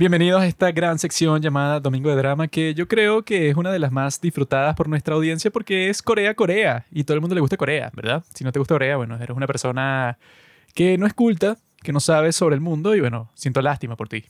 Bienvenidos 0.00 0.40
a 0.40 0.46
esta 0.46 0.72
gran 0.72 0.98
sección 0.98 1.42
llamada 1.42 1.78
Domingo 1.78 2.08
de 2.08 2.16
Drama, 2.16 2.48
que 2.48 2.72
yo 2.72 2.88
creo 2.88 3.22
que 3.22 3.50
es 3.50 3.56
una 3.56 3.70
de 3.70 3.78
las 3.78 3.92
más 3.92 4.18
disfrutadas 4.18 4.74
por 4.74 4.88
nuestra 4.88 5.14
audiencia 5.14 5.50
porque 5.50 5.90
es 5.90 6.00
Corea-Corea 6.00 6.86
y 6.90 7.04
todo 7.04 7.16
el 7.16 7.20
mundo 7.20 7.34
le 7.34 7.42
gusta 7.42 7.58
Corea, 7.58 7.90
¿verdad? 7.94 8.24
Si 8.32 8.42
no 8.42 8.50
te 8.50 8.58
gusta 8.58 8.74
Corea, 8.76 8.96
bueno, 8.96 9.16
eres 9.16 9.36
una 9.36 9.46
persona 9.46 10.16
que 10.72 10.96
no 10.96 11.06
es 11.06 11.12
culta, 11.12 11.58
que 11.82 11.92
no 11.92 12.00
sabe 12.00 12.32
sobre 12.32 12.54
el 12.54 12.62
mundo 12.62 12.94
y 12.94 13.00
bueno, 13.00 13.30
siento 13.34 13.60
lástima 13.60 13.94
por 13.94 14.08
ti. 14.08 14.24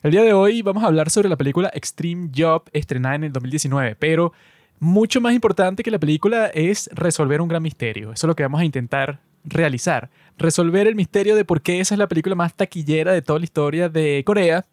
El 0.00 0.12
día 0.12 0.22
de 0.22 0.32
hoy 0.32 0.62
vamos 0.62 0.84
a 0.84 0.86
hablar 0.86 1.10
sobre 1.10 1.28
la 1.28 1.34
película 1.34 1.68
Extreme 1.74 2.30
Job 2.32 2.62
estrenada 2.72 3.16
en 3.16 3.24
el 3.24 3.32
2019, 3.32 3.96
pero 3.96 4.32
mucho 4.78 5.20
más 5.20 5.34
importante 5.34 5.82
que 5.82 5.90
la 5.90 5.98
película 5.98 6.46
es 6.54 6.88
resolver 6.92 7.40
un 7.40 7.48
gran 7.48 7.64
misterio. 7.64 8.12
Eso 8.12 8.26
es 8.26 8.28
lo 8.28 8.36
que 8.36 8.44
vamos 8.44 8.60
a 8.60 8.64
intentar 8.64 9.18
realizar 9.44 10.10
resolver 10.42 10.86
el 10.86 10.94
misterio 10.94 11.36
de 11.36 11.44
por 11.44 11.62
qué 11.62 11.80
esa 11.80 11.94
es 11.94 11.98
la 11.98 12.08
película 12.08 12.34
más 12.34 12.54
taquillera 12.54 13.12
de 13.12 13.22
toda 13.22 13.38
la 13.38 13.44
historia 13.44 13.88
de 13.88 14.22
Corea, 14.24 14.66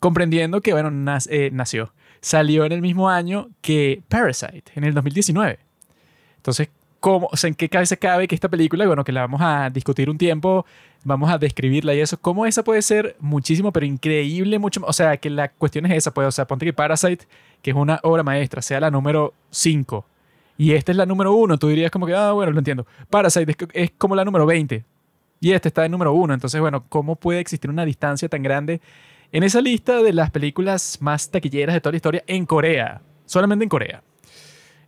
comprendiendo 0.00 0.60
que, 0.60 0.72
bueno, 0.72 0.90
eh, 1.30 1.50
nació, 1.52 1.92
salió 2.20 2.64
en 2.64 2.72
el 2.72 2.82
mismo 2.82 3.08
año 3.08 3.50
que 3.62 4.02
Parasite, 4.08 4.64
en 4.74 4.84
el 4.84 4.94
2019. 4.94 5.58
Entonces, 6.36 6.68
¿cómo, 7.00 7.28
o 7.32 7.36
sea, 7.36 7.48
¿en 7.48 7.54
qué 7.54 7.68
cabeza 7.68 7.96
cabe 7.96 8.28
que 8.28 8.34
esta 8.34 8.48
película, 8.48 8.86
bueno, 8.86 9.04
que 9.04 9.12
la 9.12 9.22
vamos 9.22 9.40
a 9.42 9.70
discutir 9.70 10.10
un 10.10 10.18
tiempo, 10.18 10.66
vamos 11.04 11.30
a 11.30 11.38
describirla 11.38 11.94
y 11.94 12.00
eso, 12.00 12.20
cómo 12.20 12.44
esa 12.44 12.64
puede 12.64 12.82
ser 12.82 13.16
muchísimo, 13.20 13.72
pero 13.72 13.86
increíble, 13.86 14.58
mucho 14.58 14.80
O 14.86 14.92
sea, 14.92 15.16
que 15.16 15.30
la 15.30 15.48
cuestión 15.48 15.86
es 15.86 15.92
esa, 15.92 16.12
pues, 16.12 16.28
o 16.28 16.32
sea, 16.32 16.46
ponte 16.46 16.66
que 16.66 16.72
Parasite, 16.72 17.26
que 17.62 17.70
es 17.70 17.76
una 17.76 18.00
obra 18.02 18.22
maestra, 18.22 18.60
sea 18.60 18.80
la 18.80 18.90
número 18.90 19.32
5 19.50 20.06
y 20.56 20.72
esta 20.72 20.92
es 20.92 20.98
la 20.98 21.06
número 21.06 21.34
uno, 21.34 21.58
tú 21.58 21.68
dirías 21.68 21.90
como 21.90 22.06
que, 22.06 22.14
ah, 22.14 22.32
bueno, 22.32 22.52
lo 22.52 22.58
entiendo. 22.58 22.86
Parasite 23.10 23.56
es, 23.72 23.90
como 23.98 24.14
la 24.14 24.24
número 24.24 24.46
20 24.46 24.84
y 25.40 25.52
esta 25.52 25.68
está 25.68 25.84
en 25.84 25.90
número 25.90 26.12
uno. 26.12 26.32
Entonces, 26.32 26.60
bueno, 26.60 26.84
¿cómo 26.88 27.16
puede 27.16 27.40
existir 27.40 27.70
una 27.70 27.84
distancia 27.84 28.28
tan 28.28 28.42
grande 28.42 28.80
en 29.32 29.42
esa 29.42 29.60
lista 29.60 30.02
de 30.02 30.12
las 30.12 30.30
películas 30.30 30.98
más 31.00 31.30
taquilleras 31.30 31.74
de 31.74 31.80
toda 31.80 31.92
la 31.92 31.96
historia 31.96 32.24
en 32.26 32.46
Corea? 32.46 33.02
Solamente 33.26 33.64
en 33.64 33.68
Corea. 33.68 34.02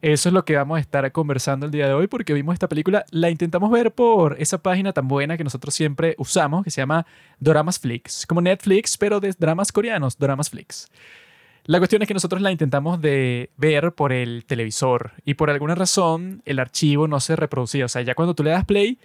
Eso 0.02 0.28
es 0.28 0.32
lo 0.32 0.44
que 0.44 0.54
vamos 0.54 0.76
a 0.76 0.80
estar 0.80 1.10
conversando 1.10 1.66
el 1.66 1.72
día 1.72 1.88
de 1.88 1.94
hoy 1.94 2.06
porque 2.06 2.32
vimos 2.32 2.52
esta 2.52 2.68
película, 2.68 3.04
la 3.10 3.30
intentamos 3.30 3.70
ver 3.70 3.92
por 3.92 4.36
esa 4.38 4.58
página 4.58 4.92
tan 4.92 5.08
buena 5.08 5.36
que 5.36 5.42
nosotros 5.42 5.74
siempre 5.74 6.14
usamos, 6.18 6.62
que 6.62 6.70
se 6.70 6.80
llama 6.80 7.06
Doramas 7.40 7.78
Flix, 7.80 8.26
como 8.26 8.40
Netflix, 8.40 8.96
pero 8.98 9.18
de 9.20 9.34
dramas 9.36 9.72
coreanos, 9.72 10.16
Doramas 10.16 10.50
Flix. 10.50 10.86
La 11.66 11.78
cuestión 11.78 12.00
es 12.00 12.06
que 12.06 12.14
nosotros 12.14 12.40
la 12.40 12.52
intentamos 12.52 13.00
de 13.00 13.50
ver 13.56 13.92
por 13.92 14.12
el 14.12 14.44
televisor 14.46 15.12
y 15.24 15.34
por 15.34 15.50
alguna 15.50 15.74
razón 15.74 16.40
el 16.44 16.60
archivo 16.60 17.08
no 17.08 17.18
se 17.18 17.34
reproducía. 17.34 17.86
O 17.86 17.88
sea, 17.88 18.02
ya 18.02 18.14
cuando 18.14 18.34
tú 18.34 18.44
le 18.44 18.50
das 18.50 18.64
play, 18.64 18.98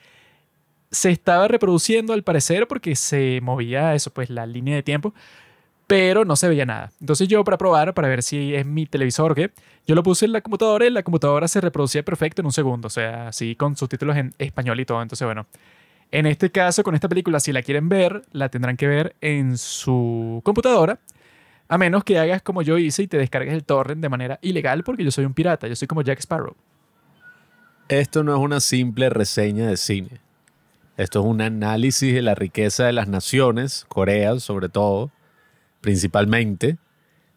se 0.92 1.10
estaba 1.10 1.48
reproduciendo 1.48 2.14
al 2.14 2.24
parecer 2.24 2.68
porque 2.68 2.96
se 2.96 3.40
movía 3.42 3.96
eso, 3.96 4.12
pues 4.12 4.30
la 4.30 4.46
línea 4.46 4.76
de 4.76 4.84
tiempo, 4.84 5.12
pero 5.88 6.24
no 6.24 6.36
se 6.36 6.48
veía 6.50 6.68
nada. 6.68 6.92
Entonces 7.00 7.28
yo 7.28 7.44
para 7.44 7.58
probar, 7.58 7.96
para 7.96 8.08
ver 8.08 8.22
si 8.22 8.54
es 8.54 8.64
mi 8.64 8.86
televisor 8.86 9.32
o 9.32 9.36
qué, 9.36 9.52
yo 9.88 9.96
lo 9.96 10.04
puse 10.04 10.26
en 10.26 10.32
la 10.32 10.42
computadora 10.42 10.86
y 10.86 10.92
la 10.92 11.02
computadora 11.02 11.48
se 11.48 11.62
reproducía 11.62 12.04
perfecto 12.04 12.44
en 12.44 12.46
un 12.46 12.54
segundo. 12.54 12.88
O 12.88 12.92
sea, 12.92 13.30
así 13.30 13.56
con 13.56 13.76
subtítulos 13.76 14.16
en 14.18 14.36
español 14.38 14.80
y 14.80 14.86
todo. 14.86 15.02
Entonces, 15.02 15.26
bueno. 15.26 15.48
En 16.14 16.26
este 16.26 16.52
caso, 16.52 16.84
con 16.84 16.94
esta 16.94 17.08
película, 17.08 17.40
si 17.40 17.54
la 17.54 17.62
quieren 17.62 17.88
ver, 17.88 18.24
la 18.34 18.50
tendrán 18.50 18.76
que 18.76 18.86
ver 18.86 19.16
en 19.22 19.58
su 19.58 20.42
computadora 20.44 21.00
a 21.72 21.78
menos 21.78 22.04
que 22.04 22.20
hagas 22.20 22.42
como 22.42 22.64
yo 22.64 22.78
hice 22.78 23.04
y 23.04 23.08
te 23.08 23.18
descargues 23.18 23.54
el 23.54 23.64
torrent 23.64 24.02
de 24.02 24.10
manera 24.10 24.40
ilegal 24.42 24.84
porque 24.84 25.06
yo 25.06 25.10
soy 25.10 25.24
un 25.24 25.34
pirata, 25.34 25.70
yo 25.70 25.76
soy 25.78 25.88
como 25.88 26.02
Jack 26.02 26.20
Sparrow. 26.20 26.54
Esto 27.88 28.26
no 28.26 28.36
es 28.36 28.42
una 28.42 28.60
simple 28.60 29.10
reseña 29.10 29.68
de 29.68 29.78
cine. 29.78 30.20
Esto 30.98 31.22
es 31.22 31.26
un 31.26 31.40
análisis 31.40 32.14
de 32.14 32.22
la 32.22 32.36
riqueza 32.36 32.84
de 32.84 32.92
las 32.92 33.08
naciones, 33.08 33.86
Corea 33.88 34.38
sobre 34.42 34.68
todo, 34.68 35.12
principalmente, 35.80 36.78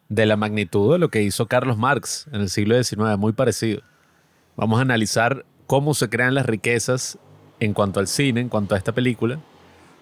de 0.09 0.25
la 0.25 0.35
magnitud 0.35 0.91
de 0.91 0.99
lo 0.99 1.07
que 1.07 1.23
hizo 1.23 1.47
Carlos 1.47 1.77
Marx 1.77 2.27
en 2.33 2.41
el 2.41 2.49
siglo 2.49 2.75
XIX, 2.75 3.17
muy 3.17 3.31
parecido. 3.31 3.83
Vamos 4.57 4.79
a 4.79 4.81
analizar 4.81 5.45
cómo 5.65 5.93
se 5.93 6.09
crean 6.09 6.33
las 6.33 6.45
riquezas 6.45 7.17
en 7.61 7.73
cuanto 7.73 8.01
al 8.01 8.07
cine, 8.07 8.41
en 8.41 8.49
cuanto 8.49 8.75
a 8.75 8.77
esta 8.77 8.91
película, 8.91 9.39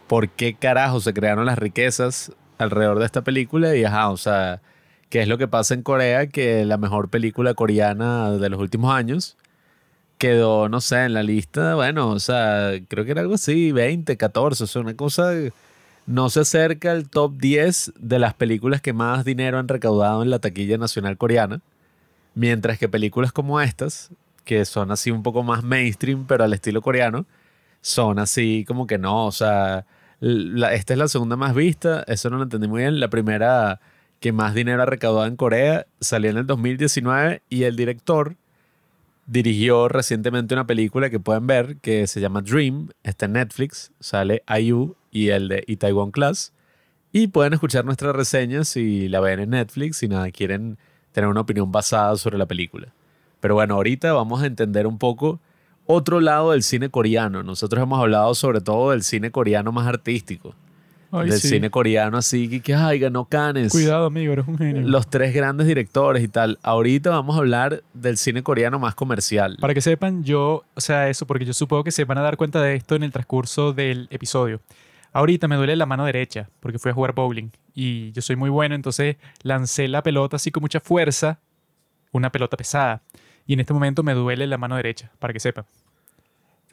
por 0.07 0.29
qué 0.29 0.55
carajo 0.55 0.99
se 1.01 1.13
crearon 1.13 1.45
las 1.45 1.59
riquezas 1.59 2.33
alrededor 2.57 2.99
de 2.99 3.05
esta 3.05 3.23
película 3.23 3.75
y 3.75 3.83
ajá, 3.83 4.09
o 4.09 4.17
sea, 4.17 4.61
qué 5.09 5.21
es 5.21 5.27
lo 5.27 5.37
que 5.37 5.47
pasa 5.47 5.73
en 5.73 5.83
Corea, 5.83 6.27
que 6.27 6.65
la 6.65 6.77
mejor 6.77 7.09
película 7.09 7.53
coreana 7.53 8.31
de 8.31 8.49
los 8.49 8.59
últimos 8.59 8.93
años 8.93 9.37
quedó, 10.17 10.69
no 10.69 10.81
sé, 10.81 11.03
en 11.05 11.13
la 11.13 11.23
lista, 11.23 11.75
bueno, 11.75 12.09
o 12.09 12.19
sea, 12.19 12.71
creo 12.87 13.05
que 13.05 13.11
era 13.11 13.21
algo 13.21 13.35
así, 13.35 13.71
20, 13.71 14.15
14, 14.17 14.63
o 14.63 14.67
sea, 14.67 14.81
una 14.81 14.95
cosa, 14.95 15.33
no 16.05 16.29
se 16.29 16.39
acerca 16.41 16.91
al 16.91 17.09
top 17.09 17.33
10 17.37 17.93
de 17.99 18.19
las 18.19 18.33
películas 18.33 18.81
que 18.81 18.93
más 18.93 19.25
dinero 19.25 19.59
han 19.59 19.67
recaudado 19.67 20.23
en 20.23 20.29
la 20.29 20.39
taquilla 20.39 20.77
nacional 20.77 21.17
coreana, 21.17 21.61
mientras 22.35 22.77
que 22.79 22.89
películas 22.89 23.31
como 23.31 23.59
estas, 23.61 24.11
que 24.45 24.65
son 24.65 24.91
así 24.91 25.11
un 25.11 25.23
poco 25.23 25.43
más 25.43 25.63
mainstream, 25.63 26.25
pero 26.25 26.43
al 26.43 26.53
estilo 26.53 26.81
coreano, 26.81 27.25
son 27.81 28.17
así 28.19 28.65
como 28.67 28.87
que 28.87 28.97
no, 28.97 29.25
o 29.25 29.31
sea, 29.31 29.85
esta 30.23 30.93
es 30.93 30.99
la 30.99 31.07
segunda 31.07 31.35
más 31.35 31.53
vista, 31.53 32.03
eso 32.07 32.29
no 32.29 32.37
lo 32.37 32.43
entendí 32.43 32.67
muy 32.67 32.81
bien. 32.81 32.99
La 32.99 33.09
primera 33.09 33.81
que 34.19 34.31
más 34.31 34.53
dinero 34.53 34.81
ha 34.81 34.85
recaudado 34.85 35.25
en 35.25 35.35
Corea 35.35 35.85
salió 35.99 36.31
en 36.31 36.37
el 36.37 36.47
2019 36.47 37.41
y 37.49 37.63
el 37.63 37.75
director 37.75 38.37
dirigió 39.25 39.89
recientemente 39.89 40.53
una 40.53 40.65
película 40.65 41.09
que 41.09 41.19
pueden 41.19 41.45
ver 41.47 41.77
que 41.77 42.07
se 42.07 42.21
llama 42.21 42.41
Dream, 42.41 42.89
está 43.03 43.25
en 43.25 43.33
Netflix, 43.33 43.91
sale 43.99 44.43
IU 44.47 44.95
y 45.11 45.29
el 45.29 45.49
de 45.49 45.63
Itaewon 45.67 46.11
Class. 46.11 46.53
Y 47.11 47.27
pueden 47.27 47.53
escuchar 47.53 47.85
nuestra 47.85 48.11
reseña 48.11 48.63
si 48.63 49.07
la 49.07 49.19
ven 49.19 49.39
en 49.39 49.51
Netflix, 49.51 49.97
si 49.97 50.07
nada 50.07 50.31
quieren 50.31 50.77
tener 51.11 51.29
una 51.29 51.41
opinión 51.41 51.71
basada 51.71 52.15
sobre 52.15 52.37
la 52.37 52.45
película. 52.45 52.93
Pero 53.39 53.55
bueno, 53.55 53.75
ahorita 53.75 54.13
vamos 54.13 54.41
a 54.41 54.45
entender 54.45 54.87
un 54.87 54.97
poco 54.97 55.39
otro 55.85 56.19
lado 56.19 56.51
del 56.51 56.63
cine 56.63 56.89
coreano. 56.89 57.43
Nosotros 57.43 57.81
hemos 57.81 57.99
hablado 57.99 58.33
sobre 58.35 58.61
todo 58.61 58.91
del 58.91 59.03
cine 59.03 59.31
coreano 59.31 59.71
más 59.71 59.87
artístico. 59.87 60.55
del 61.11 61.33
cine 61.33 61.69
coreano 61.69 62.17
así 62.17 62.49
que, 62.49 62.61
que 62.61 62.73
ay, 62.73 62.99
ganó 62.99 63.25
Cannes. 63.25 63.71
Cuidado, 63.71 64.07
amigo, 64.07 64.33
eres 64.33 64.47
un 64.47 64.57
genio. 64.57 64.81
Los 64.81 65.07
tres 65.07 65.33
grandes 65.33 65.67
directores 65.67 66.23
y 66.23 66.27
tal. 66.27 66.59
Ahorita 66.63 67.11
vamos 67.11 67.35
a 67.35 67.39
hablar 67.39 67.83
del 67.93 68.17
cine 68.17 68.43
coreano 68.43 68.79
más 68.79 68.95
comercial. 68.95 69.57
Para 69.59 69.73
que 69.73 69.81
sepan, 69.81 70.23
yo, 70.23 70.63
o 70.73 70.81
sea, 70.81 71.09
eso, 71.09 71.27
porque 71.27 71.45
yo 71.45 71.53
supongo 71.53 71.83
que 71.83 71.91
se 71.91 72.05
van 72.05 72.17
a 72.17 72.21
dar 72.21 72.37
cuenta 72.37 72.61
de 72.61 72.75
esto 72.75 72.95
en 72.95 73.03
el 73.03 73.11
transcurso 73.11 73.73
del 73.73 74.07
episodio. 74.09 74.59
Ahorita 75.13 75.47
me 75.47 75.55
duele 75.55 75.75
la 75.75 75.85
mano 75.85 76.05
derecha 76.05 76.49
porque 76.59 76.79
fui 76.79 76.89
a 76.89 76.93
jugar 76.95 77.13
bowling 77.13 77.51
y 77.75 78.11
yo 78.13 78.23
soy 78.23 78.35
muy 78.35 78.49
bueno, 78.49 78.73
entonces 78.73 79.17
lancé 79.43 79.87
la 79.87 80.01
pelota 80.01 80.37
así 80.37 80.49
con 80.49 80.61
mucha 80.61 80.79
fuerza, 80.79 81.39
una 82.11 82.31
pelota 82.31 82.57
pesada. 82.57 83.03
Y 83.45 83.53
en 83.53 83.59
este 83.59 83.73
momento 83.73 84.03
me 84.03 84.13
duele 84.13 84.47
la 84.47 84.57
mano 84.57 84.75
derecha, 84.75 85.11
para 85.19 85.33
que 85.33 85.39
sepa. 85.39 85.65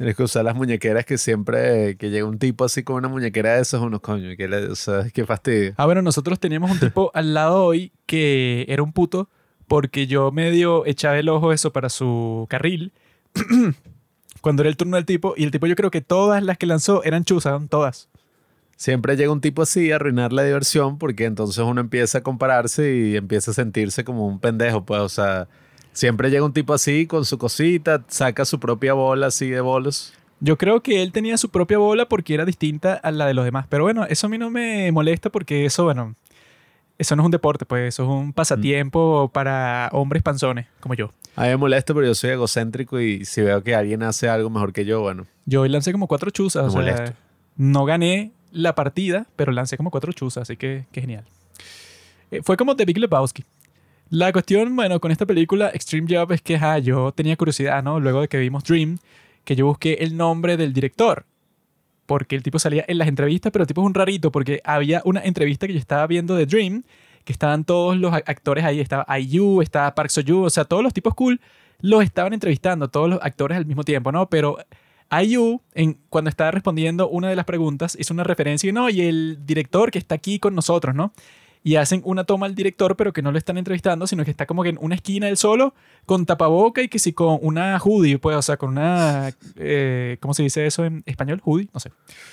Tienes 0.01 0.17
que 0.17 0.23
usar 0.23 0.45
las 0.45 0.55
muñequeras 0.55 1.05
que 1.05 1.19
siempre 1.19 1.97
que 1.99 2.09
llega 2.09 2.27
un 2.27 2.39
tipo 2.39 2.65
así 2.65 2.83
con 2.83 2.97
una 2.97 3.09
muñequera 3.09 3.57
de 3.57 3.61
esos, 3.61 3.83
unos 3.83 4.01
coño, 4.01 4.35
que 4.35 4.49
le, 4.49 4.69
o 4.69 4.75
sea, 4.75 5.05
qué 5.13 5.27
fastidio. 5.27 5.75
Ah, 5.77 5.85
bueno, 5.85 6.01
nosotros 6.01 6.41
teníamos 6.41 6.71
un 6.71 6.81
tipo 6.81 7.11
al 7.13 7.35
lado 7.35 7.65
hoy 7.67 7.93
que 8.07 8.65
era 8.71 8.83
un 8.83 8.95
puto 8.95 9.29
porque 9.67 10.07
yo 10.07 10.33
medio 10.33 10.87
echaba 10.87 11.19
el 11.19 11.29
ojo 11.29 11.53
eso 11.53 11.71
para 11.75 11.91
su 11.91 12.47
carril 12.49 12.95
cuando 14.41 14.63
era 14.63 14.71
el 14.71 14.79
turno 14.79 14.97
del 14.97 15.05
tipo 15.05 15.35
y 15.37 15.45
el 15.45 15.51
tipo 15.51 15.67
yo 15.67 15.77
creo 15.77 15.91
que 15.91 16.01
todas 16.01 16.43
las 16.43 16.57
que 16.57 16.65
lanzó 16.65 17.05
eran 17.05 17.25
chuzas, 17.25 17.61
todas. 17.69 18.09
Siempre 18.77 19.19
llega 19.19 19.31
un 19.31 19.43
tipo 19.43 19.61
así 19.61 19.93
a 19.93 19.97
arruinar 19.97 20.33
la 20.33 20.45
diversión 20.45 20.97
porque 20.97 21.27
entonces 21.27 21.63
uno 21.63 21.83
empieza 21.83 22.19
a 22.19 22.23
compararse 22.23 22.97
y 22.97 23.17
empieza 23.17 23.51
a 23.51 23.55
sentirse 23.55 24.03
como 24.03 24.27
un 24.27 24.41
pendejo, 24.41 24.87
pues, 24.87 25.01
o 25.03 25.11
sea 25.11 25.47
Siempre 26.01 26.31
llega 26.31 26.47
un 26.47 26.55
tipo 26.55 26.73
así 26.73 27.07
con 27.07 27.27
su 27.27 27.37
cosita, 27.37 28.03
saca 28.09 28.47
su 28.47 28.59
propia 28.59 28.95
bola 28.95 29.27
así 29.27 29.51
de 29.51 29.61
bolos. 29.61 30.15
Yo 30.41 30.57
creo 30.57 30.83
que 30.83 31.03
él 31.03 31.13
tenía 31.13 31.37
su 31.37 31.51
propia 31.51 31.77
bola 31.77 32.09
porque 32.09 32.33
era 32.33 32.47
distinta 32.47 32.95
a 32.95 33.11
la 33.11 33.27
de 33.27 33.35
los 33.35 33.45
demás. 33.45 33.67
Pero 33.69 33.85
bueno, 33.85 34.07
eso 34.07 34.27
a 34.27 34.31
mí 34.31 34.39
no 34.39 34.49
me 34.49 34.91
molesta 34.93 35.29
porque 35.29 35.67
eso, 35.67 35.85
bueno, 35.85 36.15
eso 36.97 37.17
no 37.17 37.23
es 37.23 37.25
un 37.27 37.31
deporte, 37.33 37.67
pues 37.67 37.89
eso 37.89 38.05
es 38.05 38.09
un 38.09 38.33
pasatiempo 38.33 39.31
para 39.31 39.91
hombres 39.93 40.23
panzones 40.23 40.69
como 40.81 40.95
yo. 40.95 41.13
A 41.37 41.43
mí 41.43 41.49
me 41.49 41.59
molesta, 41.59 41.93
pero 41.93 42.07
yo 42.07 42.15
soy 42.15 42.31
egocéntrico 42.31 42.99
y 42.99 43.27
si 43.27 43.43
veo 43.43 43.63
que 43.63 43.75
alguien 43.75 44.03
hace 44.03 44.31
algo 44.31 44.49
mejor 44.49 44.73
que 44.73 44.87
yo, 44.87 45.03
bueno. 45.03 45.27
Yo 45.45 45.61
hoy 45.61 45.69
lancé 45.69 45.93
como 45.93 46.07
cuatro 46.07 46.31
chuzas. 46.31 46.75
o 46.75 46.83
sea, 46.83 47.15
no 47.57 47.85
gané 47.85 48.33
la 48.53 48.75
partida, 48.75 49.27
pero 49.37 49.53
lancé 49.53 49.77
como 49.77 49.91
cuatro 49.91 50.15
chuzas, 50.15 50.45
así 50.45 50.57
que, 50.57 50.87
genial. 50.95 51.27
Eh, 52.31 52.41
fue 52.43 52.57
como 52.57 52.75
The 52.75 52.87
Big 52.87 52.97
Lebowski. 52.97 53.45
La 54.13 54.33
cuestión, 54.33 54.75
bueno, 54.75 54.99
con 54.99 55.13
esta 55.13 55.25
película 55.25 55.71
Extreme 55.73 56.09
Job 56.11 56.33
es 56.33 56.43
que 56.43 56.59
yo 56.83 57.13
tenía 57.13 57.37
curiosidad, 57.37 57.81
¿no? 57.85 58.01
Luego 58.01 58.23
de 58.23 58.27
que 58.29 58.39
vimos 58.39 58.65
Dream, 58.65 58.99
que 59.45 59.55
yo 59.55 59.67
busqué 59.67 59.99
el 60.01 60.17
nombre 60.17 60.57
del 60.57 60.73
director. 60.73 61.27
Porque 62.07 62.35
el 62.35 62.43
tipo 62.43 62.59
salía 62.59 62.85
en 62.89 62.99
las 62.99 63.07
entrevistas, 63.07 63.53
pero 63.53 63.63
el 63.63 63.69
tipo 63.69 63.83
es 63.83 63.87
un 63.87 63.95
rarito, 63.95 64.33
porque 64.33 64.61
había 64.65 65.01
una 65.05 65.21
entrevista 65.21 65.69
que 65.69 65.75
yo 65.75 65.79
estaba 65.79 66.09
viendo 66.09 66.35
de 66.35 66.47
Dream, 66.47 66.83
que 67.25 67.33
estaban 67.33 67.65
todos 67.65 67.97
los 67.97 68.13
actores 68.13 68.65
ahí. 68.65 68.81
Estaba 68.81 69.07
IU, 69.21 69.63
estaba 69.63 69.95
Park 69.95 70.11
Seo-joon, 70.11 70.47
o 70.47 70.51
sea, 70.51 70.65
todos 70.65 70.83
los 70.83 70.93
tipos 70.93 71.15
cool 71.15 71.41
los 71.81 72.03
estaban 72.03 72.33
entrevistando, 72.33 72.89
todos 72.89 73.09
los 73.09 73.21
actores 73.23 73.57
al 73.59 73.65
mismo 73.65 73.85
tiempo, 73.85 74.11
¿no? 74.11 74.29
Pero 74.29 74.59
IU, 75.23 75.61
en, 75.75 75.99
cuando 76.09 76.31
estaba 76.31 76.51
respondiendo 76.51 77.09
una 77.09 77.29
de 77.29 77.37
las 77.37 77.45
preguntas, 77.45 77.97
hizo 77.99 78.13
una 78.13 78.25
referencia 78.25 78.69
y 78.69 78.73
no, 78.73 78.91
y 78.91 79.03
el 79.03 79.47
director 79.47 79.93
que 79.93 79.99
está 80.01 80.17
aquí 80.17 80.41
con 80.41 80.57
nosotros, 80.57 80.97
¿no? 80.97 81.13
Y 81.63 81.77
hacen 81.77 82.01
una 82.05 82.25
toma 82.25 82.47
al 82.47 82.55
director, 82.55 82.97
pero 82.97 83.13
que 83.13 83.21
no 83.21 83.33
lo 83.33 83.39
están 83.39 83.59
entrevistando, 83.59 84.07
sino 84.07 84.25
que 84.25 84.31
está 84.31 84.47
como 84.47 84.63
que 84.63 84.71
en 84.71 84.79
una 84.81 84.95
esquina 84.95 85.27
del 85.27 85.37
solo, 85.37 85.75
con 86.07 86.25
tapaboca 86.25 86.81
y 86.81 86.89
que 86.89 86.99
sí 86.99 87.13
con 87.13 87.39
una 87.43 87.79
hoodie, 87.79 88.19
pues, 88.19 88.37
o 88.37 88.43
sea, 88.43 88.57
con 88.57 88.71
una. 88.71 89.31
eh, 89.57 90.17
¿Cómo 90.21 90.33
se 90.33 90.43
dice 90.43 90.65
eso 90.65 90.85
en 90.87 91.03
español? 91.05 91.43
Hoodie, 91.45 91.69
no 91.75 91.81
sé. 91.81 91.91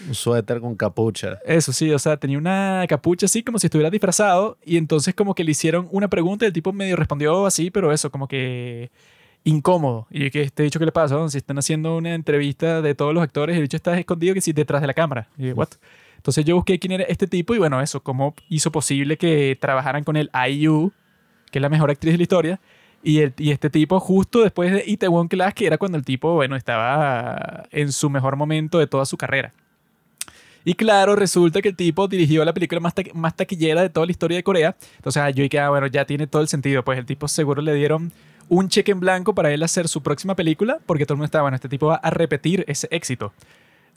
Un 0.07 0.15
suéter 0.15 0.61
con 0.61 0.75
capucha. 0.75 1.39
Eso 1.45 1.73
sí, 1.73 1.91
o 1.91 1.99
sea, 1.99 2.15
tenía 2.17 2.37
una 2.37 2.85
capucha 2.87 3.25
así 3.25 3.43
como 3.43 3.59
si 3.59 3.67
estuviera 3.67 3.89
disfrazado 3.89 4.57
y 4.63 4.77
entonces 4.77 5.13
como 5.13 5.35
que 5.35 5.43
le 5.43 5.51
hicieron 5.51 5.89
una 5.91 6.07
pregunta 6.07 6.45
y 6.45 6.47
el 6.47 6.53
tipo 6.53 6.71
medio 6.71 6.95
respondió 6.95 7.45
así, 7.45 7.69
pero 7.69 7.91
eso, 7.91 8.09
como 8.09 8.27
que 8.27 8.89
incómodo. 9.43 10.07
Y 10.09 10.29
que 10.29 10.41
este 10.41 10.63
dicho, 10.63 10.79
¿qué 10.79 10.85
le 10.85 10.91
pasa? 10.91 11.27
Si 11.29 11.37
están 11.37 11.57
haciendo 11.57 11.97
una 11.97 12.13
entrevista 12.13 12.81
de 12.81 12.95
todos 12.95 13.13
los 13.13 13.23
actores, 13.23 13.55
el 13.55 13.63
dicho 13.63 13.77
está 13.77 13.97
escondido 13.97 14.33
que 14.33 14.41
sí 14.41 14.53
detrás 14.53 14.81
de 14.81 14.87
la 14.87 14.93
cámara. 14.93 15.29
Y 15.37 15.47
yo, 15.47 15.55
¿what? 15.55 15.69
Entonces 16.17 16.43
yo 16.43 16.55
busqué 16.55 16.77
quién 16.79 16.91
era 16.91 17.03
este 17.05 17.25
tipo 17.27 17.55
y 17.55 17.57
bueno, 17.57 17.79
eso, 17.81 18.01
cómo 18.03 18.35
hizo 18.49 18.71
posible 18.71 19.17
que 19.17 19.57
trabajaran 19.59 20.03
con 20.03 20.17
el 20.17 20.29
IU, 20.49 20.91
que 21.51 21.59
es 21.59 21.61
la 21.61 21.69
mejor 21.69 21.89
actriz 21.89 22.13
de 22.13 22.17
la 22.17 22.23
historia. 22.23 22.59
Y, 23.03 23.19
el- 23.19 23.33
y 23.37 23.51
este 23.51 23.69
tipo, 23.69 23.99
justo 23.99 24.41
después 24.41 24.71
de 24.71 24.83
Itaewon 24.85 25.27
Class, 25.29 25.53
que 25.53 25.67
era 25.67 25.77
cuando 25.77 25.97
el 25.97 26.03
tipo, 26.03 26.33
bueno, 26.33 26.55
estaba 26.55 27.63
en 27.71 27.91
su 27.91 28.09
mejor 28.09 28.35
momento 28.35 28.79
de 28.79 28.87
toda 28.87 29.05
su 29.05 29.15
carrera. 29.17 29.53
Y 30.65 30.73
claro, 30.73 31.15
resulta 31.15 31.61
que 31.61 31.69
el 31.69 31.75
tipo 31.77 32.07
dirigió 32.09 32.43
la 32.43 32.53
película 32.53 32.81
más, 32.81 32.93
taqu- 32.93 33.13
más 33.13 33.35
taquillera 33.35 33.81
de 33.83 33.89
toda 33.89 34.05
la 34.05 34.11
historia 34.11 34.35
de 34.37 34.43
Corea. 34.43 34.75
Entonces, 34.97 35.21
ah, 35.21 35.29
yo 35.29 35.43
dije, 35.43 35.59
ah, 35.59 35.69
bueno, 35.69 35.87
ya 35.87 36.03
tiene 36.03 36.27
todo 36.27 36.41
el 36.41 36.49
sentido. 36.49 36.83
Pues 36.83 36.99
el 36.99 37.05
tipo 37.05 37.27
seguro 37.29 37.61
le 37.61 37.73
dieron 37.73 38.11
un 38.49 38.67
cheque 38.67 38.91
en 38.91 38.99
blanco 38.99 39.33
para 39.33 39.53
él 39.53 39.63
hacer 39.63 39.87
su 39.87 40.01
próxima 40.03 40.35
película, 40.35 40.79
porque 40.85 41.05
todo 41.05 41.13
el 41.13 41.17
mundo 41.19 41.25
estaba, 41.25 41.43
bueno, 41.43 41.55
este 41.55 41.69
tipo 41.69 41.87
va 41.87 41.95
a 41.95 42.09
repetir 42.09 42.65
ese 42.67 42.87
éxito. 42.91 43.31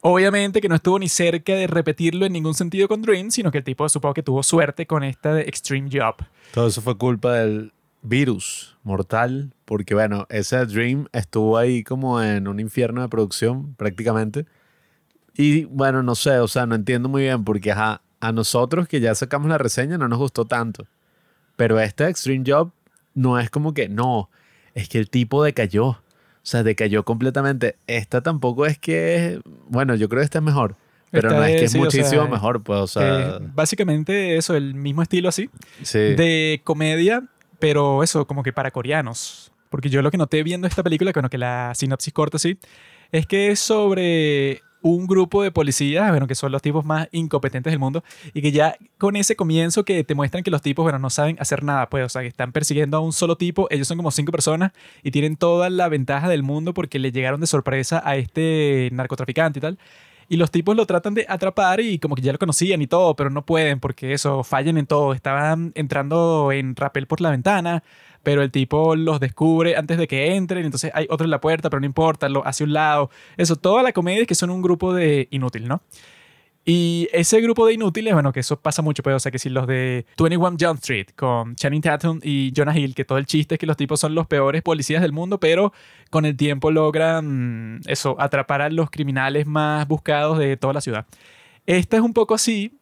Obviamente 0.03 0.61
que 0.61 0.69
no 0.69 0.77
estuvo 0.77 0.99
ni 0.99 1.09
cerca 1.09 1.55
de 1.55 1.67
repetirlo 1.67 2.25
en 2.25 2.33
ningún 2.33 2.55
sentido 2.55 2.89
con 2.89 3.03
Dream, 3.03 3.31
sino 3.31 3.51
que 3.51 3.59
el 3.59 3.65
tipo 3.65 3.89
supongo 3.89 4.15
que 4.15 4.23
tuvo 4.23 4.43
suerte 4.43 4.87
con 4.87 5.05
esta 5.05 5.35
de 5.35 5.43
Extreme 5.43 5.91
Job. 5.93 6.17
Todo 6.53 6.69
eso 6.69 6.81
fue 6.81 6.97
culpa 6.97 7.35
del 7.35 7.73
virus 8.03 8.79
mortal, 8.83 9.53
porque 9.67 9.95
bueno, 9.95 10.27
ese 10.31 10.65
Dream 10.65 11.07
estuvo 11.13 11.59
ahí 11.59 11.85
como 11.85 12.23
en 12.23 12.49
un 12.49 12.61
infierno 12.61 13.03
de 13.03 13.09
producción 13.09 13.75
prácticamente. 13.75 14.47
Y 15.37 15.65
bueno, 15.65 16.03
no 16.03 16.15
sé, 16.15 16.39
o 16.39 16.49
sea, 16.49 16.67
no 16.67 16.75
entiendo 16.75 17.09
muy 17.09 17.23
bien 17.23 17.45
porque 17.45 17.73
a 17.73 18.01
nosotros 18.33 18.89
que 18.89 19.01
ya 19.01 19.15
sacamos 19.15 19.49
la 19.49 19.59
reseña 19.59 19.99
no 19.99 20.09
nos 20.09 20.19
gustó 20.19 20.47
tanto. 20.47 20.87
Pero 21.57 21.79
este 21.79 22.09
Extreme 22.09 22.45
Job 22.47 22.73
no 23.15 23.39
es 23.39 23.51
como 23.51 23.75
que, 23.75 23.89
no, 23.89 24.31
es 24.75 24.89
que 24.89 24.99
el 24.99 25.11
tipo 25.11 25.45
decayó. 25.45 26.03
O 26.51 26.53
sea, 26.53 26.65
decayó 26.65 27.05
completamente. 27.05 27.77
Esta 27.87 28.23
tampoco 28.23 28.67
es 28.67 28.77
que, 28.77 29.41
bueno, 29.69 29.95
yo 29.95 30.09
creo 30.09 30.19
que 30.21 30.25
esta 30.25 30.39
es 30.39 30.45
mejor. 30.45 30.75
Pero 31.13 31.29
Esta 31.29 31.39
no 31.39 31.47
es 31.47 31.57
que 31.61 31.65
es, 31.67 31.71
o 31.71 31.73
sea, 31.75 31.81
muchísimo 31.81 32.27
mejor, 32.27 32.65
pues, 32.65 32.81
o 32.81 32.87
sea, 32.89 33.21
Eh, 33.21 33.39
básicamente 33.55 34.37
eso, 34.37 34.57
el 34.57 34.75
mismo 34.75 35.01
estilo 35.03 35.29
así. 35.29 35.49
sí. 35.85 35.99
de 36.01 36.61
comedia, 36.65 37.23
pero 37.61 38.03
eso, 38.03 38.27
como 38.27 38.43
que 38.43 38.53
para 38.53 38.73
coreanos. 38.73 39.53
Porque 39.69 39.91
yo 39.91 40.03
lo 40.03 40.11
que 40.11 40.19
noté 40.19 40.43
viendo 40.43 40.67
esta 40.67 40.83
película, 40.83 41.13
bueno, 41.15 41.31
que 41.31 41.39
la 41.39 41.73
sinopsis 41.77 42.13
corta 42.13 42.37
sí, 42.41 42.59
es 43.13 43.27
que 43.27 43.53
es 43.53 43.61
sobre 43.61 44.63
un 44.83 45.07
grupo 45.07 45.43
de 45.43 45.51
policías, 45.51 46.11
bueno, 46.11 46.27
que 46.27 46.35
son 46.35 46.53
los 46.53 46.63
tipos 46.63 46.85
más 46.85 47.09
incompetentes 47.13 47.71
del 47.71 47.79
mundo, 47.79 48.03
y 48.35 48.43
que 48.43 48.53
ya 48.53 48.77
con 48.99 49.17
ese 49.17 49.37
comienzo 49.37 49.85
que 49.85 50.05
te 50.05 50.15
muestran 50.15 50.43
que 50.43 50.51
los 50.51 50.63
tipos, 50.63 50.83
bueno, 50.83 50.99
no 50.99 51.11
saben 51.11 51.37
hacer 51.41 51.63
nada, 51.65 51.89
pues, 51.91 52.05
o 52.05 52.09
sea, 52.09 52.23
que 52.23 52.29
están 52.29 52.53
persiguiendo 52.53 52.97
a 52.97 53.01
un 53.01 53.13
solo 53.13 53.37
tipo, 53.37 53.67
ellos 53.71 53.89
son 53.89 53.97
como 53.97 54.11
cinco 54.11 54.33
personas 54.33 54.73
y 55.03 55.11
tienen 55.11 55.37
toda 55.37 55.71
la 55.71 55.89
ventaja 55.89 56.29
del 56.29 56.43
mundo 56.43 56.75
porque 56.75 56.99
le 56.99 57.13
llegaron 57.13 57.41
de 57.41 57.47
sorpresa 57.47 58.03
a 58.05 58.17
este 58.17 58.89
narcotraficante 58.93 59.59
y 59.59 59.63
tal. 59.63 59.79
Y 60.31 60.37
los 60.37 60.53
tipos 60.53 60.77
lo 60.77 60.87
tratan 60.87 61.15
de 61.15 61.27
atrapar 61.29 61.81
y 61.81 61.99
como 61.99 62.15
que 62.15 62.23
ya 62.23 62.31
lo 62.31 62.39
conocían 62.39 62.81
y 62.81 62.87
todo, 62.87 63.17
pero 63.17 63.31
no 63.31 63.45
pueden 63.45 63.81
porque 63.81 64.13
eso, 64.13 64.45
fallan 64.45 64.79
en 64.79 64.87
todo. 64.87 65.13
Estaban 65.13 65.73
entrando 65.75 66.53
en 66.53 66.77
rappel 66.77 67.09
por 67.09 67.21
la 67.21 67.31
ventana, 67.31 67.83
pero 68.23 68.41
el 68.41 68.53
tipo 68.53 68.95
los 68.95 69.19
descubre 69.19 69.77
antes 69.77 69.99
de 69.99 70.07
que 70.07 70.37
entren, 70.37 70.65
entonces 70.65 70.93
hay 70.95 71.09
otro 71.11 71.25
en 71.25 71.33
la 71.33 71.41
puerta, 71.41 71.69
pero 71.69 71.81
no 71.81 71.87
importa, 71.87 72.29
lo 72.29 72.47
hace 72.47 72.63
a 72.63 72.67
un 72.69 72.75
lado. 72.75 73.11
Eso, 73.37 73.57
toda 73.57 73.83
la 73.83 73.93
comedia 73.93 74.21
es 74.21 74.29
que 74.29 74.37
son 74.37 74.51
un 74.51 74.63
grupo 74.63 74.95
de 74.95 75.27
inútil, 75.33 75.67
¿no? 75.67 75.83
Y 76.65 77.09
ese 77.13 77.41
grupo 77.41 77.67
de 77.67 77.75
inútiles, 77.75 78.13
bueno, 78.13 78.33
que 78.33 78.41
eso 78.41 78.61
pasa 78.61 78.83
mucho, 78.83 79.03
pues, 79.03 79.17
o 79.17 79.19
sea, 79.19 79.33
que 79.33 79.39
si 79.39 79.49
los 79.49 79.67
de 79.67 80.05
21 80.19 80.57
Jump 80.61 80.79
Street 80.81 81.09
con 81.17 81.57
Channing 81.57 81.81
Tatum 81.81 82.21
y 82.23 82.53
Jonah 82.55 82.77
Hill, 82.79 82.95
que 82.95 83.05
todo 83.07 83.19
el 83.19 83.27
chiste 83.27 83.55
es 83.55 83.59
que 83.59 83.67
los 83.67 83.79
tipos 83.79 83.99
son 83.99 84.15
los 84.15 84.27
peores 84.27 84.63
policías 84.63 85.01
del 85.01 85.13
mundo, 85.13 85.41
pero 85.41 85.73
con 86.11 86.27
el 86.27 86.37
tiempo 86.37 86.71
logran, 86.71 87.77
mm, 87.77 87.81
eso, 87.87 88.15
atrapar 88.21 88.61
a 88.61 88.69
los 88.69 88.91
criminales 88.91 89.47
más 89.47 89.89
buscados 89.89 90.39
de 90.39 90.57
toda 90.59 90.75
la 90.75 90.81
ciudad. 90.83 91.07
Esta 91.67 91.97
es 91.97 92.03
un 92.03 92.13
poco 92.13 92.35
así, 92.35 92.79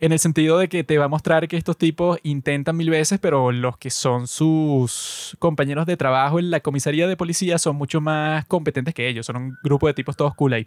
en 0.00 0.10
el 0.10 0.18
sentido 0.18 0.58
de 0.58 0.68
que 0.68 0.82
te 0.82 0.98
va 0.98 1.04
a 1.04 1.08
mostrar 1.08 1.46
que 1.46 1.56
estos 1.56 1.78
tipos 1.78 2.18
intentan 2.24 2.76
mil 2.76 2.90
veces, 2.90 3.20
pero 3.20 3.52
los 3.52 3.78
que 3.78 3.90
son 3.90 4.26
sus 4.26 5.36
compañeros 5.38 5.86
de 5.86 5.96
trabajo 5.96 6.40
en 6.40 6.50
la 6.50 6.58
comisaría 6.58 7.06
de 7.06 7.16
policía 7.16 7.56
son 7.58 7.76
mucho 7.76 8.00
más 8.00 8.44
competentes 8.46 8.94
que 8.94 9.08
ellos, 9.08 9.26
son 9.26 9.36
un 9.36 9.56
grupo 9.62 9.86
de 9.86 9.94
tipos 9.94 10.16
todos 10.16 10.34
cool 10.34 10.54
ahí. 10.54 10.66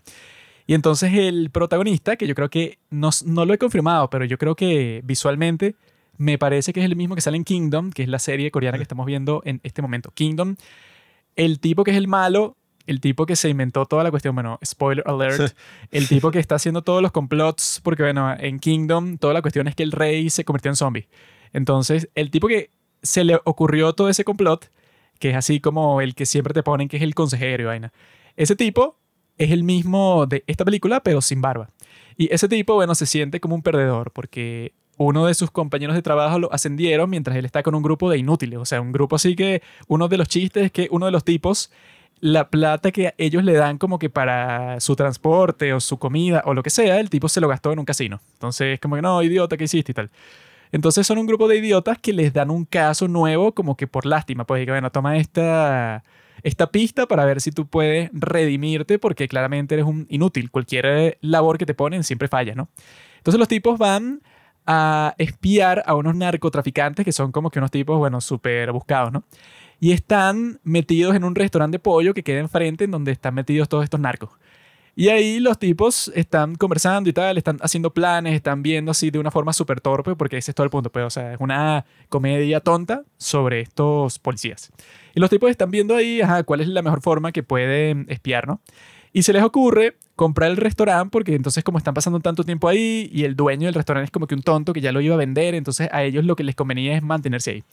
Y 0.68 0.74
entonces 0.74 1.14
el 1.14 1.52
protagonista, 1.52 2.16
que 2.16 2.28
yo 2.28 2.36
creo 2.36 2.50
que 2.50 2.80
no, 2.90 3.10
no 3.26 3.46
lo 3.46 3.54
he 3.54 3.58
confirmado, 3.58 4.10
pero 4.10 4.26
yo 4.26 4.38
creo 4.38 4.56
que 4.56 5.02
visualmente 5.04 5.76
me 6.18 6.38
parece 6.38 6.74
que 6.74 6.80
es 6.80 6.86
el 6.86 6.96
mismo 6.96 7.16
que 7.16 7.22
sale 7.22 7.38
en 7.38 7.44
Kingdom, 7.44 7.92
que 7.92 8.04
es 8.04 8.10
la 8.10 8.20
serie 8.20 8.52
coreana 8.52 8.78
que 8.78 8.84
estamos 8.84 9.06
viendo 9.06 9.42
en 9.46 9.60
este 9.64 9.82
momento. 9.82 10.12
Kingdom, 10.12 10.56
el 11.36 11.60
tipo 11.60 11.84
que 11.84 11.92
es 11.92 11.98
el 11.98 12.08
malo, 12.08 12.56
el 12.88 13.02
tipo 13.02 13.26
que 13.26 13.36
se 13.36 13.50
inventó 13.50 13.86
toda 13.86 14.04
la 14.04 14.12
cuestión, 14.12 14.34
bueno, 14.36 14.60
spoiler 14.66 15.04
alert, 15.08 15.56
el 15.92 16.08
tipo 16.10 16.32
que 16.32 16.40
está 16.40 16.56
haciendo 16.56 16.84
todos 16.84 17.02
los 17.02 17.12
complots, 17.12 17.82
porque 17.84 18.04
bueno, 18.04 18.34
en 18.38 18.60
Kingdom 18.60 19.18
toda 19.18 19.34
la 19.34 19.42
cuestión 19.42 19.68
es 19.68 19.76
que 19.76 19.84
el 19.84 19.92
rey 19.92 20.30
se 20.30 20.46
convirtió 20.46 20.72
en 20.72 20.76
zombie. 20.76 21.08
Entonces, 21.54 22.10
el 22.16 22.32
tipo 22.32 22.48
que 22.48 22.72
se 23.02 23.24
le 23.24 23.40
ocurrió 23.44 23.94
todo 23.94 24.10
ese 24.10 24.24
complot, 24.24 24.72
que 25.20 25.30
es 25.30 25.36
así 25.36 25.60
como 25.60 26.02
el 26.02 26.16
que 26.16 26.26
siempre 26.26 26.54
te 26.54 26.64
ponen 26.64 26.88
que 26.88 26.98
es 26.98 27.04
el 27.04 27.16
consejero 27.16 27.64
y 27.64 27.66
vaina. 27.66 27.94
Ese 28.36 28.56
tipo 28.56 28.98
es 29.38 29.52
el 29.52 29.64
mismo 29.64 30.26
de 30.26 30.44
esta 30.48 30.66
película, 30.66 31.02
pero 31.02 31.22
sin 31.22 31.42
barba. 31.42 31.70
Y 32.18 32.34
ese 32.34 32.48
tipo, 32.48 32.76
bueno, 32.76 32.96
se 32.96 33.06
siente 33.06 33.40
como 33.40 33.56
un 33.56 33.62
perdedor 33.62 34.12
porque 34.12 34.74
uno 34.98 35.26
de 35.26 35.34
sus 35.34 35.52
compañeros 35.52 35.96
de 35.96 36.02
trabajo 36.02 36.40
lo 36.40 36.54
ascendieron 36.54 37.10
mientras 37.10 37.36
él 37.36 37.46
está 37.46 37.64
con 37.64 37.76
un 37.76 37.84
grupo 37.84 38.10
de 38.10 38.18
inútiles. 38.18 38.60
O 38.60 38.66
sea, 38.66 38.82
un 38.82 38.92
grupo 38.92 39.18
así 39.18 39.36
que 39.36 39.62
uno 39.88 40.08
de 40.08 40.18
los 40.18 40.28
chistes 40.28 40.66
es 40.66 40.72
que 40.72 40.88
uno 40.92 41.06
de 41.06 41.12
los 41.12 41.24
tipos, 41.24 41.72
la 42.22 42.50
plata 42.50 42.92
que 42.92 43.14
ellos 43.18 43.44
le 43.44 43.54
dan 43.54 43.78
como 43.78 44.00
que 44.00 44.10
para 44.10 44.80
su 44.80 44.96
transporte 44.96 45.74
o 45.74 45.80
su 45.80 45.98
comida 46.00 46.42
o 46.46 46.54
lo 46.54 46.64
que 46.64 46.70
sea, 46.70 47.00
el 47.00 47.10
tipo 47.10 47.28
se 47.28 47.42
lo 47.42 47.48
gastó 47.50 47.74
en 47.74 47.80
un 47.80 47.86
casino. 47.86 48.22
Entonces, 48.34 48.80
como 48.80 48.96
que 48.96 49.02
no, 49.02 49.22
idiota, 49.22 49.58
¿qué 49.58 49.66
hiciste 49.66 49.92
y 49.92 49.96
tal? 49.96 50.10
Entonces 50.72 51.06
son 51.06 51.18
un 51.18 51.26
grupo 51.26 51.48
de 51.48 51.58
idiotas 51.58 51.98
que 52.00 52.14
les 52.14 52.34
dan 52.34 52.50
un 52.50 52.66
caso 52.66 53.08
nuevo 53.08 53.54
como 53.54 53.76
que 53.76 53.88
por 53.88 54.06
lástima. 54.06 54.46
Pues, 54.46 54.66
que, 54.66 54.72
bueno, 54.72 54.92
toma 54.92 55.18
esta, 55.18 56.04
esta 56.46 56.68
pista 56.68 57.08
para 57.08 57.26
ver 57.26 57.42
si 57.42 57.50
tú 57.50 57.66
puedes 57.66 58.12
redimirte 58.14 59.00
porque 59.00 59.28
claramente 59.28 59.74
eres 59.74 59.88
un 59.88 60.06
inútil. 60.12 60.52
Cualquier 60.52 60.86
eh, 60.86 61.18
labor 61.22 61.58
que 61.58 61.66
te 61.66 61.74
ponen 61.74 62.04
siempre 62.04 62.28
falla, 62.28 62.54
¿no? 62.54 62.70
Entonces 63.18 63.40
los 63.40 63.48
tipos 63.48 63.80
van 63.80 64.22
a 64.68 65.16
espiar 65.18 65.82
a 65.88 65.96
unos 65.96 66.16
narcotraficantes 66.16 67.04
que 67.04 67.12
son 67.12 67.32
como 67.32 67.50
que 67.50 67.58
unos 67.58 67.72
tipos, 67.72 67.98
bueno, 67.98 68.22
súper 68.22 68.72
buscados, 68.72 69.12
¿no? 69.12 69.24
Y 69.80 69.92
están 69.92 70.60
metidos 70.64 71.16
en 71.16 71.24
un 71.24 71.34
restaurante 71.34 71.76
de 71.76 71.80
pollo 71.80 72.14
que 72.14 72.24
queda 72.24 72.42
enfrente 72.42 72.84
en 72.84 72.92
donde 72.92 73.12
están 73.12 73.34
metidos 73.34 73.68
todos 73.68 73.84
estos 73.84 74.00
narcos. 74.00 74.30
Y 74.98 75.10
ahí 75.10 75.40
los 75.40 75.60
tipos 75.60 76.10
están 76.16 76.56
conversando 76.56 77.10
y 77.10 77.14
tal, 77.14 77.38
están 77.38 77.58
haciendo 77.62 77.94
planes, 77.94 78.34
están 78.34 78.64
viendo 78.64 78.92
así 78.92 79.12
de 79.12 79.20
una 79.20 79.30
forma 79.30 79.52
súper 79.52 79.82
torpe, 79.82 80.16
porque 80.16 80.38
ese 80.38 80.52
es 80.52 80.56
todo 80.56 80.64
el 80.64 80.70
punto, 80.70 80.90
pues, 80.90 81.06
o 81.06 81.10
sea, 81.10 81.34
es 81.34 81.40
una 81.42 81.86
comedia 82.08 82.62
tonta 82.62 83.04
sobre 83.18 83.60
estos 83.60 84.20
policías. 84.20 84.72
Y 85.14 85.20
los 85.20 85.30
tipos 85.30 85.50
están 85.50 85.70
viendo 85.70 85.96
ahí, 85.96 86.22
ajá, 86.22 86.44
cuál 86.44 86.62
es 86.62 86.70
la 86.70 86.82
mejor 86.82 87.02
forma 87.02 87.34
que 87.34 87.44
pueden 87.44 88.06
espiar, 88.10 88.48
¿no? 88.48 88.62
Y 89.12 89.24
se 89.24 89.34
les 89.34 89.44
ocurre 89.44 89.98
comprar 90.16 90.52
el 90.52 90.58
restaurante 90.58 91.10
porque 91.12 91.36
entonces 91.36 91.64
como 91.64 91.78
están 91.78 91.94
pasando 91.94 92.20
tanto 92.20 92.44
tiempo 92.44 92.68
ahí 92.68 93.10
y 93.14 93.24
el 93.24 93.36
dueño 93.36 93.66
del 93.66 93.74
restaurante 93.74 94.06
es 94.06 94.12
como 94.12 94.28
que 94.28 94.36
un 94.36 94.42
tonto 94.42 94.74
que 94.74 94.82
ya 94.82 94.92
lo 94.92 95.02
iba 95.02 95.16
a 95.16 95.18
vender, 95.18 95.56
entonces 95.56 95.90
a 95.92 96.04
ellos 96.04 96.26
lo 96.26 96.36
que 96.36 96.44
les 96.44 96.56
convenía 96.56 96.96
es 96.96 97.04
mantenerse 97.04 97.52
ahí. 97.52 97.64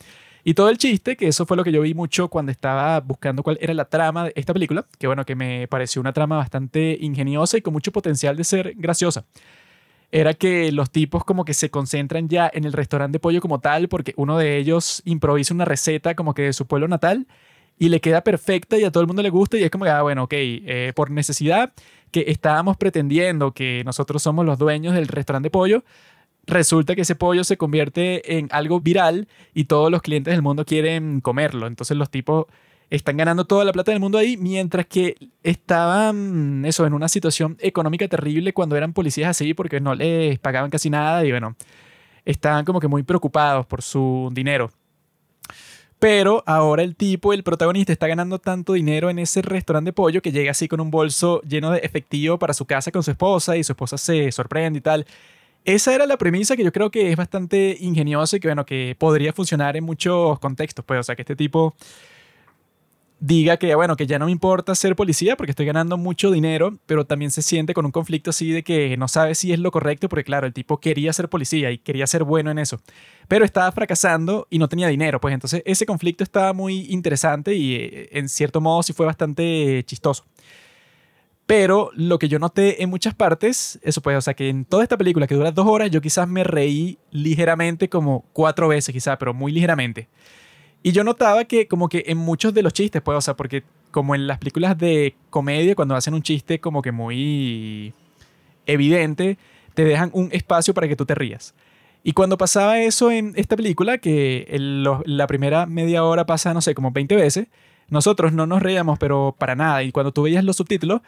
Y 0.44 0.54
todo 0.54 0.70
el 0.70 0.78
chiste, 0.78 1.16
que 1.16 1.28
eso 1.28 1.46
fue 1.46 1.56
lo 1.56 1.62
que 1.62 1.70
yo 1.70 1.82
vi 1.82 1.94
mucho 1.94 2.28
cuando 2.28 2.50
estaba 2.50 2.98
buscando 3.00 3.44
cuál 3.44 3.58
era 3.60 3.72
la 3.74 3.84
trama 3.84 4.24
de 4.24 4.32
esta 4.34 4.52
película, 4.52 4.84
que 4.98 5.06
bueno, 5.06 5.24
que 5.24 5.36
me 5.36 5.68
pareció 5.68 6.00
una 6.00 6.12
trama 6.12 6.36
bastante 6.36 6.98
ingeniosa 7.00 7.58
y 7.58 7.62
con 7.62 7.72
mucho 7.72 7.92
potencial 7.92 8.36
de 8.36 8.44
ser 8.44 8.74
graciosa. 8.76 9.24
Era 10.10 10.34
que 10.34 10.72
los 10.72 10.90
tipos 10.90 11.24
como 11.24 11.44
que 11.44 11.54
se 11.54 11.70
concentran 11.70 12.28
ya 12.28 12.50
en 12.52 12.64
el 12.64 12.72
restaurante 12.72 13.16
de 13.16 13.20
pollo 13.20 13.40
como 13.40 13.60
tal, 13.60 13.88
porque 13.88 14.14
uno 14.16 14.36
de 14.36 14.58
ellos 14.58 15.00
improvisa 15.04 15.54
una 15.54 15.64
receta 15.64 16.14
como 16.16 16.34
que 16.34 16.42
de 16.42 16.52
su 16.52 16.66
pueblo 16.66 16.88
natal 16.88 17.26
y 17.78 17.88
le 17.88 18.00
queda 18.00 18.22
perfecta 18.22 18.76
y 18.78 18.84
a 18.84 18.90
todo 18.90 19.00
el 19.00 19.06
mundo 19.06 19.22
le 19.22 19.30
gusta 19.30 19.56
y 19.58 19.62
es 19.62 19.70
como 19.70 19.84
que, 19.84 19.90
ah, 19.90 20.02
bueno, 20.02 20.24
ok, 20.24 20.32
eh, 20.34 20.92
por 20.94 21.10
necesidad 21.10 21.72
que 22.10 22.24
estábamos 22.28 22.76
pretendiendo 22.76 23.52
que 23.52 23.82
nosotros 23.84 24.22
somos 24.22 24.44
los 24.44 24.58
dueños 24.58 24.94
del 24.94 25.08
restaurante 25.08 25.46
de 25.46 25.50
pollo, 25.50 25.84
resulta 26.46 26.94
que 26.94 27.02
ese 27.02 27.14
pollo 27.14 27.44
se 27.44 27.56
convierte 27.56 28.38
en 28.38 28.48
algo 28.50 28.80
viral 28.80 29.28
y 29.54 29.64
todos 29.64 29.90
los 29.90 30.02
clientes 30.02 30.32
del 30.32 30.42
mundo 30.42 30.64
quieren 30.64 31.20
comerlo. 31.20 31.66
Entonces 31.66 31.96
los 31.96 32.10
tipos 32.10 32.46
están 32.90 33.16
ganando 33.16 33.46
toda 33.46 33.64
la 33.64 33.72
plata 33.72 33.90
del 33.90 34.00
mundo 34.00 34.18
ahí, 34.18 34.36
mientras 34.36 34.86
que 34.86 35.16
estaban, 35.42 36.64
eso, 36.66 36.84
en 36.84 36.92
una 36.92 37.08
situación 37.08 37.56
económica 37.60 38.06
terrible 38.06 38.52
cuando 38.52 38.76
eran 38.76 38.92
policías 38.92 39.30
así, 39.30 39.54
porque 39.54 39.80
no 39.80 39.94
les 39.94 40.38
pagaban 40.38 40.70
casi 40.70 40.90
nada 40.90 41.24
y 41.24 41.30
bueno, 41.30 41.56
estaban 42.26 42.64
como 42.64 42.80
que 42.80 42.88
muy 42.88 43.02
preocupados 43.02 43.64
por 43.66 43.80
su 43.80 44.30
dinero. 44.34 44.70
Pero 45.98 46.42
ahora 46.46 46.82
el 46.82 46.96
tipo, 46.96 47.32
el 47.32 47.44
protagonista, 47.44 47.92
está 47.92 48.08
ganando 48.08 48.40
tanto 48.40 48.72
dinero 48.72 49.08
en 49.08 49.20
ese 49.20 49.40
restaurante 49.40 49.90
de 49.90 49.92
pollo 49.92 50.20
que 50.20 50.32
llega 50.32 50.50
así 50.50 50.68
con 50.68 50.80
un 50.80 50.90
bolso 50.90 51.40
lleno 51.42 51.70
de 51.70 51.78
efectivo 51.78 52.38
para 52.38 52.52
su 52.54 52.66
casa 52.66 52.90
con 52.90 53.04
su 53.04 53.12
esposa 53.12 53.56
y 53.56 53.62
su 53.64 53.72
esposa 53.72 53.96
se 53.96 54.32
sorprende 54.32 54.80
y 54.80 54.82
tal. 54.82 55.06
Esa 55.64 55.94
era 55.94 56.06
la 56.06 56.18
premisa 56.18 56.56
que 56.56 56.64
yo 56.64 56.72
creo 56.72 56.90
que 56.90 57.10
es 57.10 57.16
bastante 57.16 57.76
ingeniosa 57.80 58.36
y 58.36 58.40
que, 58.40 58.48
bueno, 58.48 58.66
que 58.66 58.96
podría 58.98 59.32
funcionar 59.32 59.76
en 59.76 59.84
muchos 59.84 60.38
contextos, 60.40 60.84
pues, 60.84 61.00
o 61.00 61.02
sea, 61.04 61.14
que 61.14 61.22
este 61.22 61.36
tipo 61.36 61.74
diga 63.24 63.56
que, 63.56 63.72
bueno, 63.76 63.96
que 63.96 64.08
ya 64.08 64.18
no 64.18 64.26
me 64.26 64.32
importa 64.32 64.74
ser 64.74 64.96
policía 64.96 65.36
porque 65.36 65.52
estoy 65.52 65.64
ganando 65.64 65.96
mucho 65.96 66.32
dinero, 66.32 66.76
pero 66.86 67.04
también 67.06 67.30
se 67.30 67.40
siente 67.40 67.72
con 67.72 67.86
un 67.86 67.92
conflicto 67.92 68.30
así 68.30 68.50
de 68.50 68.64
que 68.64 68.96
no 68.96 69.06
sabe 69.06 69.36
si 69.36 69.52
es 69.52 69.60
lo 69.60 69.70
correcto, 69.70 70.08
porque 70.08 70.24
claro, 70.24 70.48
el 70.48 70.52
tipo 70.52 70.80
quería 70.80 71.12
ser 71.12 71.28
policía 71.28 71.70
y 71.70 71.78
quería 71.78 72.08
ser 72.08 72.24
bueno 72.24 72.50
en 72.50 72.58
eso, 72.58 72.80
pero 73.28 73.44
estaba 73.44 73.70
fracasando 73.70 74.48
y 74.50 74.58
no 74.58 74.68
tenía 74.68 74.88
dinero, 74.88 75.20
pues 75.20 75.32
entonces 75.34 75.62
ese 75.64 75.86
conflicto 75.86 76.24
estaba 76.24 76.52
muy 76.52 76.86
interesante 76.90 77.54
y 77.54 77.76
eh, 77.76 78.08
en 78.10 78.28
cierto 78.28 78.60
modo 78.60 78.82
sí 78.82 78.92
fue 78.92 79.06
bastante 79.06 79.84
chistoso. 79.86 80.24
Pero 81.52 81.90
lo 81.94 82.18
que 82.18 82.30
yo 82.30 82.38
noté 82.38 82.82
en 82.82 82.88
muchas 82.88 83.14
partes, 83.14 83.78
eso 83.82 84.00
pues, 84.00 84.16
o 84.16 84.22
sea, 84.22 84.32
que 84.32 84.48
en 84.48 84.64
toda 84.64 84.84
esta 84.84 84.96
película 84.96 85.26
que 85.26 85.34
dura 85.34 85.52
dos 85.52 85.66
horas, 85.66 85.90
yo 85.90 86.00
quizás 86.00 86.26
me 86.26 86.44
reí 86.44 86.96
ligeramente 87.10 87.90
como 87.90 88.24
cuatro 88.32 88.68
veces, 88.68 88.90
quizás, 88.90 89.18
pero 89.18 89.34
muy 89.34 89.52
ligeramente. 89.52 90.08
Y 90.82 90.92
yo 90.92 91.04
notaba 91.04 91.44
que 91.44 91.68
como 91.68 91.90
que 91.90 92.04
en 92.06 92.16
muchos 92.16 92.54
de 92.54 92.62
los 92.62 92.72
chistes, 92.72 93.02
pues, 93.02 93.18
o 93.18 93.20
sea, 93.20 93.36
porque 93.36 93.64
como 93.90 94.14
en 94.14 94.26
las 94.26 94.38
películas 94.38 94.78
de 94.78 95.14
comedia, 95.28 95.74
cuando 95.74 95.94
hacen 95.94 96.14
un 96.14 96.22
chiste 96.22 96.58
como 96.58 96.80
que 96.80 96.90
muy 96.90 97.92
evidente, 98.64 99.36
te 99.74 99.84
dejan 99.84 100.08
un 100.14 100.30
espacio 100.32 100.72
para 100.72 100.88
que 100.88 100.96
tú 100.96 101.04
te 101.04 101.14
rías. 101.14 101.54
Y 102.02 102.14
cuando 102.14 102.38
pasaba 102.38 102.80
eso 102.80 103.10
en 103.10 103.34
esta 103.36 103.56
película, 103.56 103.98
que 103.98 104.46
la 105.04 105.26
primera 105.26 105.66
media 105.66 106.02
hora 106.02 106.24
pasa, 106.24 106.54
no 106.54 106.62
sé, 106.62 106.74
como 106.74 106.92
20 106.92 107.14
veces, 107.14 107.48
nosotros 107.90 108.32
no 108.32 108.46
nos 108.46 108.62
reíamos, 108.62 108.98
pero 108.98 109.36
para 109.38 109.54
nada. 109.54 109.82
Y 109.82 109.92
cuando 109.92 110.12
tú 110.12 110.22
veías 110.22 110.44
los 110.44 110.56
subtítulos, 110.56 111.02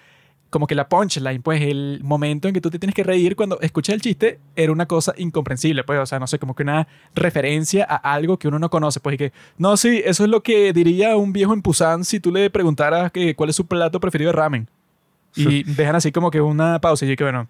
como 0.54 0.68
que 0.68 0.76
la 0.76 0.88
punchline, 0.88 1.42
pues 1.42 1.60
el 1.62 1.98
momento 2.04 2.46
en 2.46 2.54
que 2.54 2.60
tú 2.60 2.70
te 2.70 2.78
tienes 2.78 2.94
que 2.94 3.02
reír 3.02 3.34
cuando 3.34 3.58
escuchas 3.60 3.92
el 3.92 4.00
chiste 4.00 4.38
era 4.54 4.70
una 4.70 4.86
cosa 4.86 5.12
incomprensible, 5.16 5.82
pues, 5.82 5.98
o 5.98 6.06
sea, 6.06 6.20
no 6.20 6.28
sé, 6.28 6.38
como 6.38 6.54
que 6.54 6.62
una 6.62 6.86
referencia 7.12 7.84
a 7.90 7.96
algo 7.96 8.38
que 8.38 8.46
uno 8.46 8.60
no 8.60 8.70
conoce, 8.70 9.00
pues, 9.00 9.14
y 9.14 9.18
que, 9.18 9.32
no, 9.58 9.76
sí, 9.76 10.00
eso 10.04 10.22
es 10.22 10.30
lo 10.30 10.44
que 10.44 10.72
diría 10.72 11.16
un 11.16 11.32
viejo 11.32 11.54
en 11.54 11.60
Pusan 11.60 12.04
si 12.04 12.20
tú 12.20 12.30
le 12.30 12.50
preguntaras 12.50 13.10
que, 13.10 13.34
cuál 13.34 13.50
es 13.50 13.56
su 13.56 13.66
plato 13.66 13.98
preferido 13.98 14.30
de 14.30 14.36
ramen. 14.36 14.68
Y 15.34 15.64
dejan 15.64 15.96
así 15.96 16.12
como 16.12 16.30
que 16.30 16.40
una 16.40 16.80
pausa 16.80 17.04
y 17.04 17.08
yo 17.08 17.16
que, 17.16 17.24
bueno, 17.24 17.48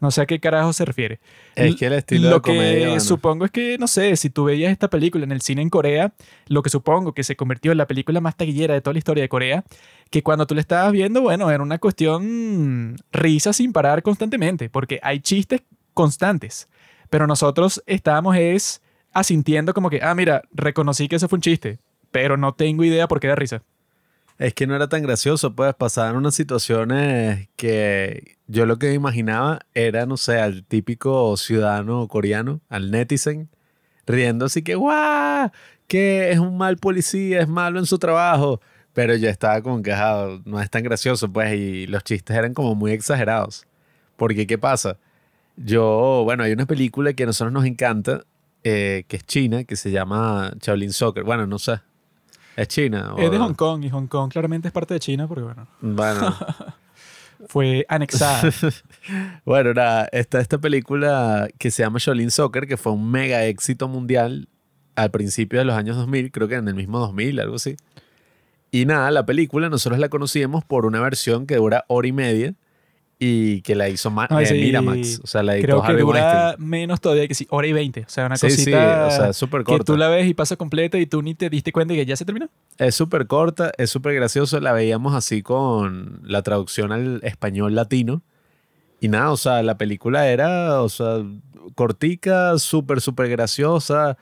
no 0.00 0.10
sé 0.10 0.20
a 0.20 0.26
qué 0.26 0.40
carajo 0.40 0.72
se 0.72 0.84
refiere. 0.84 1.20
Es 1.54 1.76
que 1.76 1.86
el 1.86 1.94
estilo 1.94 2.28
lo 2.28 2.36
de 2.36 2.42
comedia, 2.42 2.94
que 2.94 3.00
supongo 3.00 3.44
es 3.46 3.50
que, 3.50 3.78
no 3.78 3.86
sé, 3.86 4.14
si 4.16 4.30
tú 4.30 4.44
veías 4.44 4.70
esta 4.70 4.88
película 4.88 5.24
en 5.24 5.32
el 5.32 5.40
cine 5.40 5.62
en 5.62 5.70
Corea, 5.70 6.12
lo 6.48 6.62
que 6.62 6.70
supongo 6.70 7.12
que 7.12 7.24
se 7.24 7.36
convirtió 7.36 7.72
en 7.72 7.78
la 7.78 7.86
película 7.86 8.20
más 8.20 8.36
taquillera 8.36 8.74
de 8.74 8.80
toda 8.80 8.92
la 8.92 8.98
historia 8.98 9.22
de 9.22 9.28
Corea, 9.28 9.64
que 10.10 10.22
cuando 10.22 10.46
tú 10.46 10.54
la 10.54 10.60
estabas 10.60 10.92
viendo, 10.92 11.22
bueno, 11.22 11.50
era 11.50 11.62
una 11.62 11.78
cuestión 11.78 12.96
risa 13.12 13.52
sin 13.52 13.72
parar 13.72 14.02
constantemente, 14.02 14.68
porque 14.68 15.00
hay 15.02 15.20
chistes 15.20 15.62
constantes, 15.94 16.68
pero 17.08 17.26
nosotros 17.26 17.82
estábamos 17.86 18.36
es 18.36 18.82
asintiendo 19.12 19.72
como 19.72 19.88
que, 19.88 20.00
ah, 20.02 20.14
mira, 20.14 20.42
reconocí 20.52 21.08
que 21.08 21.16
ese 21.16 21.26
fue 21.26 21.38
un 21.38 21.42
chiste, 21.42 21.78
pero 22.10 22.36
no 22.36 22.52
tengo 22.52 22.84
idea 22.84 23.08
por 23.08 23.18
qué 23.18 23.28
da 23.28 23.34
risa. 23.34 23.62
Es 24.38 24.52
que 24.52 24.66
no 24.66 24.76
era 24.76 24.88
tan 24.88 25.02
gracioso, 25.02 25.54
pues 25.54 25.74
pasaban 25.74 26.16
unas 26.16 26.34
situaciones 26.34 27.48
que 27.56 28.36
yo 28.46 28.66
lo 28.66 28.78
que 28.78 28.92
imaginaba 28.92 29.60
era, 29.72 30.04
no 30.04 30.18
sé, 30.18 30.38
al 30.38 30.64
típico 30.64 31.36
ciudadano 31.38 32.06
coreano, 32.06 32.60
al 32.68 32.90
netizen, 32.90 33.48
riendo 34.06 34.46
así 34.46 34.62
que, 34.62 34.74
¡guau! 34.74 35.50
Que 35.88 36.32
es 36.32 36.38
un 36.38 36.58
mal 36.58 36.76
policía, 36.76 37.40
es 37.40 37.48
malo 37.48 37.78
en 37.78 37.86
su 37.86 37.98
trabajo. 37.98 38.60
Pero 38.92 39.14
yo 39.16 39.28
estaba 39.28 39.62
como 39.62 39.82
quejado, 39.82 40.42
no 40.46 40.60
es 40.60 40.70
tan 40.70 40.82
gracioso, 40.82 41.32
pues, 41.32 41.54
y 41.54 41.86
los 41.86 42.04
chistes 42.04 42.36
eran 42.36 42.54
como 42.54 42.74
muy 42.74 42.92
exagerados. 42.92 43.66
Porque, 44.16 44.46
¿qué 44.46 44.58
pasa? 44.58 44.98
Yo, 45.56 46.22
bueno, 46.24 46.44
hay 46.44 46.52
una 46.52 46.66
película 46.66 47.12
que 47.14 47.24
a 47.24 47.26
nosotros 47.26 47.52
nos 47.52 47.66
encanta, 47.66 48.24
eh, 48.64 49.04
que 49.08 49.16
es 49.18 49.26
china, 49.26 49.64
que 49.64 49.76
se 49.76 49.90
llama 49.90 50.52
Shaolin 50.60 50.92
Soccer. 50.92 51.24
Bueno, 51.24 51.46
no 51.46 51.58
sé, 51.58 51.80
¿Es 52.56 52.68
China? 52.68 53.14
Es 53.18 53.30
de 53.30 53.38
Hong 53.38 53.54
Kong 53.54 53.84
y 53.84 53.90
Hong 53.90 54.06
Kong 54.06 54.30
claramente 54.30 54.68
es 54.68 54.72
parte 54.72 54.94
de 54.94 55.00
China 55.00 55.28
porque, 55.28 55.44
bueno. 55.44 55.68
Bueno. 55.82 56.34
fue 57.48 57.84
anexada. 57.88 58.50
bueno, 59.44 59.74
nada, 59.74 60.08
está 60.10 60.40
esta 60.40 60.58
película 60.58 61.48
que 61.58 61.70
se 61.70 61.82
llama 61.82 61.98
Shaolin 62.00 62.30
Soccer, 62.30 62.66
que 62.66 62.76
fue 62.76 62.92
un 62.92 63.10
mega 63.10 63.44
éxito 63.44 63.88
mundial 63.88 64.48
al 64.94 65.10
principio 65.10 65.58
de 65.58 65.66
los 65.66 65.76
años 65.76 65.96
2000, 65.96 66.32
creo 66.32 66.48
que 66.48 66.54
en 66.54 66.68
el 66.68 66.74
mismo 66.74 66.98
2000, 66.98 67.40
algo 67.40 67.56
así. 67.56 67.76
Y 68.70 68.86
nada, 68.86 69.10
la 69.10 69.26
película 69.26 69.68
nosotros 69.68 70.00
la 70.00 70.08
conocíamos 70.08 70.64
por 70.64 70.86
una 70.86 71.00
versión 71.00 71.46
que 71.46 71.56
dura 71.56 71.84
hora 71.88 72.08
y 72.08 72.12
media 72.12 72.54
y 73.18 73.62
que 73.62 73.74
la 73.74 73.88
hizo 73.88 74.10
Ma 74.10 74.28
eh, 74.30 74.52
Miramax. 74.52 75.20
O 75.24 75.26
sea, 75.26 75.42
la 75.42 75.58
Creo 75.58 75.82
que 75.82 75.94
dura 75.94 76.54
menos 76.58 77.00
todavía 77.00 77.26
que 77.26 77.34
sí, 77.34 77.46
hora 77.50 77.66
y 77.66 77.72
veinte. 77.72 78.04
O 78.06 78.10
sea, 78.10 78.26
una 78.26 78.36
cosita 78.36 79.06
o 79.06 79.10
sea, 79.10 79.32
súper 79.32 79.64
corta. 79.64 79.78
que 79.78 79.84
tú 79.84 79.96
la 79.96 80.08
ves 80.08 80.26
y 80.26 80.34
pasa 80.34 80.56
completa 80.56 80.98
y 80.98 81.06
tú 81.06 81.22
ni 81.22 81.34
te 81.34 81.48
diste 81.48 81.72
cuenta 81.72 81.94
de 81.94 82.00
que 82.00 82.06
ya 82.06 82.16
se 82.16 82.24
terminó. 82.24 82.48
Es 82.76 82.94
súper 82.94 83.26
corta, 83.26 83.72
es 83.78 83.90
súper 83.90 84.14
gracioso. 84.14 84.60
La 84.60 84.72
veíamos 84.72 85.14
así 85.14 85.42
con 85.42 86.20
la 86.24 86.42
traducción 86.42 86.92
al 86.92 87.20
español 87.22 87.74
latino. 87.74 88.22
Y 89.00 89.08
nada, 89.08 89.30
o 89.30 89.36
sea, 89.36 89.62
la 89.62 89.78
película 89.78 90.28
era, 90.28 90.82
o 90.82 90.88
sea, 90.88 91.22
cortica, 91.74 92.58
súper, 92.58 93.00
súper 93.00 93.28
graciosa. 93.28 94.18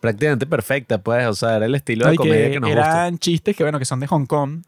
Prácticamente 0.00 0.46
perfecta, 0.46 0.98
pues. 0.98 1.26
O 1.26 1.34
sea, 1.34 1.56
era 1.56 1.66
el 1.66 1.74
estilo 1.74 2.06
de 2.08 2.16
comedia 2.16 2.50
que, 2.50 2.60
nos 2.60 2.70
Eran 2.70 3.18
chistes 3.18 3.56
que, 3.56 3.64
bueno, 3.64 3.78
que 3.78 3.86
son 3.86 4.00
de 4.00 4.06
Hong 4.06 4.26
Kong 4.26 4.62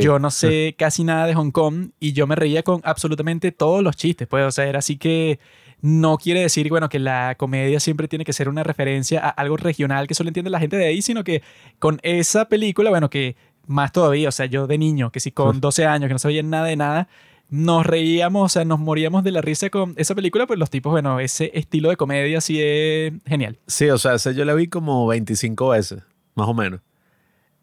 yo 0.00 0.18
no 0.18 0.30
sé 0.30 0.74
casi 0.78 1.04
nada 1.04 1.26
de 1.26 1.34
Hong 1.34 1.50
Kong 1.50 1.90
y 1.98 2.12
yo 2.12 2.26
me 2.26 2.36
reía 2.36 2.62
con 2.62 2.80
absolutamente 2.84 3.52
todos 3.52 3.82
los 3.82 3.96
chistes, 3.96 4.28
pues, 4.28 4.44
o 4.46 4.50
sea, 4.50 4.66
era 4.66 4.78
así 4.78 4.96
que 4.96 5.38
no 5.80 6.16
quiere 6.16 6.40
decir, 6.40 6.68
bueno, 6.70 6.88
que 6.88 6.98
la 6.98 7.34
comedia 7.36 7.80
siempre 7.80 8.08
tiene 8.08 8.24
que 8.24 8.32
ser 8.32 8.48
una 8.48 8.62
referencia 8.62 9.20
a 9.20 9.28
algo 9.30 9.56
regional 9.56 10.06
que 10.06 10.14
solo 10.14 10.28
entiende 10.28 10.50
la 10.50 10.60
gente 10.60 10.76
de 10.76 10.86
ahí, 10.86 11.02
sino 11.02 11.24
que 11.24 11.42
con 11.78 12.00
esa 12.02 12.48
película, 12.48 12.90
bueno, 12.90 13.10
que 13.10 13.36
más 13.66 13.92
todavía, 13.92 14.28
o 14.28 14.32
sea, 14.32 14.46
yo 14.46 14.66
de 14.66 14.78
niño, 14.78 15.10
que 15.10 15.20
si 15.20 15.32
con 15.32 15.60
12 15.60 15.86
años, 15.86 16.08
que 16.08 16.14
no 16.14 16.18
sabía 16.18 16.42
nada 16.42 16.66
de 16.66 16.76
nada, 16.76 17.08
nos 17.50 17.84
reíamos, 17.84 18.44
o 18.44 18.48
sea, 18.48 18.64
nos 18.64 18.78
moríamos 18.78 19.24
de 19.24 19.32
la 19.32 19.40
risa 19.40 19.70
con 19.70 19.94
esa 19.96 20.14
película, 20.14 20.46
pues 20.46 20.58
los 20.58 20.70
tipos, 20.70 20.92
bueno, 20.92 21.20
ese 21.20 21.50
estilo 21.54 21.90
de 21.90 21.96
comedia 21.96 22.40
sí 22.40 22.60
es 22.62 23.12
genial. 23.26 23.58
Sí, 23.66 23.90
o 23.90 23.98
sea, 23.98 24.14
esa 24.14 24.32
yo 24.32 24.44
la 24.44 24.54
vi 24.54 24.68
como 24.68 25.06
25 25.06 25.70
veces, 25.70 26.02
más 26.34 26.48
o 26.48 26.54
menos. 26.54 26.80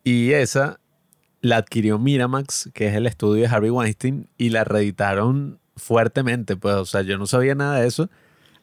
Y 0.03 0.31
esa 0.31 0.79
la 1.41 1.57
adquirió 1.57 1.99
Miramax, 1.99 2.69
que 2.73 2.87
es 2.87 2.95
el 2.95 3.07
estudio 3.07 3.43
de 3.43 3.47
Harvey 3.47 3.69
Weinstein, 3.69 4.27
y 4.37 4.49
la 4.49 4.63
reeditaron 4.63 5.59
fuertemente. 5.75 6.55
Pues, 6.55 6.75
o 6.75 6.85
sea, 6.85 7.01
yo 7.01 7.17
no 7.17 7.25
sabía 7.25 7.55
nada 7.55 7.79
de 7.79 7.87
eso 7.87 8.09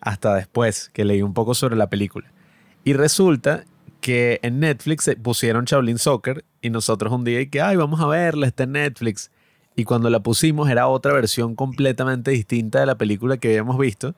hasta 0.01 0.35
después 0.35 0.91
que 0.93 1.05
leí 1.05 1.23
un 1.23 1.35
poco 1.35 1.55
sobre 1.55 1.77
la 1.77 1.89
película. 1.91 2.31
Y 2.85 2.93
resulta 2.93 3.65
que 4.01 4.39
en 4.43 4.61
Netflix 4.61 5.11
pusieron 5.23 5.65
Shaolin 5.65 5.99
Soccer 5.99 6.45
y 6.63 6.71
nosotros 6.71 7.13
un 7.13 7.25
día 7.25 7.41
y 7.41 7.49
que, 7.49 7.61
ay, 7.61 7.77
vamos 7.77 8.01
a 8.01 8.07
verla, 8.07 8.47
está 8.47 8.63
en 8.63 8.73
Netflix. 8.73 9.31
Y 9.75 9.85
cuando 9.85 10.11
la 10.11 10.21
pusimos 10.21 10.69
era 10.71 10.89
otra 10.89 11.13
versión 11.13 11.55
completamente 11.55 12.31
distinta 12.31 12.81
de 12.81 12.87
la 12.87 12.97
película 12.97 13.37
que 13.37 13.49
habíamos 13.49 13.79
visto, 13.79 14.15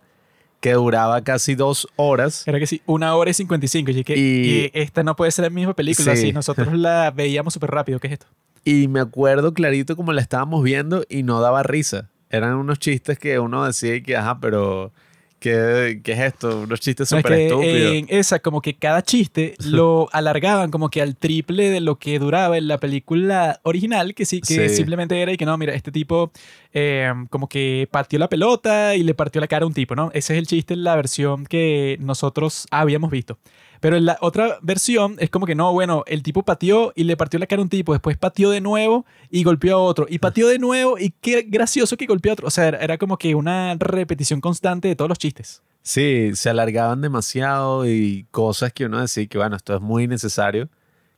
que 0.61 0.75
duraba 0.75 1.23
casi 1.23 1.55
dos 1.55 1.89
horas. 1.97 2.47
Era 2.47 2.59
que 2.59 2.67
sí, 2.67 2.83
una 2.87 3.15
hora 3.15 3.31
y 3.31 3.35
cincuenta 3.35 3.65
y 3.65 3.69
cinco. 3.69 3.91
Y, 3.91 4.71
esta 4.75 5.03
no 5.03 5.17
puede 5.17 5.31
ser 5.31 5.45
la 5.45 5.51
misma 5.51 5.75
película. 5.75 6.15
Sí. 6.17 6.33
nosotros 6.33 6.73
la 6.75 7.11
veíamos 7.11 7.55
súper 7.55 7.71
rápido. 7.71 7.99
¿Qué 7.99 8.09
es 8.09 8.13
esto? 8.15 8.27
Y 8.65 8.89
me 8.89 9.01
acuerdo 9.01 9.55
clarito 9.55 9.97
como 9.97 10.13
la 10.13 10.21
estábamos 10.21 10.63
viendo 10.63 11.05
y 11.09 11.23
no 11.23 11.41
daba 11.41 11.63
risa. 11.63 12.11
Eran 12.29 12.55
unos 12.55 12.79
chistes 12.79 13.19
que 13.19 13.39
uno 13.39 13.65
decía 13.65 14.01
que, 14.03 14.17
ajá, 14.17 14.39
pero 14.41 14.93
¿qué, 15.41 16.01
qué 16.05 16.13
es 16.13 16.21
esto? 16.21 16.61
Unos 16.61 16.79
chistes 16.79 17.09
súper 17.09 17.33
estúpidos. 17.33 17.95
En 17.95 18.07
esa, 18.09 18.39
como 18.39 18.63
que 18.63 18.77
cada 18.77 19.03
chiste 19.03 19.55
lo 19.65 20.09
alargaban 20.13 20.71
como 20.71 20.91
que 20.91 21.03
al 21.03 21.17
triple 21.17 21.71
de 21.71 21.81
lo 21.81 21.99
que 21.99 22.19
duraba 22.19 22.57
en 22.59 22.69
la 22.69 22.79
película 22.79 23.59
original, 23.65 24.15
que 24.15 24.27
sí, 24.27 24.41
que 24.41 24.69
simplemente 24.69 25.21
era 25.21 25.33
y 25.33 25.37
que 25.37 25.47
no, 25.47 25.57
mira, 25.59 25.75
este 25.75 25.91
tipo 25.91 26.31
eh, 26.73 27.13
como 27.31 27.49
que 27.49 27.89
partió 27.91 28.19
la 28.19 28.29
pelota 28.29 28.95
y 28.95 29.03
le 29.03 29.15
partió 29.15 29.41
la 29.41 29.49
cara 29.49 29.65
a 29.65 29.67
un 29.67 29.75
tipo, 29.75 29.97
¿no? 29.97 30.11
Ese 30.15 30.35
es 30.35 30.39
el 30.39 30.47
chiste 30.47 30.75
en 30.75 30.85
la 30.85 30.95
versión 30.95 31.47
que 31.47 31.97
nosotros 32.01 32.69
habíamos 32.71 33.11
visto. 33.11 33.39
Pero 33.81 33.97
en 33.97 34.05
la 34.05 34.19
otra 34.21 34.59
versión 34.61 35.17
es 35.19 35.31
como 35.31 35.47
que 35.47 35.55
no, 35.55 35.73
bueno, 35.73 36.05
el 36.07 36.23
tipo 36.23 36.43
pateó 36.43 36.93
y 36.95 37.05
le 37.05 37.17
partió 37.17 37.41
la 37.41 37.47
cara 37.47 37.61
a 37.61 37.63
un 37.63 37.71
tipo, 37.71 37.93
después 37.93 38.17
pateó 38.19 38.51
de 38.51 38.61
nuevo 38.61 39.07
y 39.31 39.43
golpeó 39.43 39.77
a 39.77 39.81
otro, 39.81 40.07
y 40.09 40.19
pateó 40.19 40.49
de 40.49 40.59
nuevo 40.59 40.99
y 40.99 41.11
qué 41.21 41.43
gracioso 41.49 41.97
que 41.97 42.07
golpeó 42.07 42.33
a 42.33 42.35
otro. 42.35 42.47
O 42.47 42.51
sea, 42.51 42.69
era 42.69 42.99
como 42.99 43.17
que 43.17 43.35
una 43.35 43.75
repetición 43.79 44.41
constante 44.41 44.89
de 44.89 44.97
todos 44.97 45.09
los 45.09 45.19
chistes. 45.19 45.63
Sí, 45.83 46.33
se 46.35 46.51
alargaban 46.51 47.01
demasiado 47.01 47.89
y 47.89 48.27
cosas 48.31 48.73
que 48.73 48.85
uno 48.85 49.01
decía 49.01 49.27
que, 49.27 49.39
bueno, 49.39 49.57
esto 49.57 49.75
es 49.75 49.81
muy 49.81 50.07
necesario, 50.07 50.69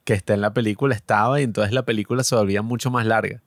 que 0.04 0.14
esté 0.14 0.34
en 0.34 0.40
la 0.40 0.54
película 0.54 0.94
estaba 0.94 1.40
y 1.40 1.44
entonces 1.44 1.72
la 1.72 1.84
película 1.84 2.22
se 2.22 2.36
volvía 2.36 2.62
mucho 2.62 2.90
más 2.90 3.04
larga. 3.04 3.42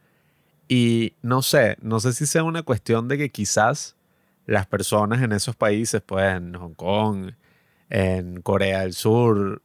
Y 0.68 1.14
no 1.22 1.42
sé, 1.42 1.78
no 1.82 2.02
sé 2.02 2.12
si 2.12 2.26
sea 2.26 2.44
una 2.44 2.64
cuestión 2.64 3.08
de 3.08 3.18
que 3.18 3.30
quizás 3.30 3.96
las 4.46 4.68
personas 4.68 5.22
en 5.22 5.32
esos 5.32 5.56
países, 5.56 6.02
pues 6.06 6.36
en 6.36 6.54
Hong 6.56 6.74
Kong, 6.74 7.32
en 7.96 8.42
Corea 8.42 8.82
del 8.82 8.92
Sur, 8.92 9.62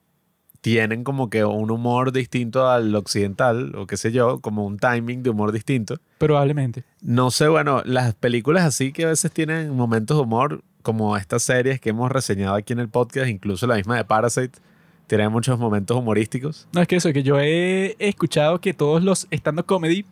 tienen 0.60 1.02
como 1.02 1.30
que 1.30 1.44
un 1.44 1.68
humor 1.68 2.12
distinto 2.12 2.68
al 2.68 2.94
occidental, 2.94 3.74
o 3.74 3.88
qué 3.88 3.96
sé 3.96 4.12
yo, 4.12 4.38
como 4.38 4.64
un 4.64 4.78
timing 4.78 5.24
de 5.24 5.30
humor 5.30 5.50
distinto. 5.50 5.96
Probablemente. 6.18 6.84
No 7.02 7.32
sé, 7.32 7.48
bueno, 7.48 7.82
las 7.84 8.14
películas 8.14 8.64
así 8.64 8.92
que 8.92 9.04
a 9.04 9.08
veces 9.08 9.32
tienen 9.32 9.74
momentos 9.74 10.16
de 10.16 10.22
humor, 10.22 10.62
como 10.82 11.16
estas 11.16 11.42
series 11.42 11.80
que 11.80 11.90
hemos 11.90 12.12
reseñado 12.12 12.54
aquí 12.54 12.72
en 12.72 12.78
el 12.78 12.88
podcast, 12.88 13.28
incluso 13.28 13.66
la 13.66 13.74
misma 13.74 13.96
de 13.96 14.04
Parasite, 14.04 14.60
tiene 15.08 15.28
muchos 15.28 15.58
momentos 15.58 15.96
humorísticos. 15.96 16.68
No, 16.72 16.82
es 16.82 16.86
que 16.86 16.96
eso, 16.96 17.12
que 17.12 17.24
yo 17.24 17.40
he 17.40 17.96
escuchado 17.98 18.60
que 18.60 18.74
todos 18.74 19.02
los 19.02 19.26
stand-up 19.32 19.66
comedy 19.66 20.04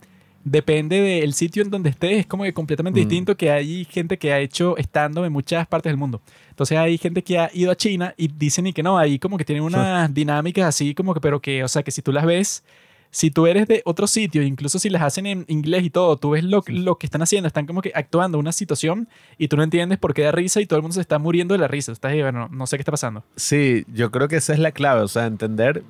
depende 0.50 1.00
del 1.00 1.34
sitio 1.34 1.62
en 1.62 1.70
donde 1.70 1.90
estés, 1.90 2.18
es 2.20 2.26
como 2.26 2.44
que 2.44 2.52
completamente 2.52 3.00
Mm. 3.00 3.02
distinto 3.04 3.36
que 3.36 3.50
hay 3.50 3.84
gente 3.84 4.18
que 4.18 4.32
ha 4.32 4.38
hecho 4.40 4.76
stand-up 4.78 5.24
en 5.24 5.32
muchas 5.32 5.66
partes 5.66 5.90
del 5.90 5.96
mundo. 5.96 6.20
Entonces 6.50 6.76
hay 6.78 6.98
gente 6.98 7.22
que 7.22 7.38
ha 7.38 7.50
ido 7.54 7.70
a 7.70 7.76
China 7.76 8.14
y 8.16 8.28
dicen 8.28 8.66
y 8.66 8.72
que 8.72 8.82
no, 8.82 8.98
ahí 8.98 9.18
como 9.18 9.36
que 9.38 9.44
tienen 9.44 9.62
unas 9.64 10.12
dinámicas 10.12 10.64
así 10.66 10.94
como 10.94 11.14
que, 11.14 11.20
pero 11.20 11.40
que, 11.40 11.62
o 11.64 11.68
sea, 11.68 11.82
que 11.82 11.90
si 11.90 12.02
tú 12.02 12.12
las 12.12 12.24
ves, 12.26 12.64
si 13.10 13.30
tú 13.30 13.46
eres 13.46 13.66
de 13.66 13.80
otro 13.86 14.06
sitio, 14.06 14.42
incluso 14.42 14.78
si 14.78 14.90
las 14.90 15.00
hacen 15.02 15.24
en 15.26 15.44
inglés 15.48 15.82
y 15.84 15.88
todo, 15.90 16.16
tú 16.18 16.30
ves 16.30 16.44
lo, 16.44 16.62
lo 16.66 16.98
que 16.98 17.06
están 17.06 17.22
haciendo, 17.22 17.46
están 17.46 17.64
como 17.66 17.80
que 17.80 17.90
actuando 17.94 18.38
una 18.38 18.52
situación 18.52 19.08
y 19.38 19.48
tú 19.48 19.56
no 19.56 19.62
entiendes 19.62 19.98
por 19.98 20.12
qué 20.12 20.22
da 20.22 20.32
risa 20.32 20.60
y 20.60 20.66
todo 20.66 20.76
el 20.76 20.82
mundo 20.82 20.94
se 20.94 21.00
está 21.00 21.18
muriendo 21.18 21.54
de 21.54 21.58
la 21.58 21.68
risa. 21.68 21.90
Estás 21.92 22.12
ahí, 22.12 22.20
bueno, 22.20 22.48
no 22.52 22.66
sé 22.66 22.76
qué 22.76 22.82
está 22.82 22.92
pasando. 22.92 23.24
Sí, 23.36 23.84
yo 23.92 24.10
creo 24.10 24.28
que 24.28 24.36
esa 24.36 24.52
es 24.52 24.58
la 24.58 24.72
clave, 24.72 25.00
o 25.00 25.08
sea, 25.08 25.24
entender 25.24 25.84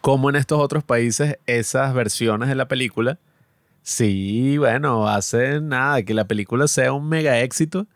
cómo 0.00 0.28
en 0.28 0.36
estos 0.36 0.58
otros 0.58 0.82
países 0.84 1.38
esas 1.46 1.94
versiones 1.94 2.48
de 2.48 2.54
la 2.56 2.66
película, 2.68 3.18
sí, 3.84 4.58
bueno, 4.58 5.06
hacen 5.06 5.68
nada, 5.68 6.02
que 6.02 6.12
la 6.14 6.24
película 6.26 6.66
sea 6.66 6.92
un 6.92 7.08
mega 7.08 7.38
éxito. 7.38 7.86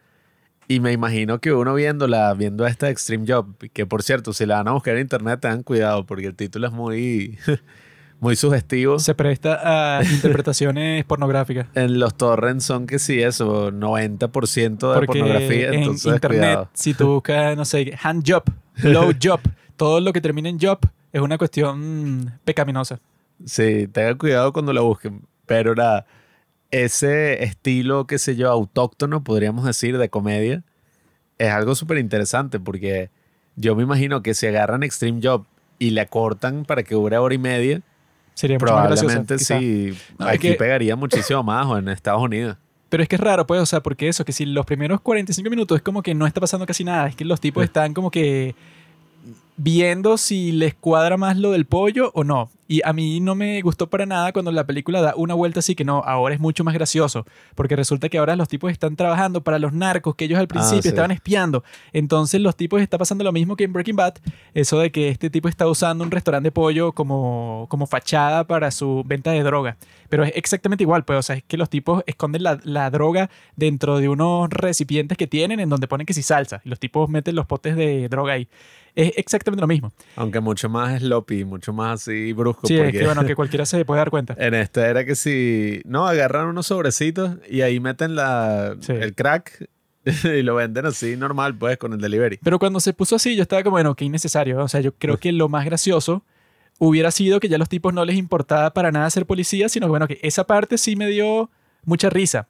Y 0.70 0.80
me 0.80 0.92
imagino 0.92 1.40
que 1.40 1.54
uno 1.54 1.74
viéndola, 1.74 2.34
viendo 2.34 2.66
esta 2.66 2.90
Extreme 2.90 3.24
Job, 3.26 3.56
que 3.72 3.86
por 3.86 4.02
cierto, 4.02 4.34
si 4.34 4.44
la 4.44 4.58
van 4.58 4.68
a 4.68 4.72
buscar 4.72 4.94
en 4.94 5.00
internet, 5.00 5.40
tengan 5.40 5.62
cuidado, 5.62 6.04
porque 6.04 6.26
el 6.26 6.34
título 6.36 6.66
es 6.66 6.72
muy, 6.74 7.38
muy 8.20 8.36
sugestivo. 8.36 8.98
Se 8.98 9.14
presta 9.14 9.98
a 9.98 10.04
interpretaciones 10.12 11.06
pornográficas. 11.06 11.68
En 11.74 11.98
los 11.98 12.14
torrents 12.16 12.64
son 12.66 12.86
que 12.86 12.98
sí, 12.98 13.22
eso, 13.22 13.72
90% 13.72 14.92
de 14.92 14.94
Porque 14.94 15.06
pornografía, 15.06 15.68
en 15.68 15.74
entonces 15.74 16.12
internet, 16.12 16.40
cuidado. 16.40 16.68
si 16.74 16.92
tú 16.92 17.14
buscas, 17.14 17.56
no 17.56 17.64
sé, 17.64 17.98
hand 18.02 18.24
job, 18.30 18.44
low 18.82 19.10
job, 19.22 19.40
todo 19.78 20.00
lo 20.00 20.12
que 20.12 20.20
termina 20.20 20.50
en 20.50 20.58
job 20.60 20.80
es 21.14 21.22
una 21.22 21.38
cuestión 21.38 22.38
pecaminosa. 22.44 23.00
Sí, 23.46 23.88
tengan 23.90 24.18
cuidado 24.18 24.52
cuando 24.52 24.74
la 24.74 24.82
busquen. 24.82 25.22
Pero 25.48 25.74
nada, 25.74 26.06
ese 26.70 27.42
estilo, 27.42 28.06
qué 28.06 28.18
sé 28.18 28.36
yo, 28.36 28.50
autóctono, 28.50 29.24
podríamos 29.24 29.64
decir, 29.64 29.98
de 29.98 30.08
comedia, 30.08 30.62
es 31.38 31.50
algo 31.50 31.74
súper 31.74 31.98
interesante 31.98 32.60
porque 32.60 33.10
yo 33.56 33.74
me 33.74 33.82
imagino 33.82 34.22
que 34.22 34.34
si 34.34 34.46
agarran 34.46 34.82
Extreme 34.82 35.20
Job 35.22 35.44
y 35.78 35.90
le 35.90 36.06
cortan 36.06 36.64
para 36.64 36.82
que 36.82 36.94
dure 36.94 37.16
hora 37.18 37.34
y 37.34 37.38
media, 37.38 37.80
Sería 38.34 38.58
mucho 38.58 38.72
más 38.74 38.86
probablemente 38.88 39.36
quizá. 39.36 39.58
sí, 39.58 39.94
No, 40.18 40.26
aquí 40.28 40.48
que- 40.48 40.54
pegaría 40.54 40.94
muchísimo 40.94 41.42
más 41.42 41.66
o 41.66 41.78
en 41.78 41.88
Estados 41.88 42.22
Unidos. 42.22 42.56
Pero 42.88 43.02
es 43.02 43.08
que 43.08 43.16
es 43.16 43.20
raro, 43.20 43.46
pues, 43.46 43.60
o 43.60 43.66
sea, 43.66 43.80
porque 43.82 44.08
eso, 44.08 44.24
que 44.24 44.32
si 44.32 44.46
los 44.46 44.64
primeros 44.64 45.00
45 45.00 45.50
minutos 45.50 45.76
es 45.76 45.82
como 45.82 46.02
que 46.02 46.14
no 46.14 46.26
está 46.26 46.40
pasando 46.40 46.64
casi 46.66 46.84
nada, 46.84 47.08
es 47.08 47.16
que 47.16 47.24
los 47.24 47.40
tipos 47.40 47.64
están 47.64 47.92
como 47.94 48.10
que 48.10 48.54
viendo 49.56 50.16
si 50.18 50.52
les 50.52 50.74
cuadra 50.74 51.16
más 51.16 51.36
lo 51.36 51.50
del 51.52 51.66
pollo 51.66 52.10
o 52.14 52.24
no. 52.24 52.50
Y 52.70 52.82
a 52.84 52.92
mí 52.92 53.18
no 53.20 53.34
me 53.34 53.62
gustó 53.62 53.88
para 53.88 54.04
nada 54.04 54.30
cuando 54.34 54.52
la 54.52 54.66
película 54.66 55.00
da 55.00 55.14
una 55.16 55.32
vuelta 55.32 55.60
así 55.60 55.74
que 55.74 55.86
no, 55.86 56.02
ahora 56.04 56.34
es 56.34 56.40
mucho 56.40 56.64
más 56.64 56.74
gracioso, 56.74 57.24
porque 57.54 57.74
resulta 57.74 58.10
que 58.10 58.18
ahora 58.18 58.36
los 58.36 58.46
tipos 58.46 58.70
están 58.70 58.94
trabajando 58.94 59.42
para 59.42 59.58
los 59.58 59.72
narcos 59.72 60.14
que 60.14 60.26
ellos 60.26 60.38
al 60.38 60.48
principio 60.48 60.82
sí. 60.82 60.88
estaban 60.88 61.10
espiando. 61.10 61.64
Entonces 61.94 62.42
los 62.42 62.56
tipos 62.56 62.82
está 62.82 62.98
pasando 62.98 63.24
lo 63.24 63.32
mismo 63.32 63.56
que 63.56 63.64
en 63.64 63.72
Breaking 63.72 63.96
Bad, 63.96 64.16
eso 64.52 64.78
de 64.80 64.92
que 64.92 65.08
este 65.08 65.30
tipo 65.30 65.48
está 65.48 65.66
usando 65.66 66.04
un 66.04 66.10
restaurante 66.10 66.48
de 66.48 66.52
pollo 66.52 66.92
como, 66.92 67.66
como 67.70 67.86
fachada 67.86 68.46
para 68.46 68.70
su 68.70 69.02
venta 69.06 69.30
de 69.30 69.42
droga. 69.42 69.78
Pero 70.10 70.24
es 70.24 70.32
exactamente 70.34 70.84
igual, 70.84 71.06
pues, 71.06 71.18
o 71.18 71.22
sea, 71.22 71.36
es 71.36 71.44
que 71.44 71.56
los 71.56 71.70
tipos 71.70 72.02
esconden 72.06 72.42
la, 72.42 72.60
la 72.64 72.90
droga 72.90 73.30
dentro 73.56 73.98
de 73.98 74.10
unos 74.10 74.50
recipientes 74.50 75.16
que 75.16 75.26
tienen 75.26 75.58
en 75.58 75.70
donde 75.70 75.88
ponen 75.88 76.06
que 76.06 76.12
si 76.12 76.22
salsa, 76.22 76.60
y 76.64 76.68
los 76.68 76.78
tipos 76.78 77.08
meten 77.08 77.34
los 77.34 77.46
potes 77.46 77.76
de 77.76 78.10
droga 78.10 78.34
ahí. 78.34 78.48
Es 78.98 79.12
exactamente 79.16 79.60
lo 79.60 79.68
mismo. 79.68 79.92
Aunque 80.16 80.40
mucho 80.40 80.68
más 80.68 81.00
sloppy, 81.00 81.44
mucho 81.44 81.72
más 81.72 82.02
así 82.02 82.32
brusco. 82.32 82.66
Sí, 82.66 82.74
es 82.74 82.80
porque 82.82 82.98
que 82.98 83.04
bueno, 83.06 83.24
que 83.24 83.36
cualquiera 83.36 83.64
se 83.64 83.84
puede 83.84 83.98
dar 83.98 84.10
cuenta. 84.10 84.34
En 84.38 84.54
esta 84.54 84.88
era 84.88 85.04
que 85.04 85.14
si, 85.14 85.80
no, 85.84 86.04
agarran 86.08 86.48
unos 86.48 86.66
sobrecitos 86.66 87.36
y 87.48 87.60
ahí 87.60 87.78
meten 87.78 88.16
la, 88.16 88.74
Sí. 88.80 88.92
el 88.92 89.14
crack 89.14 89.68
y 90.24 90.42
lo 90.42 90.56
venden 90.56 90.86
así 90.86 91.16
normal, 91.16 91.56
pues, 91.56 91.78
con 91.78 91.92
el 91.92 92.00
delivery. 92.00 92.40
Pero 92.42 92.58
cuando 92.58 92.80
se 92.80 92.92
puso 92.92 93.14
así, 93.14 93.36
yo 93.36 93.42
estaba 93.42 93.62
como, 93.62 93.74
bueno, 93.74 93.94
qué 93.94 94.04
innecesario. 94.04 94.58
O 94.64 94.66
sea, 94.68 94.80
yo 94.80 94.92
creo 94.92 95.16
que 95.18 95.30
lo 95.30 95.48
más 95.48 95.64
gracioso 95.64 96.24
hubiera 96.80 97.12
sido 97.12 97.38
que 97.38 97.48
ya 97.48 97.54
a 97.54 97.58
los 97.60 97.68
tipos 97.68 97.94
no 97.94 98.04
les 98.04 98.16
importaba 98.16 98.72
para 98.74 98.90
nada 98.90 99.08
ser 99.10 99.26
policías, 99.26 99.70
sino 99.70 99.86
que, 99.86 99.90
bueno, 99.90 100.08
que 100.08 100.18
esa 100.22 100.44
parte 100.44 100.76
sí 100.76 100.96
me 100.96 101.06
dio 101.06 101.50
mucha 101.84 102.10
risa. 102.10 102.48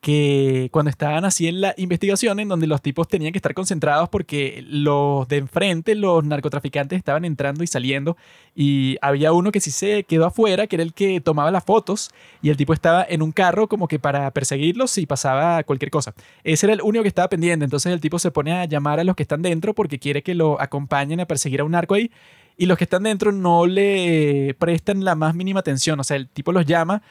Que 0.00 0.68
cuando 0.70 0.90
estaban 0.90 1.24
así 1.24 1.48
en 1.48 1.60
la 1.60 1.74
investigación, 1.76 2.38
en 2.38 2.48
donde 2.48 2.68
los 2.68 2.80
tipos 2.80 3.08
tenían 3.08 3.32
que 3.32 3.38
estar 3.38 3.52
concentrados 3.52 4.08
porque 4.08 4.64
los 4.68 5.26
de 5.26 5.38
enfrente, 5.38 5.96
los 5.96 6.24
narcotraficantes, 6.24 6.96
estaban 6.96 7.24
entrando 7.24 7.64
y 7.64 7.66
saliendo, 7.66 8.16
y 8.54 8.96
había 9.02 9.32
uno 9.32 9.50
que 9.50 9.60
sí 9.60 9.72
se 9.72 10.04
quedó 10.04 10.26
afuera, 10.26 10.68
que 10.68 10.76
era 10.76 10.84
el 10.84 10.94
que 10.94 11.20
tomaba 11.20 11.50
las 11.50 11.64
fotos, 11.64 12.10
y 12.42 12.50
el 12.50 12.56
tipo 12.56 12.72
estaba 12.72 13.04
en 13.08 13.22
un 13.22 13.32
carro 13.32 13.66
como 13.66 13.88
que 13.88 13.98
para 13.98 14.30
perseguirlos 14.30 14.92
si 14.92 15.04
pasaba 15.06 15.64
cualquier 15.64 15.90
cosa. 15.90 16.14
Ese 16.44 16.66
era 16.66 16.74
el 16.74 16.82
único 16.82 17.02
que 17.02 17.08
estaba 17.08 17.28
pendiente. 17.28 17.64
Entonces 17.64 17.92
el 17.92 18.00
tipo 18.00 18.18
se 18.18 18.30
pone 18.30 18.52
a 18.52 18.64
llamar 18.66 19.00
a 19.00 19.04
los 19.04 19.16
que 19.16 19.22
están 19.22 19.42
dentro 19.42 19.74
porque 19.74 19.98
quiere 19.98 20.22
que 20.22 20.34
lo 20.34 20.60
acompañen 20.60 21.20
a 21.20 21.26
perseguir 21.26 21.60
a 21.60 21.64
un 21.64 21.72
narco 21.72 21.94
ahí. 21.94 22.10
Y 22.56 22.66
los 22.66 22.76
que 22.76 22.84
están 22.84 23.04
dentro 23.04 23.30
no 23.30 23.66
le 23.66 24.54
prestan 24.58 25.04
la 25.04 25.14
más 25.14 25.34
mínima 25.34 25.60
atención. 25.60 26.00
O 26.00 26.04
sea, 26.04 26.16
el 26.16 26.28
tipo 26.28 26.52
los 26.52 26.66
llama 26.66 27.02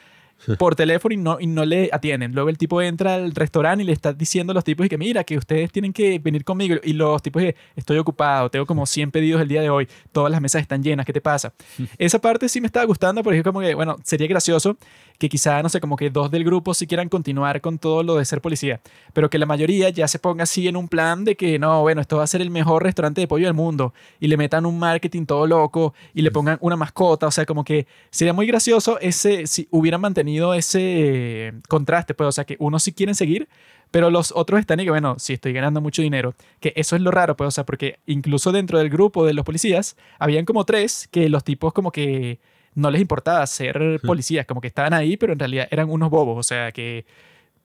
por 0.58 0.74
teléfono 0.76 1.12
y 1.12 1.16
no, 1.16 1.38
y 1.40 1.46
no 1.46 1.64
le 1.64 1.90
atienden. 1.92 2.32
Luego 2.32 2.48
el 2.48 2.58
tipo 2.58 2.80
entra 2.80 3.14
al 3.14 3.34
restaurante 3.34 3.82
y 3.82 3.86
le 3.86 3.92
está 3.92 4.12
diciendo 4.12 4.52
a 4.52 4.54
los 4.54 4.64
tipos 4.64 4.86
y 4.86 4.88
que 4.88 4.98
mira, 4.98 5.24
que 5.24 5.36
ustedes 5.36 5.70
tienen 5.72 5.92
que 5.92 6.18
venir 6.18 6.44
conmigo. 6.44 6.76
Y 6.82 6.92
los 6.92 7.22
tipos 7.22 7.42
que 7.42 7.56
estoy 7.76 7.98
ocupado, 7.98 8.50
tengo 8.50 8.66
como 8.66 8.86
100 8.86 9.10
pedidos 9.10 9.42
el 9.42 9.48
día 9.48 9.60
de 9.60 9.70
hoy, 9.70 9.88
todas 10.12 10.30
las 10.30 10.40
mesas 10.40 10.62
están 10.62 10.82
llenas, 10.82 11.04
¿qué 11.04 11.12
te 11.12 11.20
pasa? 11.20 11.52
Esa 11.98 12.18
parte 12.20 12.48
sí 12.48 12.60
me 12.60 12.66
estaba 12.66 12.86
gustando 12.86 13.22
porque 13.22 13.38
es 13.38 13.44
como 13.44 13.60
que, 13.60 13.74
bueno, 13.74 13.96
sería 14.04 14.26
gracioso 14.28 14.76
que 15.18 15.28
quizá, 15.28 15.62
no 15.62 15.68
sé, 15.68 15.80
como 15.80 15.96
que 15.96 16.10
dos 16.10 16.30
del 16.30 16.44
grupo 16.44 16.74
sí 16.74 16.86
quieran 16.86 17.08
continuar 17.08 17.60
con 17.60 17.78
todo 17.78 18.04
lo 18.04 18.16
de 18.16 18.24
ser 18.24 18.40
policía, 18.40 18.80
pero 19.12 19.28
que 19.28 19.38
la 19.38 19.46
mayoría 19.46 19.88
ya 19.90 20.06
se 20.06 20.20
ponga 20.20 20.44
así 20.44 20.68
en 20.68 20.76
un 20.76 20.86
plan 20.86 21.24
de 21.24 21.36
que 21.36 21.58
no, 21.58 21.82
bueno, 21.82 22.00
esto 22.00 22.18
va 22.18 22.22
a 22.22 22.26
ser 22.28 22.40
el 22.40 22.50
mejor 22.50 22.84
restaurante 22.84 23.20
de 23.20 23.26
pollo 23.26 23.46
del 23.46 23.54
mundo 23.54 23.92
y 24.20 24.28
le 24.28 24.36
metan 24.36 24.64
un 24.64 24.78
marketing 24.78 25.26
todo 25.26 25.46
loco 25.46 25.92
y 26.14 26.22
le 26.22 26.30
pongan 26.30 26.58
una 26.60 26.76
mascota, 26.76 27.26
o 27.26 27.30
sea, 27.32 27.44
como 27.44 27.64
que 27.64 27.88
sería 28.10 28.32
muy 28.32 28.46
gracioso 28.46 29.00
ese 29.00 29.48
si 29.48 29.66
hubieran 29.72 30.00
mantenido 30.00 30.27
ese 30.54 31.48
eh, 31.48 31.52
contraste, 31.68 32.14
pues, 32.14 32.28
o 32.28 32.32
sea, 32.32 32.44
que 32.44 32.56
unos 32.58 32.82
sí 32.82 32.92
quieren 32.92 33.14
seguir, 33.14 33.48
pero 33.90 34.10
los 34.10 34.32
otros 34.34 34.60
están 34.60 34.80
y 34.80 34.84
que, 34.84 34.90
bueno, 34.90 35.16
si 35.18 35.32
estoy 35.32 35.52
ganando 35.52 35.80
mucho 35.80 36.02
dinero, 36.02 36.34
que 36.60 36.72
eso 36.76 36.96
es 36.96 37.02
lo 37.02 37.10
raro, 37.10 37.36
pues, 37.36 37.48
o 37.48 37.50
sea, 37.50 37.64
porque 37.64 37.98
incluso 38.06 38.52
dentro 38.52 38.78
del 38.78 38.90
grupo 38.90 39.24
de 39.24 39.34
los 39.34 39.44
policías, 39.44 39.96
habían 40.18 40.44
como 40.44 40.64
tres 40.64 41.08
que 41.10 41.28
los 41.28 41.44
tipos 41.44 41.72
como 41.72 41.92
que 41.92 42.40
no 42.74 42.90
les 42.90 43.00
importaba 43.00 43.46
ser 43.46 44.00
policías, 44.04 44.46
como 44.46 44.60
que 44.60 44.68
estaban 44.68 44.92
ahí, 44.92 45.16
pero 45.16 45.32
en 45.32 45.38
realidad 45.38 45.68
eran 45.70 45.90
unos 45.90 46.10
bobos, 46.10 46.38
o 46.38 46.42
sea, 46.42 46.72
que 46.72 47.06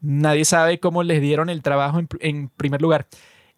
nadie 0.02 0.46
sabe 0.46 0.80
cómo 0.80 1.04
les 1.04 1.22
dieron 1.22 1.50
el 1.50 1.62
trabajo 1.62 2.00
en, 2.00 2.08
en 2.20 2.50
primer 2.50 2.82
lugar. 2.82 3.08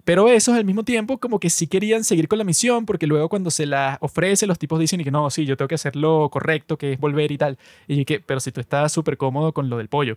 Pero 0.06 0.30
esos 0.30 0.56
al 0.56 0.66
mismo 0.66 0.84
tiempo 0.84 1.18
como 1.18 1.40
que 1.40 1.50
sí 1.50 1.66
querían 1.66 2.04
seguir 2.04 2.28
con 2.28 2.38
la 2.38 2.44
misión 2.44 2.86
porque 2.86 3.08
luego 3.08 3.28
cuando 3.28 3.50
se 3.50 3.66
la 3.66 3.98
ofrece 4.02 4.46
los 4.46 4.60
tipos 4.60 4.80
dicen 4.80 5.02
y 5.02 5.04
que 5.04 5.12
no, 5.12 5.30
sí, 5.32 5.46
yo 5.46 5.58
tengo 5.58 5.68
que 5.68 5.76
hacer 5.76 5.96
lo 5.96 6.30
correcto, 6.30 6.78
que 6.78 6.94
es 6.94 7.00
volver 7.00 7.32
y 7.32 7.38
tal. 7.40 7.58
Y 7.88 8.06
que, 8.06 8.20
pero 8.20 8.40
si 8.40 8.52
tú 8.52 8.62
estás 8.62 8.92
súper 8.92 9.18
cómodo 9.18 9.52
con 9.52 9.68
lo 9.68 9.78
del 9.78 9.90
pollo. 9.90 10.16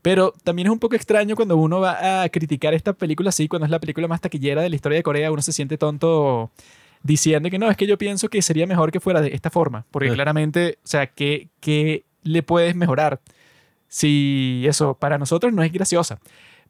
Pero 0.00 0.32
también 0.44 0.68
es 0.68 0.72
un 0.72 0.78
poco 0.78 0.96
extraño 0.96 1.36
cuando 1.36 1.56
uno 1.56 1.80
va 1.80 2.22
a 2.22 2.28
criticar 2.30 2.72
esta 2.72 2.94
película 2.94 3.28
así, 3.28 3.48
cuando 3.48 3.66
es 3.66 3.70
la 3.70 3.80
película 3.80 4.08
más 4.08 4.20
taquillera 4.20 4.62
de 4.62 4.70
la 4.70 4.76
historia 4.76 4.96
de 4.96 5.02
Corea, 5.02 5.30
uno 5.30 5.42
se 5.42 5.52
siente 5.52 5.76
tonto 5.76 6.50
diciendo 7.02 7.50
que 7.50 7.58
no, 7.58 7.70
es 7.70 7.76
que 7.76 7.86
yo 7.86 7.98
pienso 7.98 8.28
que 8.28 8.40
sería 8.40 8.66
mejor 8.66 8.90
que 8.90 9.00
fuera 9.00 9.20
de 9.20 9.34
esta 9.34 9.50
forma, 9.50 9.84
porque 9.90 10.10
claramente, 10.10 10.78
o 10.84 10.86
sea, 10.86 11.06
¿qué, 11.06 11.48
¿qué 11.60 12.04
le 12.22 12.42
puedes 12.42 12.74
mejorar? 12.74 13.20
Si 13.88 14.64
eso 14.66 14.94
para 14.94 15.18
nosotros 15.18 15.52
no 15.52 15.62
es 15.62 15.72
graciosa, 15.72 16.18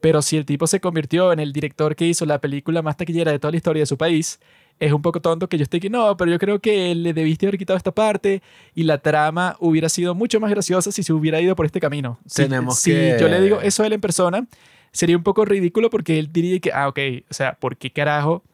pero 0.00 0.22
si 0.22 0.36
el 0.36 0.44
tipo 0.46 0.66
se 0.66 0.80
convirtió 0.80 1.32
en 1.32 1.40
el 1.40 1.52
director 1.52 1.96
que 1.96 2.06
hizo 2.06 2.24
la 2.26 2.40
película 2.40 2.82
más 2.82 2.96
taquillera 2.96 3.32
de 3.32 3.38
toda 3.38 3.50
la 3.52 3.56
historia 3.56 3.82
de 3.82 3.86
su 3.86 3.96
país, 3.98 4.38
es 4.78 4.92
un 4.92 5.02
poco 5.02 5.20
tonto 5.20 5.48
que 5.48 5.56
yo 5.58 5.64
esté 5.64 5.80
que 5.80 5.90
no, 5.90 6.16
pero 6.16 6.30
yo 6.30 6.38
creo 6.38 6.60
que 6.60 6.94
le 6.94 7.12
debiste 7.12 7.46
haber 7.46 7.58
quitado 7.58 7.76
esta 7.76 7.90
parte 7.92 8.42
y 8.76 8.84
la 8.84 8.98
trama 8.98 9.56
hubiera 9.58 9.88
sido 9.88 10.14
mucho 10.14 10.38
más 10.38 10.50
graciosa 10.50 10.92
si 10.92 11.02
se 11.02 11.12
hubiera 11.12 11.40
ido 11.40 11.56
por 11.56 11.66
este 11.66 11.80
camino. 11.80 12.18
Si, 12.26 12.42
Tenemos 12.44 12.78
si 12.78 12.92
que- 12.92 13.16
yo 13.20 13.28
le 13.28 13.40
digo 13.40 13.60
eso 13.60 13.82
a 13.82 13.86
él 13.88 13.92
en 13.94 14.00
persona, 14.00 14.46
sería 14.92 15.16
un 15.16 15.24
poco 15.24 15.44
ridículo 15.44 15.90
porque 15.90 16.18
él 16.20 16.32
diría 16.32 16.60
que, 16.60 16.70
ah, 16.72 16.86
ok, 16.88 16.98
o 17.28 17.34
sea, 17.34 17.54
¿por 17.54 17.76
qué 17.76 17.90
carajo 17.92 18.44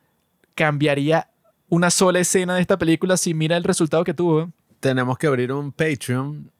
cambiaría 0.54 1.28
una 1.68 1.90
sola 1.90 2.20
escena 2.20 2.54
de 2.54 2.60
esta 2.60 2.78
película 2.78 3.16
si 3.16 3.34
mira 3.34 3.56
el 3.56 3.64
resultado 3.64 4.04
que 4.04 4.14
tuvo? 4.14 4.50
tenemos 4.80 5.16
que 5.16 5.26
abrir 5.26 5.50
un 5.50 5.72
Patreon 5.72 6.50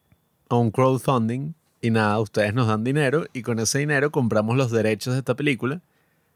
o 0.49 0.59
un 0.59 0.71
crowdfunding 0.71 1.53
y 1.85 1.91
nada, 1.91 2.19
ustedes 2.19 2.55
nos 2.55 2.67
dan 2.67 2.83
dinero 2.83 3.27
y 3.35 3.43
con 3.43 3.59
ese 3.59 3.79
dinero 3.79 4.11
compramos 4.11 4.57
los 4.57 4.71
derechos 4.71 5.13
de 5.13 5.19
esta 5.19 5.35
película. 5.35 5.83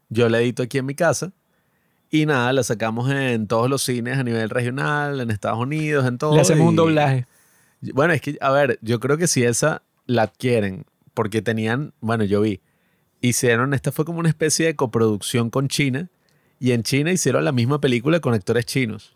Yo 0.09 0.29
la 0.29 0.39
edito 0.41 0.61
aquí 0.61 0.77
en 0.77 0.85
mi 0.85 0.93
casa 0.93 1.31
y 2.11 2.27
nada, 2.27 2.53
la 2.53 2.61
sacamos 2.61 3.09
en 3.09 3.47
todos 3.47 3.67
los 3.67 3.81
cines 3.81 4.19
a 4.19 4.23
nivel 4.23 4.51
regional, 4.51 5.19
en 5.19 5.31
Estados 5.31 5.57
Unidos, 5.57 6.05
en 6.05 6.19
todo. 6.19 6.35
Le 6.35 6.41
hacemos 6.41 6.69
un 6.69 6.75
doblaje. 6.75 7.25
Bueno, 7.81 8.13
es 8.13 8.21
que, 8.21 8.37
a 8.41 8.51
ver, 8.51 8.77
yo 8.83 8.99
creo 8.99 9.17
que 9.17 9.25
si 9.25 9.43
esa 9.43 9.81
la 10.05 10.23
adquieren, 10.23 10.85
porque 11.15 11.41
tenían, 11.41 11.93
bueno, 11.99 12.25
yo 12.25 12.41
vi, 12.41 12.61
hicieron, 13.19 13.73
esta 13.73 13.91
fue 13.91 14.05
como 14.05 14.19
una 14.19 14.29
especie 14.29 14.67
de 14.67 14.75
coproducción 14.75 15.49
con 15.49 15.67
China, 15.67 16.09
y 16.59 16.73
en 16.73 16.83
China 16.83 17.11
hicieron 17.11 17.43
la 17.43 17.53
misma 17.53 17.81
película 17.81 18.19
con 18.19 18.35
actores 18.35 18.67
chinos. 18.67 19.15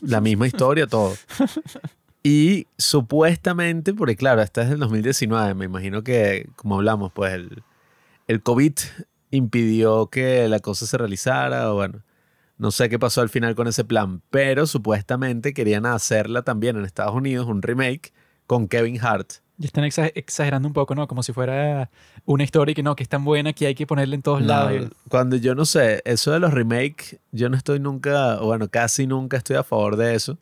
La 0.00 0.22
misma 0.22 0.46
historia, 0.46 0.86
todo. 0.86 1.14
Y 2.22 2.66
supuestamente, 2.78 3.94
porque 3.94 4.16
claro, 4.16 4.42
esta 4.42 4.62
es 4.62 4.70
del 4.70 4.78
2019, 4.78 5.54
me 5.54 5.64
imagino 5.64 6.02
que, 6.04 6.48
como 6.56 6.76
hablamos, 6.76 7.10
pues 7.12 7.32
el, 7.34 7.62
el 8.28 8.42
COVID 8.42 8.72
impidió 9.30 10.06
que 10.06 10.48
la 10.48 10.60
cosa 10.60 10.86
se 10.86 10.98
realizara, 10.98 11.72
o 11.72 11.74
bueno, 11.74 12.02
no 12.58 12.70
sé 12.70 12.88
qué 12.88 12.98
pasó 12.98 13.22
al 13.22 13.28
final 13.28 13.54
con 13.56 13.66
ese 13.66 13.84
plan, 13.84 14.22
pero 14.30 14.66
supuestamente 14.66 15.52
querían 15.52 15.84
hacerla 15.86 16.42
también 16.42 16.76
en 16.76 16.84
Estados 16.84 17.14
Unidos, 17.14 17.46
un 17.48 17.60
remake 17.62 18.12
con 18.46 18.68
Kevin 18.68 19.00
Hart. 19.04 19.32
Y 19.58 19.66
están 19.66 19.84
exa- 19.84 20.12
exagerando 20.14 20.68
un 20.68 20.74
poco, 20.74 20.94
¿no? 20.94 21.06
Como 21.08 21.22
si 21.22 21.32
fuera 21.32 21.90
una 22.24 22.44
historia 22.44 22.74
que 22.74 22.82
no, 22.82 22.94
que 22.96 23.02
es 23.02 23.08
tan 23.08 23.24
buena 23.24 23.52
que 23.52 23.66
hay 23.66 23.74
que 23.74 23.86
ponerla 23.86 24.14
en 24.14 24.22
todos 24.22 24.40
No, 24.42 24.46
lados. 24.48 24.90
cuando 25.08 25.36
yo 25.36 25.54
no 25.54 25.64
sé, 25.64 26.02
eso 26.04 26.30
de 26.32 26.40
los 26.40 26.52
remakes, 26.54 27.18
yo 27.32 27.48
no 27.48 27.56
estoy 27.56 27.80
nunca, 27.80 28.40
o 28.40 28.46
bueno, 28.46 28.68
casi 28.68 29.06
nunca 29.06 29.36
estoy 29.36 29.56
a 29.56 29.62
favor 29.64 29.96
de 29.96 30.14
eso. 30.14 30.38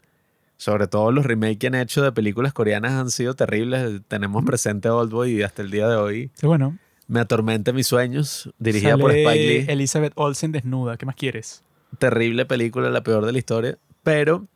Sobre 0.61 0.89
todo 0.89 1.11
los 1.11 1.25
remakes 1.25 1.57
que 1.57 1.67
han 1.69 1.75
hecho 1.75 2.03
de 2.03 2.13
películas 2.13 2.53
coreanas 2.53 2.93
han 2.93 3.11
sido 3.11 3.33
terribles. 3.33 4.03
Tenemos 4.09 4.45
presente 4.45 4.91
Oldboy 4.91 5.39
y 5.39 5.43
hasta 5.43 5.63
el 5.63 5.71
día 5.71 5.89
de 5.89 5.97
hoy 5.97 6.31
Pero 6.37 6.49
bueno, 6.49 6.77
Me 7.07 7.21
atormenta 7.21 7.73
mis 7.73 7.87
sueños, 7.87 8.51
dirigida 8.59 8.99
por 8.99 9.11
sale 9.11 9.23
Spike 9.25 9.49
Lee. 9.49 9.65
Elizabeth 9.73 10.13
Olsen 10.17 10.53
desnuda. 10.53 10.99
¿Qué 10.99 11.07
más 11.07 11.15
quieres? 11.15 11.63
Terrible 11.99 12.45
película, 12.45 12.91
la 12.91 13.03
peor 13.03 13.25
de 13.25 13.33
la 13.33 13.39
historia. 13.39 13.79
Pero 14.03 14.47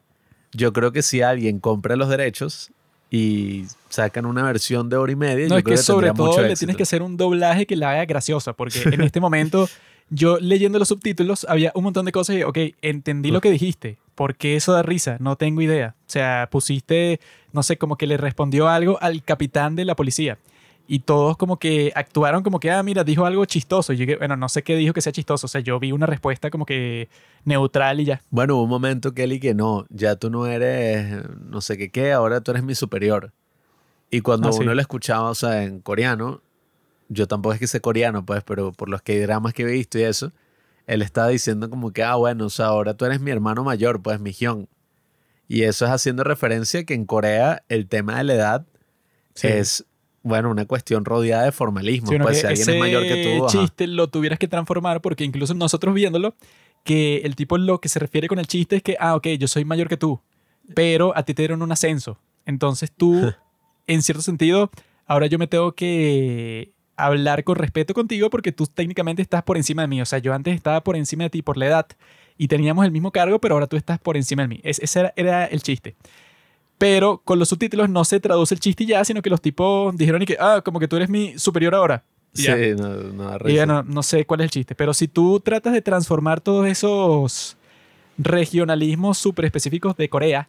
yo 0.53 0.75
creo 0.75 0.93
que 0.93 1.01
si 1.01 1.23
alguien 1.23 1.59
compra 1.59 1.97
los 1.97 2.11
derechos 2.11 2.71
y 3.11 3.65
sacan 3.89 4.27
una 4.27 4.43
versión 4.43 4.91
de 4.91 4.97
hora 4.99 5.11
y 5.11 5.17
media, 5.17 5.45
No, 5.49 5.55
yo 5.55 5.57
es 5.57 5.65
creo 5.65 5.77
que 5.79 5.83
sobre 5.83 6.09
tendría 6.09 6.17
todo 6.19 6.27
mucho 6.27 6.41
le 6.43 6.49
éxito. 6.49 6.59
tienes 6.59 6.77
que 6.77 6.83
hacer 6.83 7.01
un 7.01 7.17
doblaje 7.17 7.65
que 7.67 7.77
la 7.77 7.93
haga 7.93 8.05
graciosa, 8.05 8.53
porque 8.53 8.83
en 8.85 9.01
este 9.01 9.21
momento 9.21 9.71
yo 10.11 10.39
leyendo 10.39 10.79
los 10.79 10.89
subtítulos 10.89 11.47
había 11.49 11.73
un 11.75 11.85
montón 11.85 12.05
de 12.05 12.13
cosas 12.13 12.37
y, 12.37 12.43
ok, 12.43 12.59
entendí 12.83 13.31
lo 13.31 13.41
que 13.41 13.51
dijiste, 13.51 13.97
¿por 14.15 14.37
qué 14.37 14.57
eso 14.57 14.73
da 14.73 14.83
risa? 14.83 15.17
No 15.21 15.37
tengo 15.37 15.61
idea. 15.63 15.95
O 16.01 16.11
sea, 16.11 16.49
pusiste, 16.51 17.21
no 17.53 17.63
sé, 17.63 17.77
como 17.77 17.97
que 17.97 18.07
le 18.07 18.17
respondió 18.17 18.69
algo 18.69 18.99
al 19.03 19.23
capitán 19.23 19.77
de 19.77 19.85
la 19.85 19.95
policía. 19.97 20.39
Y 20.87 20.99
todos 20.99 21.39
como 21.39 21.59
que 21.59 21.93
actuaron 21.95 22.43
como 22.43 22.61
que, 22.61 22.71
ah, 22.71 22.83
mira, 22.83 23.05
dijo 23.05 23.25
algo 23.25 23.45
chistoso. 23.47 23.95
Y 23.95 23.97
yo 23.97 24.19
bueno, 24.19 24.37
no 24.37 24.51
sé 24.51 24.63
qué 24.63 24.77
dijo 24.77 24.93
que 24.93 25.01
sea 25.01 25.13
chistoso. 25.13 25.47
O 25.47 25.49
sea, 25.49 25.63
yo 25.63 25.81
vi 25.81 25.93
una 25.93 26.05
respuesta 26.05 26.51
como 26.51 26.67
que 26.67 27.09
neutral 27.45 28.01
y 28.01 28.05
ya. 28.05 28.21
Bueno, 28.31 28.57
hubo 28.57 28.65
un 28.65 28.69
momento, 28.69 29.15
Kelly, 29.15 29.41
que 29.41 29.55
no, 29.55 29.87
ya 29.89 30.17
tú 30.17 30.29
no 30.29 30.47
eres 30.47 31.25
no 31.41 31.63
sé 31.63 31.79
qué 31.79 31.89
qué, 31.91 32.13
ahora 32.13 32.43
tú 32.43 32.51
eres 32.51 32.63
mi 32.65 32.75
superior. 32.75 33.33
Y 34.11 34.21
cuando 34.21 34.49
Ah, 34.51 34.53
sí. 34.53 34.59
uno 34.61 34.75
lo 34.75 34.81
escuchaba, 34.83 35.31
o 35.31 35.35
sea, 35.35 35.65
en 35.65 35.81
coreano, 35.81 36.43
yo 37.09 37.27
tampoco 37.27 37.55
es 37.55 37.61
que 37.61 37.67
sé 37.67 37.81
coreano, 37.81 38.25
pues, 38.27 38.45
pero 38.45 38.71
por 38.73 38.91
los 38.91 39.01
que 39.01 39.19
dramas 39.23 39.55
que 39.55 39.63
he 39.63 39.67
visto 39.67 39.99
y 39.99 40.03
eso, 40.03 40.33
él 40.87 41.03
estaba 41.03 41.29
diciendo 41.29 41.71
como 41.71 41.93
que, 41.93 42.03
ah, 42.03 42.17
bueno, 42.17 42.47
o 42.47 42.51
sea, 42.51 42.67
ahora 42.67 42.95
tú 42.95 43.05
eres 43.05 43.21
mi 43.21 43.31
hermano 43.31 43.65
mayor, 43.65 44.03
pues, 44.03 44.21
mi 44.21 44.33
Hyun. 44.33 44.69
Y 45.49 45.63
eso 45.63 45.85
es 45.85 45.91
haciendo 45.91 46.25
referencia 46.25 46.81
a 46.81 46.85
que 46.85 46.95
en 46.95 47.05
Corea 47.05 47.63
el 47.69 47.87
tema 47.89 48.19
de 48.19 48.25
la 48.25 48.35
edad 48.35 48.67
Sí. 49.35 49.49
es, 49.49 49.85
bueno, 50.23 50.49
una 50.51 50.65
cuestión 50.65 51.05
rodeada 51.05 51.45
de 51.45 51.53
formalismo. 51.53 52.09
Sí, 52.09 52.19
pues, 52.19 52.41
si 52.41 52.47
alguien 52.47 52.71
es 52.71 52.79
mayor 52.79 53.03
que 53.03 53.25
tú, 53.37 53.45
ajá. 53.47 53.59
chiste 53.59 53.87
lo 53.89 54.09
tuvieras 54.09 54.39
que 54.39 54.47
transformar 54.49 55.01
porque 55.01 55.25
incluso 55.25 55.55
nosotros 55.55 55.93
viéndolo, 55.95 56.37
que 56.85 57.19
el 57.25 57.35
tipo 57.35 57.59
lo 57.59 57.81
que 57.81 57.89
se 57.89 57.99
refiere 57.99 58.29
con 58.29 58.39
el 58.39 58.47
chiste 58.47 58.77
es 58.77 58.83
que, 58.83 58.97
ah, 59.01 59.17
ok, 59.17 59.27
yo 59.39 59.49
soy 59.49 59.65
mayor 59.65 59.89
que 59.89 59.97
tú, 59.97 60.21
pero 60.75 61.17
a 61.17 61.25
ti 61.25 61.35
te 61.35 61.43
dieron 61.43 61.63
un 61.63 61.73
ascenso. 61.73 62.19
Entonces 62.47 62.93
tú, 62.97 63.33
en 63.87 64.03
cierto 64.03 64.23
sentido, 64.23 64.71
ahora 65.07 65.27
yo 65.27 65.39
me 65.39 65.47
tengo 65.47 65.73
que 65.75 66.73
hablar 66.97 67.45
con 67.45 67.57
respeto 67.57 67.95
contigo 67.95 68.31
porque 68.31 68.53
tú 68.53 68.67
técnicamente 68.67 69.23
estás 69.23 69.43
por 69.43 69.57
encima 69.57 69.83
de 69.83 69.89
mí. 69.89 70.01
O 70.01 70.07
sea, 70.07 70.19
yo 70.19 70.33
antes 70.35 70.55
estaba 70.55 70.83
por 70.83 70.97
encima 70.97 71.25
de 71.25 71.31
ti 71.31 71.43
por 71.43 71.57
la 71.57 71.67
edad 71.67 71.87
y 72.39 72.49
teníamos 72.49 72.85
el 72.85 72.91
mismo 72.91 73.11
cargo, 73.11 73.41
pero 73.41 73.55
ahora 73.55 73.67
tú 73.67 73.77
estás 73.77 73.99
por 73.99 74.17
encima 74.17 74.43
de 74.43 74.49
mí. 74.49 74.61
Es- 74.63 74.79
ese 74.81 75.01
era, 75.01 75.13
era 75.17 75.45
el 75.47 75.63
chiste. 75.63 75.95
Pero 76.79 77.19
con 77.25 77.39
los 77.39 77.49
subtítulos 77.49 77.89
no 77.89 78.05
se 78.05 78.19
traduce 78.21 78.55
el 78.55 78.61
chiste 78.61 78.85
ya, 78.85 79.05
sino 79.05 79.23
que 79.23 79.31
los 79.31 79.41
tipos 79.41 79.97
dijeron 79.97 80.23
y 80.23 80.27
que, 80.27 80.37
ah, 80.41 80.61
como 80.65 80.81
que 80.81 80.89
tú 80.89 80.97
eres 80.97 81.09
mi 81.09 81.39
superior 81.39 81.75
ahora. 81.75 82.03
Y 82.35 82.39
Sí, 82.43 82.47
ya. 82.47 82.57
no, 82.75 82.89
no 82.89 83.49
Y 83.49 83.55
ya 83.55 83.65
no, 83.67 83.85
no 83.85 84.03
sé 84.03 84.27
cuál 84.27 84.41
es 84.41 84.45
el 84.47 84.51
chiste. 84.51 84.75
Pero 84.75 84.93
si 84.93 85.07
tú 85.07 85.39
tratas 85.39 85.73
de 85.73 85.83
transformar 85.83 86.41
todos 86.41 86.67
esos 86.67 87.57
regionalismos 88.19 89.19
súper 89.19 89.45
específicos 89.45 89.97
de 89.97 90.09
Corea 90.09 90.49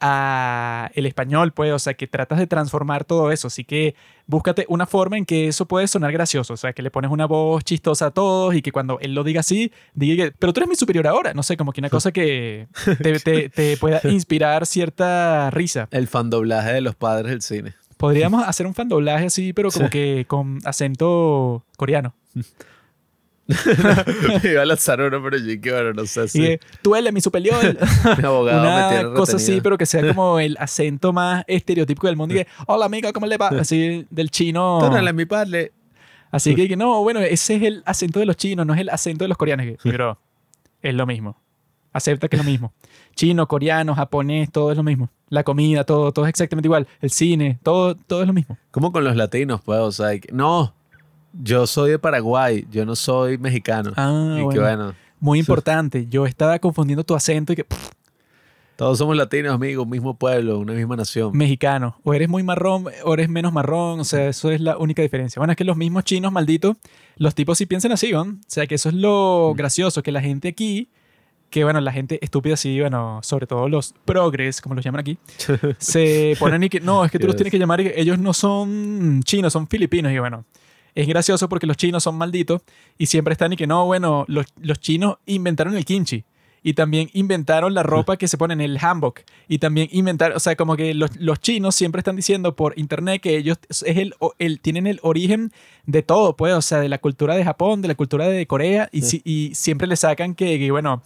a 0.00 0.90
el 0.94 1.06
español, 1.06 1.52
pues, 1.52 1.72
o 1.72 1.78
sea, 1.78 1.94
que 1.94 2.06
tratas 2.06 2.38
de 2.38 2.46
transformar 2.46 3.04
todo 3.04 3.30
eso. 3.32 3.48
Así 3.48 3.64
que 3.64 3.94
búscate 4.26 4.64
una 4.68 4.86
forma 4.86 5.16
en 5.18 5.24
que 5.24 5.48
eso 5.48 5.66
puede 5.66 5.88
sonar 5.88 6.12
gracioso. 6.12 6.54
O 6.54 6.56
sea, 6.56 6.72
que 6.72 6.82
le 6.82 6.90
pones 6.90 7.10
una 7.10 7.26
voz 7.26 7.64
chistosa 7.64 8.06
a 8.06 8.10
todos 8.10 8.54
y 8.54 8.62
que 8.62 8.72
cuando 8.72 8.98
él 9.00 9.14
lo 9.14 9.24
diga 9.24 9.40
así, 9.40 9.72
diga 9.94 10.24
que, 10.26 10.32
pero 10.38 10.52
tú 10.52 10.60
eres 10.60 10.68
mi 10.68 10.76
superior 10.76 11.06
ahora. 11.06 11.34
No 11.34 11.42
sé, 11.42 11.56
como 11.56 11.72
que 11.72 11.80
una 11.80 11.90
cosa 11.90 12.12
que 12.12 12.68
te, 13.02 13.18
te- 13.20 13.48
te 13.48 13.76
pueda 13.76 14.00
inspirar 14.04 14.66
cierta 14.66 15.50
risa. 15.50 15.88
El 15.90 16.08
fan 16.08 16.30
doblaje 16.30 16.72
de 16.72 16.80
los 16.80 16.94
padres 16.94 17.30
del 17.30 17.42
cine. 17.42 17.74
Podríamos 17.96 18.46
hacer 18.46 18.66
un 18.66 18.74
fan 18.74 18.88
doblaje 18.88 19.26
así, 19.26 19.52
pero 19.52 19.70
como 19.70 19.86
Sí. 19.86 19.90
que 19.90 20.24
con 20.28 20.58
acento 20.64 21.64
coreano. 21.76 22.14
Iba 24.44 24.62
a 24.62 24.66
lanzar 24.66 25.00
uno, 25.00 25.22
pero 25.22 25.38
yo 25.38 25.60
que 25.60 25.72
bueno, 25.72 25.92
no 25.94 26.06
sé 26.06 26.24
Y 26.24 26.28
si 26.28 26.58
tú 26.82 26.94
eres 26.94 27.12
mi 27.12 27.20
superior. 27.20 27.56
mi 28.18 28.24
abogado 28.24 28.62
me 28.62 28.68
una 28.68 28.88
tiene 28.90 29.04
cosa 29.14 29.36
así, 29.36 29.44
retenido. 29.46 29.62
pero 29.62 29.78
que 29.78 29.86
sea 29.86 30.14
como 30.14 30.38
el 30.40 30.56
acento 30.60 31.12
más 31.12 31.44
estereotípico 31.46 32.06
del 32.06 32.16
mundo. 32.16 32.34
Y 32.34 32.38
que, 32.38 32.46
hola 32.66 32.86
amiga, 32.86 33.12
¿cómo 33.12 33.26
le 33.26 33.36
va? 33.38 33.48
Así 33.48 34.06
del 34.10 34.30
chino. 34.30 34.94
Eres 34.96 35.14
mi 35.14 35.24
padre. 35.24 35.72
Así 36.30 36.54
que, 36.54 36.76
no, 36.76 37.02
bueno, 37.02 37.20
ese 37.20 37.56
es 37.56 37.62
el 37.62 37.82
acento 37.86 38.20
de 38.20 38.26
los 38.26 38.36
chinos, 38.36 38.66
no 38.66 38.74
es 38.74 38.80
el 38.80 38.90
acento 38.90 39.24
de 39.24 39.28
los 39.28 39.38
coreanos. 39.38 39.66
Y 39.82 39.90
Bro, 39.90 40.18
es 40.82 40.94
lo 40.94 41.06
mismo. 41.06 41.40
Acepta 41.94 42.28
que 42.28 42.36
es 42.36 42.44
lo 42.44 42.50
mismo. 42.50 42.74
Chino, 43.16 43.48
coreano, 43.48 43.94
japonés, 43.94 44.52
todo 44.52 44.70
es 44.70 44.76
lo 44.76 44.82
mismo. 44.82 45.08
La 45.30 45.42
comida, 45.42 45.84
todo, 45.84 46.12
todo 46.12 46.26
es 46.26 46.28
exactamente 46.28 46.66
igual. 46.68 46.86
El 47.00 47.10
cine, 47.10 47.58
todo, 47.62 47.94
todo 47.94 48.20
es 48.20 48.26
lo 48.26 48.34
mismo. 48.34 48.58
Como 48.70 48.92
con 48.92 49.04
los 49.04 49.16
latinos, 49.16 49.62
pues, 49.64 49.78
o 49.80 49.90
sea, 49.90 50.18
que- 50.18 50.30
no, 50.30 50.74
yo 51.32 51.66
soy 51.66 51.92
de 51.92 51.98
Paraguay, 51.98 52.66
yo 52.70 52.84
no 52.84 52.96
soy 52.96 53.38
mexicano. 53.38 53.92
Ah, 53.96 54.38
y 54.38 54.48
que 54.48 54.60
bueno. 54.60 54.94
Muy 55.20 55.40
importante. 55.40 56.06
Yo 56.08 56.26
estaba 56.26 56.58
confundiendo 56.58 57.02
tu 57.02 57.14
acento 57.14 57.52
y 57.52 57.56
que 57.56 57.64
pff, 57.64 57.90
todos 58.78 58.96
somos 58.96 59.16
latinos, 59.16 59.52
amigos, 59.52 59.88
mismo 59.88 60.16
pueblo, 60.16 60.60
una 60.60 60.72
misma 60.72 60.94
nación. 60.94 61.36
mexicano. 61.36 61.98
O 62.04 62.14
eres 62.14 62.28
muy 62.28 62.44
marrón 62.44 62.84
o 63.02 63.14
eres 63.14 63.28
menos 63.28 63.52
marrón. 63.52 63.98
O 63.98 64.04
sea, 64.04 64.28
eso 64.28 64.52
es 64.52 64.60
la 64.60 64.78
única 64.78 65.02
diferencia. 65.02 65.40
Bueno, 65.40 65.50
es 65.50 65.56
que 65.56 65.64
los 65.64 65.76
mismos 65.76 66.04
chinos 66.04 66.30
malditos, 66.30 66.76
los 67.16 67.34
tipos 67.34 67.58
sí 67.58 67.66
piensan 67.66 67.90
así, 67.90 68.12
¿no? 68.12 68.22
O 68.22 68.36
sea, 68.46 68.68
que 68.68 68.76
eso 68.76 68.88
es 68.90 68.94
lo 68.94 69.52
gracioso, 69.56 70.00
que 70.04 70.12
la 70.12 70.20
gente 70.20 70.46
aquí, 70.46 70.90
que 71.50 71.64
bueno, 71.64 71.80
la 71.80 71.90
gente 71.90 72.20
estúpida 72.22 72.56
sí, 72.56 72.78
bueno, 72.78 73.18
sobre 73.24 73.48
todo 73.48 73.68
los 73.68 73.96
progres, 74.04 74.60
como 74.60 74.76
los 74.76 74.84
llaman 74.84 75.00
aquí, 75.00 75.18
se 75.78 76.36
ponen 76.38 76.62
y 76.62 76.68
que, 76.68 76.78
no, 76.78 77.04
es 77.04 77.10
que 77.10 77.18
tú 77.18 77.26
los 77.26 77.34
tienes 77.34 77.50
que 77.50 77.58
llamar 77.58 77.80
y 77.80 77.84
que 77.84 78.00
ellos 78.00 78.20
no 78.20 78.32
son 78.32 79.24
chinos, 79.24 79.52
son 79.52 79.66
filipinos. 79.66 80.12
Y 80.12 80.20
bueno, 80.20 80.44
es 81.00 81.06
gracioso 81.08 81.48
porque 81.48 81.66
los 81.66 81.76
chinos 81.76 82.02
son 82.02 82.16
malditos 82.16 82.62
y 82.98 83.06
siempre 83.06 83.32
están 83.32 83.52
y 83.52 83.56
que 83.56 83.66
no, 83.66 83.86
bueno, 83.86 84.24
los, 84.28 84.46
los 84.60 84.80
chinos 84.80 85.16
inventaron 85.26 85.76
el 85.76 85.84
kimchi. 85.84 86.24
Y 86.60 86.74
también 86.74 87.08
inventaron 87.12 87.72
la 87.72 87.84
ropa 87.84 88.16
que 88.16 88.26
se 88.26 88.36
pone 88.36 88.52
en 88.52 88.60
el 88.60 88.78
hanbok. 88.78 89.20
Y 89.46 89.58
también 89.58 89.88
inventaron, 89.92 90.36
o 90.36 90.40
sea, 90.40 90.56
como 90.56 90.76
que 90.76 90.92
los, 90.92 91.14
los 91.16 91.38
chinos 91.40 91.76
siempre 91.76 92.00
están 92.00 92.16
diciendo 92.16 92.56
por 92.56 92.76
internet 92.76 93.22
que 93.22 93.36
ellos 93.36 93.58
es 93.70 93.82
el, 93.84 94.14
el- 94.40 94.58
tienen 94.60 94.88
el 94.88 94.98
origen 95.02 95.52
de 95.86 96.02
todo, 96.02 96.34
pues, 96.36 96.52
o 96.54 96.60
sea, 96.60 96.80
de 96.80 96.88
la 96.88 96.98
cultura 96.98 97.36
de 97.36 97.44
Japón, 97.44 97.80
de 97.80 97.86
la 97.88 97.94
cultura 97.94 98.26
de 98.28 98.44
Corea. 98.48 98.88
Y, 98.90 99.02
si- 99.02 99.22
y 99.24 99.54
siempre 99.54 99.86
le 99.86 99.94
sacan 99.96 100.34
que, 100.34 100.58
que, 100.58 100.70
bueno, 100.72 101.00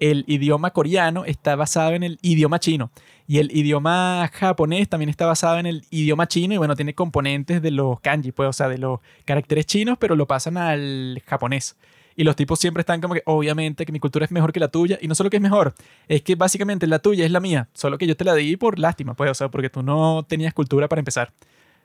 el 0.00 0.24
idioma 0.26 0.70
coreano 0.70 1.24
está 1.24 1.56
basado 1.56 1.92
en 1.92 2.02
el 2.02 2.18
idioma 2.22 2.58
chino. 2.58 2.90
Y 3.26 3.38
el 3.38 3.56
idioma 3.56 4.28
japonés 4.32 4.88
también 4.88 5.08
está 5.08 5.26
basado 5.26 5.58
en 5.58 5.66
el 5.66 5.84
idioma 5.90 6.28
chino 6.28 6.54
y 6.54 6.58
bueno, 6.58 6.76
tiene 6.76 6.94
componentes 6.94 7.62
de 7.62 7.70
los 7.70 8.00
kanji, 8.00 8.32
pues, 8.32 8.48
o 8.48 8.52
sea, 8.52 8.68
de 8.68 8.78
los 8.78 9.00
caracteres 9.24 9.66
chinos, 9.66 9.96
pero 9.98 10.14
lo 10.14 10.26
pasan 10.26 10.56
al 10.56 11.22
japonés. 11.26 11.76
Y 12.16 12.24
los 12.24 12.36
tipos 12.36 12.60
siempre 12.60 12.82
están 12.82 13.00
como 13.00 13.14
que, 13.14 13.22
obviamente, 13.24 13.84
que 13.84 13.92
mi 13.92 13.98
cultura 13.98 14.24
es 14.24 14.30
mejor 14.30 14.52
que 14.52 14.60
la 14.60 14.68
tuya. 14.68 14.98
Y 15.00 15.08
no 15.08 15.14
solo 15.14 15.30
que 15.30 15.36
es 15.36 15.42
mejor, 15.42 15.74
es 16.06 16.22
que 16.22 16.36
básicamente 16.36 16.86
la 16.86 16.98
tuya 16.98 17.24
es 17.24 17.30
la 17.30 17.40
mía. 17.40 17.68
Solo 17.72 17.98
que 17.98 18.06
yo 18.06 18.16
te 18.16 18.24
la 18.24 18.34
di 18.34 18.56
por 18.56 18.78
lástima, 18.78 19.14
pues, 19.14 19.30
o 19.30 19.34
sea, 19.34 19.48
porque 19.48 19.70
tú 19.70 19.82
no 19.82 20.24
tenías 20.28 20.54
cultura 20.54 20.88
para 20.88 21.00
empezar. 21.00 21.32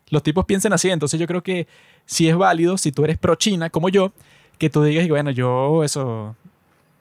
Los 0.10 0.24
tipos 0.24 0.46
piensan 0.46 0.74
así, 0.74 0.90
entonces 0.90 1.20
yo 1.20 1.28
creo 1.28 1.42
que 1.44 1.68
sí 2.06 2.28
es 2.28 2.36
válido, 2.36 2.78
si 2.78 2.92
tú 2.92 3.04
eres 3.04 3.18
pro 3.18 3.36
China, 3.36 3.70
como 3.70 3.90
yo, 3.90 4.12
que 4.58 4.70
tú 4.70 4.84
digas, 4.84 5.06
y 5.06 5.10
bueno, 5.10 5.32
yo 5.32 5.84
eso, 5.84 6.36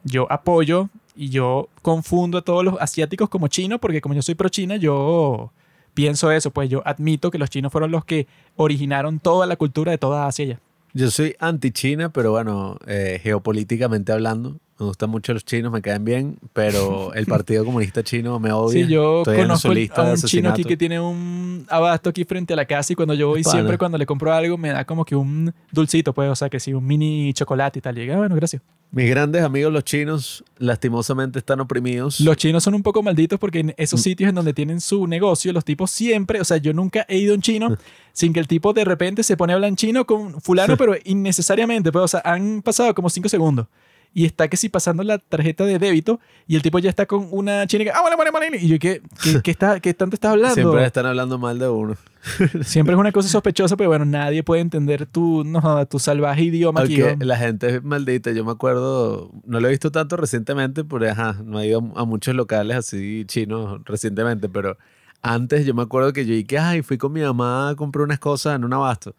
yo 0.05 0.31
apoyo 0.31 0.89
Y 1.17 1.31
yo 1.31 1.69
confundo 1.83 2.39
a 2.39 2.43
todos 2.43 2.65
los 2.65 2.81
asiáticos 2.81 3.29
como 3.29 3.49
chinos 3.49 3.81
porque 3.81 4.01
como 4.01 4.15
yo 4.15 4.23
soy 4.23 4.35
pro 4.35 4.49
China, 4.49 4.77
yo 4.77 5.51
pienso 5.95 6.31
eso, 6.31 6.53
pues 6.53 6.71
yo 6.71 6.81
admito 6.85 7.31
que 7.31 7.39
los 7.39 7.51
chinos 7.51 7.73
fueron 7.73 7.91
los 7.91 8.05
que 8.05 8.29
originaron 8.55 9.19
toda 9.19 9.47
la 9.47 9.57
cultura 9.57 9.91
de 9.91 9.99
toda 9.99 10.29
Asia. 10.29 10.61
Yo 10.95 11.11
soy 11.11 11.35
anti-China, 11.41 12.11
pero 12.13 12.31
bueno, 12.31 12.79
eh, 12.87 13.21
geopolíticamente 13.23 14.13
hablando, 14.13 14.59
me 14.79 14.87
gustan 14.87 15.11
mucho 15.11 15.33
los 15.35 15.45
chinos, 15.45 15.73
me 15.73 15.83
caen 15.83 16.05
bien, 16.05 16.39
pero 16.53 17.13
el 17.15 17.27
Partido 17.27 17.65
Comunista 17.65 18.03
Chino 18.05 18.39
me 18.39 18.53
odia. 18.53 18.85
Sí, 18.87 18.93
yo 18.93 19.19
Estoy 19.23 19.39
conozco 19.39 19.75
lista 19.75 20.09
a 20.09 20.13
un 20.13 20.17
chino 20.17 20.51
aquí 20.51 20.65
que 20.65 20.77
tiene 20.77 21.01
un 21.01 21.67
abasto 21.69 22.11
aquí 22.11 22.25
frente 22.25 22.53
a 22.53 22.57
la 22.57 22.65
casa 22.65 22.93
y 22.93 22.97
cuando 22.97 23.15
yo 23.15 23.29
voy 23.29 23.43
siempre 23.43 23.77
cuando 23.77 23.99
le 23.99 24.07
compro 24.07 24.33
algo 24.33 24.57
me 24.57 24.69
da 24.71 24.85
como 24.85 25.05
que 25.05 25.17
un 25.17 25.53
dulcito, 25.73 26.13
pues, 26.15 26.31
o 26.31 26.37
sea, 26.37 26.49
que 26.49 26.61
sí, 26.61 26.73
un 26.73 26.87
mini 26.87 27.33
chocolate 27.35 27.81
y 27.81 27.83
tal. 27.83 27.99
Y 27.99 28.07
yo, 28.07 28.15
"Ah, 28.15 28.19
bueno, 28.19 28.37
gracias. 28.37 28.63
Mis 28.91 29.11
grandes 29.11 29.43
amigos 29.43 29.71
los 29.71 29.85
chinos, 29.85 30.43
lastimosamente, 30.57 31.39
están 31.39 31.61
oprimidos. 31.61 32.21
Los 32.21 32.37
chinos 32.39 32.63
son 32.65 32.75
un 32.75 32.83
poco 32.83 33.03
malditos 33.03 33.39
porque 33.39 33.59
en 33.61 33.75
esos 33.77 34.01
sitios 34.01 34.29
en 34.31 34.35
donde 34.35 34.55
tienen 34.55 34.81
su 34.81 35.07
negocio, 35.07 35.53
los 35.53 35.65
tipos 35.65 35.91
siempre, 35.91 36.41
o 36.41 36.45
sea, 36.45 36.57
yo 36.57 36.73
nunca 36.73 37.05
he 37.09 37.19
ido 37.19 37.33
a 37.35 37.37
un 37.37 37.43
chino 37.43 37.77
sin 38.13 38.33
que 38.33 38.41
el 38.41 38.47
tipo 38.49 38.73
de 38.73 38.85
repente 38.85 39.23
se 39.23 39.37
pone 39.37 39.53
a 39.53 39.57
hablar 39.57 39.69
en 39.69 39.77
chino 39.77 40.07
con 40.07 40.41
fulano, 40.41 40.77
pero 40.79 40.95
innecesariamente, 41.05 41.93
pues, 41.93 42.05
o 42.05 42.09
sea, 42.09 42.23
han 42.25 42.63
pasado 42.63 42.95
como 42.95 43.11
cinco 43.11 43.29
segundos. 43.29 43.67
Y 44.15 44.25
está 44.25 44.49
que 44.49 44.57
si 44.57 44.69
pasando 44.69 45.03
la 45.03 45.19
tarjeta 45.19 45.65
de 45.65 45.79
débito 45.79 46.19
y 46.47 46.57
el 46.57 46.63
tipo 46.63 46.79
ya 46.79 46.91
está 46.91 47.07
con 47.07 47.29
una 47.31 47.67
china 47.67 47.85
que, 47.85 47.91
ah, 47.91 48.01
bueno, 48.01 48.17
bueno, 48.17 48.33
bueno", 48.33 48.57
Y 48.57 48.69
yo, 48.69 48.79
¿qué, 48.79 49.03
qué, 49.23 49.41
qué 49.43 49.51
está, 49.51 49.81
qué 49.81 49.95
tanto 49.95 50.17
estás 50.17 50.33
hablando? 50.33 50.55
Siempre 50.55 50.85
están 50.85 51.07
hablando 51.07 51.39
mal 51.39 51.59
de 51.59 51.69
uno. 51.69 51.97
Siempre 52.63 52.95
es 52.95 52.99
una 52.99 53.13
cosa 53.13 53.29
sospechosa, 53.29 53.77
pero 53.77 53.91
bueno, 53.91 54.05
nadie 54.05 54.43
puede 54.43 54.61
entender 54.61 55.07
tu, 55.07 55.45
no, 55.45 55.87
tu 55.87 55.99
salvaje 55.99 56.43
idioma 56.43 56.83
aquí. 56.83 57.01
Aunque 57.01 57.25
la 57.25 57.37
gente 57.37 57.77
es 57.77 57.83
maldita. 57.83 58.33
Yo 58.33 58.45
me 58.45 58.53
acuerdo, 58.53 59.31
no 59.45 59.61
lo 59.61 59.69
he 59.69 59.71
visto 59.71 59.91
tanto 59.91 60.17
recientemente, 60.17 60.85
porque 60.85 61.11
ajá, 61.11 61.37
no 61.45 61.61
he 61.61 61.67
ido 61.69 61.93
a 61.97 62.05
muchos 62.05 62.35
locales 62.35 62.77
así 62.77 63.25
chinos 63.27 63.81
recientemente, 63.85 64.49
pero 64.49 64.79
antes 65.23 65.67
yo 65.67 65.75
me 65.75 65.83
acuerdo 65.83 66.13
que 66.13 66.27
yo 66.27 66.35
dije, 66.35 66.59
ay, 66.59 66.83
fui 66.83 66.99
con 66.99 67.13
mi 67.13 67.21
mamá 67.21 67.71
a 67.71 67.75
comprar 67.77 68.05
unas 68.05 68.19
cosas 68.19 68.57
en 68.57 68.65
un 68.65 68.73
abasto. 68.73 69.15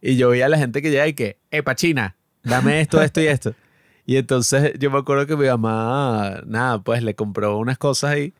Y 0.00 0.16
yo 0.16 0.30
veía 0.30 0.46
a 0.46 0.48
la 0.48 0.58
gente 0.58 0.82
que 0.82 0.90
llega 0.90 1.06
y 1.08 1.14
que, 1.14 1.38
epa, 1.50 1.74
China, 1.74 2.16
dame 2.42 2.80
esto, 2.80 3.02
esto 3.02 3.20
y 3.20 3.26
esto. 3.26 3.54
Y 4.06 4.16
entonces 4.16 4.74
yo 4.78 4.90
me 4.90 4.98
acuerdo 4.98 5.26
que 5.26 5.36
mi 5.36 5.48
mamá, 5.48 6.40
nada, 6.46 6.78
pues 6.80 7.02
le 7.02 7.14
compró 7.16 7.58
unas 7.58 7.76
cosas 7.76 8.12
ahí. 8.12 8.34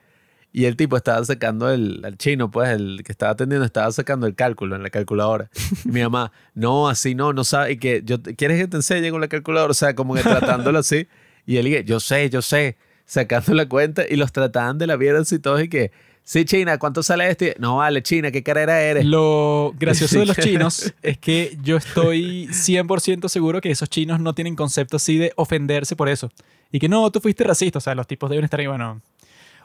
Y 0.52 0.64
el 0.64 0.76
tipo 0.76 0.96
estaba 0.96 1.22
sacando 1.24 1.70
el, 1.70 2.02
al 2.04 2.16
chino, 2.16 2.50
pues 2.50 2.70
el 2.70 3.02
que 3.04 3.12
estaba 3.12 3.32
atendiendo 3.32 3.66
estaba 3.66 3.90
sacando 3.92 4.26
el 4.26 4.34
cálculo 4.34 4.76
en 4.76 4.82
la 4.82 4.90
calculadora. 4.90 5.50
Y 5.84 5.88
mi 5.88 6.00
mamá, 6.02 6.32
no, 6.54 6.88
así 6.88 7.14
no, 7.14 7.32
no 7.32 7.44
sabe. 7.44 7.72
Y 7.72 7.76
que 7.78 8.02
yo, 8.04 8.22
¿quieres 8.22 8.60
que 8.60 8.68
te 8.68 8.76
enseñe 8.76 9.10
con 9.10 9.20
la 9.20 9.28
calculadora? 9.28 9.72
O 9.72 9.74
sea, 9.74 9.94
como 9.94 10.14
que 10.14 10.22
tratándolo 10.22 10.78
así. 10.78 11.08
Y 11.44 11.58
él 11.58 11.66
dije, 11.66 11.84
yo 11.84 12.00
sé, 12.00 12.30
yo 12.30 12.40
sé, 12.42 12.78
sacando 13.04 13.52
la 13.52 13.68
cuenta 13.68 14.04
y 14.08 14.16
los 14.16 14.32
trataban 14.32 14.78
de 14.78 14.86
la 14.86 14.96
mierda 14.96 15.20
así 15.20 15.38
todos 15.40 15.62
y 15.62 15.68
que, 15.68 15.90
sí, 16.26 16.44
China, 16.44 16.76
¿cuánto 16.78 17.02
sale 17.02 17.30
esto? 17.30 17.46
Y, 17.46 17.52
no, 17.58 17.76
vale, 17.76 18.02
China, 18.02 18.30
¿qué 18.30 18.42
carrera 18.42 18.82
eres? 18.82 19.06
Lo 19.06 19.72
gracioso 19.78 20.18
de 20.18 20.26
los 20.26 20.36
chinos 20.36 20.92
es 21.02 21.18
que 21.18 21.56
yo 21.62 21.76
estoy 21.76 22.48
100% 22.48 23.28
seguro 23.28 23.60
que 23.60 23.70
esos 23.70 23.88
chinos 23.88 24.20
no 24.20 24.34
tienen 24.34 24.56
concepto 24.56 24.96
así 24.96 25.16
de 25.16 25.32
ofenderse 25.36 25.94
por 25.94 26.08
eso. 26.08 26.30
Y 26.72 26.80
que 26.80 26.88
no, 26.88 27.10
tú 27.10 27.20
fuiste 27.20 27.44
racista. 27.44 27.78
O 27.78 27.80
sea, 27.80 27.94
los 27.94 28.06
tipos 28.08 28.28
deben 28.28 28.44
estar 28.44 28.58
ahí, 28.58 28.66
bueno, 28.66 29.00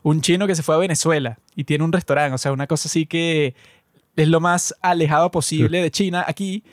un 0.04 0.21
chino 0.21 0.47
que 0.47 0.56
se 0.56 0.63
fue 0.63 0.76
a 0.76 0.78
Venezuela 0.78 1.39
y 1.56 1.63
tiene 1.63 1.84
un 1.84 1.91
restaurante, 1.91 2.36
o 2.36 2.38
sea, 2.38 2.52
una 2.52 2.67
cosa 2.67 2.88
así 2.88 3.06
que 3.06 3.56
es 4.15 4.28
lo 4.28 4.39
más 4.39 4.76
alejado 4.82 5.32
posible 5.32 5.82
de 5.82 5.91
China 5.91 6.24
aquí. 6.28 6.63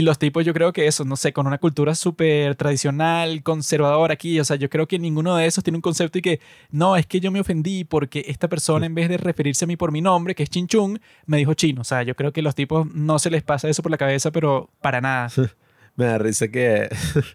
Y 0.00 0.02
los 0.02 0.18
tipos, 0.18 0.46
yo 0.46 0.54
creo 0.54 0.72
que 0.72 0.86
eso, 0.86 1.04
no 1.04 1.14
sé, 1.14 1.34
con 1.34 1.46
una 1.46 1.58
cultura 1.58 1.94
súper 1.94 2.54
tradicional, 2.54 3.42
conservadora 3.42 4.14
aquí, 4.14 4.40
o 4.40 4.44
sea, 4.46 4.56
yo 4.56 4.70
creo 4.70 4.88
que 4.88 4.98
ninguno 4.98 5.36
de 5.36 5.44
esos 5.44 5.62
tiene 5.62 5.76
un 5.76 5.82
concepto 5.82 6.16
y 6.16 6.22
que, 6.22 6.40
no, 6.70 6.96
es 6.96 7.04
que 7.04 7.20
yo 7.20 7.30
me 7.30 7.38
ofendí 7.38 7.84
porque 7.84 8.24
esta 8.26 8.48
persona, 8.48 8.86
en 8.86 8.94
vez 8.94 9.10
de 9.10 9.18
referirse 9.18 9.66
a 9.66 9.68
mí 9.68 9.76
por 9.76 9.92
mi 9.92 10.00
nombre, 10.00 10.34
que 10.34 10.42
es 10.42 10.48
Chinchung, 10.48 10.98
me 11.26 11.36
dijo 11.36 11.52
chino. 11.52 11.82
O 11.82 11.84
sea, 11.84 12.02
yo 12.02 12.16
creo 12.16 12.32
que 12.32 12.40
los 12.40 12.54
tipos 12.54 12.90
no 12.94 13.18
se 13.18 13.28
les 13.28 13.42
pasa 13.42 13.68
eso 13.68 13.82
por 13.82 13.90
la 13.90 13.98
cabeza, 13.98 14.30
pero 14.30 14.70
para 14.80 15.02
nada. 15.02 15.28
Me 15.96 16.06
da 16.06 16.16
risa 16.16 16.48
que 16.48 16.88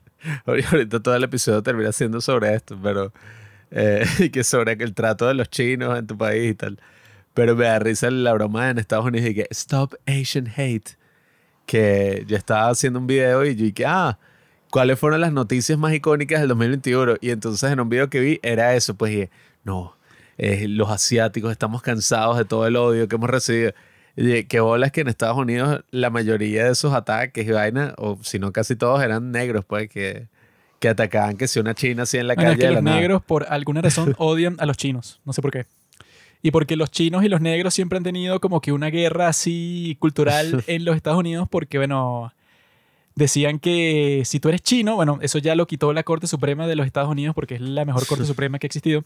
ahorita 0.47 1.04
todo 1.04 1.15
el 1.15 1.23
episodio 1.23 1.62
termina 1.62 1.91
siendo 1.91 2.19
sobre 2.19 2.56
esto, 2.56 2.80
pero 2.82 3.13
eh, 3.69 4.08
que 4.34 4.43
sobre 4.43 4.71
el 4.71 4.95
trato 4.95 5.28
de 5.28 5.36
los 5.36 5.51
chinos 5.51 5.99
en 5.99 6.08
tu 6.08 6.17
país 6.17 6.49
y 6.49 6.56
tal. 6.56 6.80
Pero 7.36 7.56
me 7.56 7.65
da 7.65 7.78
risa 7.78 8.10
la 8.10 8.34
broma 8.34 8.71
en 8.71 8.80
Estados 8.80 9.06
Unidos 9.06 9.30
y 9.30 9.36
que 9.36 9.47
Stop 9.51 9.93
Asian 10.08 10.47
Hate. 10.47 10.97
Que 11.65 12.23
yo 12.28 12.38
estaba 12.38 12.69
haciendo 12.69 12.99
un 12.99 13.08
video 13.08 13.45
y 13.45 13.56
yo 13.56 13.65
dije, 13.65 13.86
ah, 13.88 14.17
¿cuáles 14.69 14.99
fueron 14.99 15.21
las 15.21 15.32
noticias 15.34 15.78
más 15.80 15.93
icónicas 15.93 16.39
del 16.39 16.49
2021? 16.49 17.15
Y 17.21 17.32
entonces 17.32 17.71
en 17.71 17.80
un 17.80 17.89
video 17.89 18.10
que 18.10 18.19
vi 18.19 18.39
era 18.43 18.75
eso, 18.75 18.95
pues 18.95 19.12
dije, 19.12 19.30
no, 19.63 19.95
eh, 20.38 20.67
los 20.67 20.89
asiáticos 20.89 21.51
estamos 21.51 21.82
cansados 21.82 22.38
de 22.38 22.45
todo 22.45 22.67
el 22.67 22.75
odio 22.75 23.08
que 23.08 23.15
hemos 23.15 23.30
recibido. 23.30 23.73
Y 24.17 24.43
qué 24.45 24.60
bolas 24.62 24.91
que 24.91 25.01
en 25.01 25.08
Estados 25.10 25.38
Unidos 25.38 25.84
la 25.91 26.10
mayoría 26.10 26.65
de 26.65 26.71
esos 26.71 26.93
ataques 26.93 27.45
y 27.47 27.51
vaina, 27.51 27.93
o 27.97 28.17
si 28.21 28.39
no 28.39 28.51
casi 28.54 28.75
todos, 28.75 29.01
eran 29.04 29.32
negros, 29.32 29.65
pues, 29.65 29.89
que, 29.89 30.28
que 30.80 30.88
atacaban 30.89 31.36
que 31.36 31.47
si 31.47 31.60
una 31.60 31.73
china 31.73 32.04
así 32.04 32.17
en 32.17 32.28
la 32.28 32.36
Bueno, 32.36 32.51
calle 32.51 32.54
es 32.54 32.60
que 32.60 32.65
de 32.67 32.71
la 32.71 32.75
los 32.75 32.84
nada. 32.84 32.97
negros, 32.97 33.23
por 33.23 33.45
alguna 33.49 33.82
razón, 33.82 34.13
odian 34.17 34.56
a 34.60 34.65
los 34.65 34.78
chinos. 34.78 35.19
No 35.25 35.34
sé 35.34 35.41
por 35.41 35.51
qué. 35.51 35.65
Y 36.41 36.52
porque 36.52 36.76
los 36.76 36.91
chinos 36.91 37.24
y 37.24 37.30
los 37.30 37.41
negros 37.41 37.74
siempre 37.74 37.98
han 37.98 38.04
tenido 38.04 38.39
como 38.39 38.62
que 38.62 38.71
una 38.71 38.89
guerra 38.89 39.28
así 39.28 39.98
cultural 40.00 40.63
en 40.67 40.86
los 40.86 40.95
Estados 40.95 41.19
Unidos, 41.19 41.48
porque, 41.50 41.78
bueno, 41.78 42.32
decían 43.15 43.60
que 43.60 44.24
si 44.26 44.39
tú 44.39 44.50
eres 44.50 44.62
chino, 44.62 44.95
bueno, 44.95 45.19
eso 45.21 45.39
ya 45.39 45.56
lo 45.56 45.65
quitó 45.67 45.93
la 45.93 46.04
Corte 46.04 46.28
Suprema 46.28 46.67
de 46.67 46.76
los 46.76 46.86
Estados 46.86 47.10
Unidos 47.10 47.34
porque 47.34 47.56
es 47.56 47.62
la 47.62 47.86
mejor 47.86 48.06
Corte 48.06 48.26
Suprema 48.26 48.60
que 48.60 48.65
ha 48.65 48.69
existido. 48.69 49.04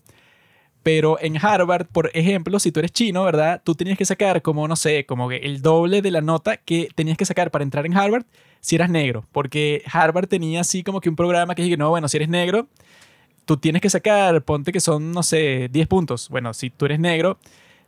Pero 0.81 1.19
en 1.19 1.37
Harvard, 1.37 1.87
por 1.87 2.09
ejemplo, 2.13 2.57
si 2.57 2.71
tú 2.71 2.79
eres 2.79 2.91
chino, 2.91 3.23
¿verdad? 3.23 3.61
Tú 3.63 3.75
tenías 3.75 3.97
que 3.97 4.05
sacar 4.05 4.41
como, 4.41 4.67
no 4.67 4.75
sé, 4.77 5.05
como 5.05 5.27
que 5.27 5.37
el 5.37 5.61
doble 5.61 6.01
de 6.01 6.09
la 6.09 6.21
nota 6.21 6.57
que 6.57 6.87
tenías 6.95 7.17
que 7.17 7.25
sacar 7.25 7.51
para 7.51 7.63
entrar 7.63 7.85
en 7.85 7.95
Harvard 7.97 8.25
si 8.61 8.75
eras 8.75 8.89
negro. 8.89 9.25
Porque 9.33 9.83
Harvard 9.91 10.27
tenía 10.27 10.61
así 10.61 10.83
como 10.83 11.01
que 11.01 11.09
un 11.09 11.17
programa 11.17 11.53
que 11.53 11.63
dije, 11.63 11.75
no, 11.75 11.89
bueno, 11.89 12.07
si 12.07 12.17
eres 12.17 12.29
negro, 12.29 12.67
tú 13.49 13.57
tienes 13.57 13.81
que 13.81 13.89
sacar, 13.89 14.43
ponte 14.43 14.71
que 14.71 14.79
son, 14.79 15.11
no 15.11 15.23
sé, 15.23 15.69
10 15.71 15.87
puntos. 15.87 16.29
Bueno, 16.29 16.53
si 16.53 16.69
tú 16.69 16.85
eres 16.85 16.99
negro, 16.99 17.39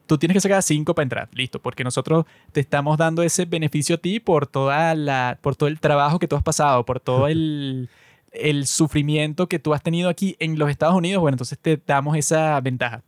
tú 0.08 0.18
tienes 0.18 0.34
que 0.34 0.42
sacar 0.42 0.64
5 0.64 0.96
para 0.96 1.04
entrar. 1.04 1.30
Listo, 1.34 1.62
porque 1.62 1.84
nosotros 1.84 2.26
te 2.52 2.62
estamos 2.62 2.98
dando 2.98 3.22
ese 3.22 3.46
beneficio 3.46 3.94
a 3.94 4.00
ti 4.00 4.20
por, 4.20 4.48
toda 4.48 4.96
la, 4.96 5.38
por 5.40 5.56
todo 5.56 5.70
el 5.70 5.80
trabajo 5.80 6.18
que 6.18 6.28
tú 6.28 6.36
has 6.36 6.42
pasado, 6.42 6.84
por 6.84 7.00
todo 7.00 7.28
el, 7.28 7.90
el 8.32 8.66
sufrimiento 8.66 9.48
que 9.48 9.60
tú 9.60 9.76
has 9.76 9.84
tenido 9.84 10.10
aquí 10.10 10.36
en 10.40 10.58
los 10.58 10.68
Estados 10.72 10.96
Unidos. 10.96 11.22
Bueno, 11.22 11.36
entonces 11.36 11.60
te 11.60 11.80
damos 11.86 12.18
esa 12.18 12.60
ventaja. 12.60 13.04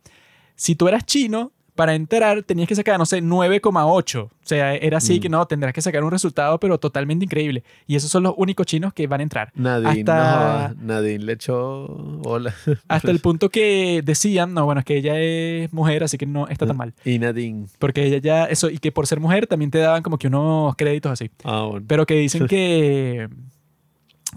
Si 0.54 0.76
tú 0.76 0.86
eras 0.86 1.04
chino, 1.04 1.50
para 1.74 1.94
entrar 1.94 2.42
tenías 2.44 2.68
que 2.68 2.74
sacar, 2.76 2.98
no 2.98 3.06
sé, 3.06 3.20
9,8. 3.20 4.22
O 4.24 4.30
sea, 4.42 4.74
era 4.74 4.98
así 4.98 5.18
Mm. 5.18 5.20
que 5.22 5.28
no, 5.28 5.46
tendrás 5.46 5.72
que 5.72 5.82
sacar 5.82 6.04
un 6.04 6.10
resultado, 6.10 6.60
pero 6.60 6.78
totalmente 6.78 7.24
increíble. 7.24 7.64
Y 7.86 7.96
esos 7.96 8.10
son 8.10 8.22
los 8.22 8.34
únicos 8.36 8.66
chinos 8.66 8.92
que 8.94 9.06
van 9.06 9.20
a 9.20 9.22
entrar. 9.24 9.50
Nadine, 9.56 10.00
Hasta- 10.10 10.74
no, 10.78 10.82
Nadine 10.94 11.24
le 11.24 11.32
echó 11.32 11.88
bola. 11.88 12.54
Hasta 12.88 13.10
el 13.10 13.18
punto 13.20 13.48
que 13.50 14.02
decían, 14.04 14.54
no, 14.54 14.64
bueno, 14.66 14.80
es 14.80 14.84
que 14.84 14.96
ella 14.98 15.18
es 15.18 15.72
mujer, 15.72 16.04
así 16.04 16.16
que 16.16 16.26
no 16.26 16.46
está 16.46 16.66
tan 16.66 16.76
mal. 16.76 16.94
Y 17.04 17.18
Nadine. 17.18 17.66
Porque 17.78 18.04
ella 18.06 18.18
ya, 18.18 18.44
eso, 18.44 18.70
y 18.70 18.78
que 18.78 18.92
por 18.92 19.06
ser 19.06 19.18
mujer 19.18 19.46
también 19.46 19.70
te 19.70 19.78
daban 19.78 20.02
como 20.02 20.16
que 20.18 20.28
unos 20.28 20.76
créditos 20.76 21.10
así. 21.12 21.30
Ah, 21.42 21.62
bueno. 21.70 21.84
Pero 21.88 22.06
que 22.06 22.14
dicen 22.14 22.46
que, 22.48 23.28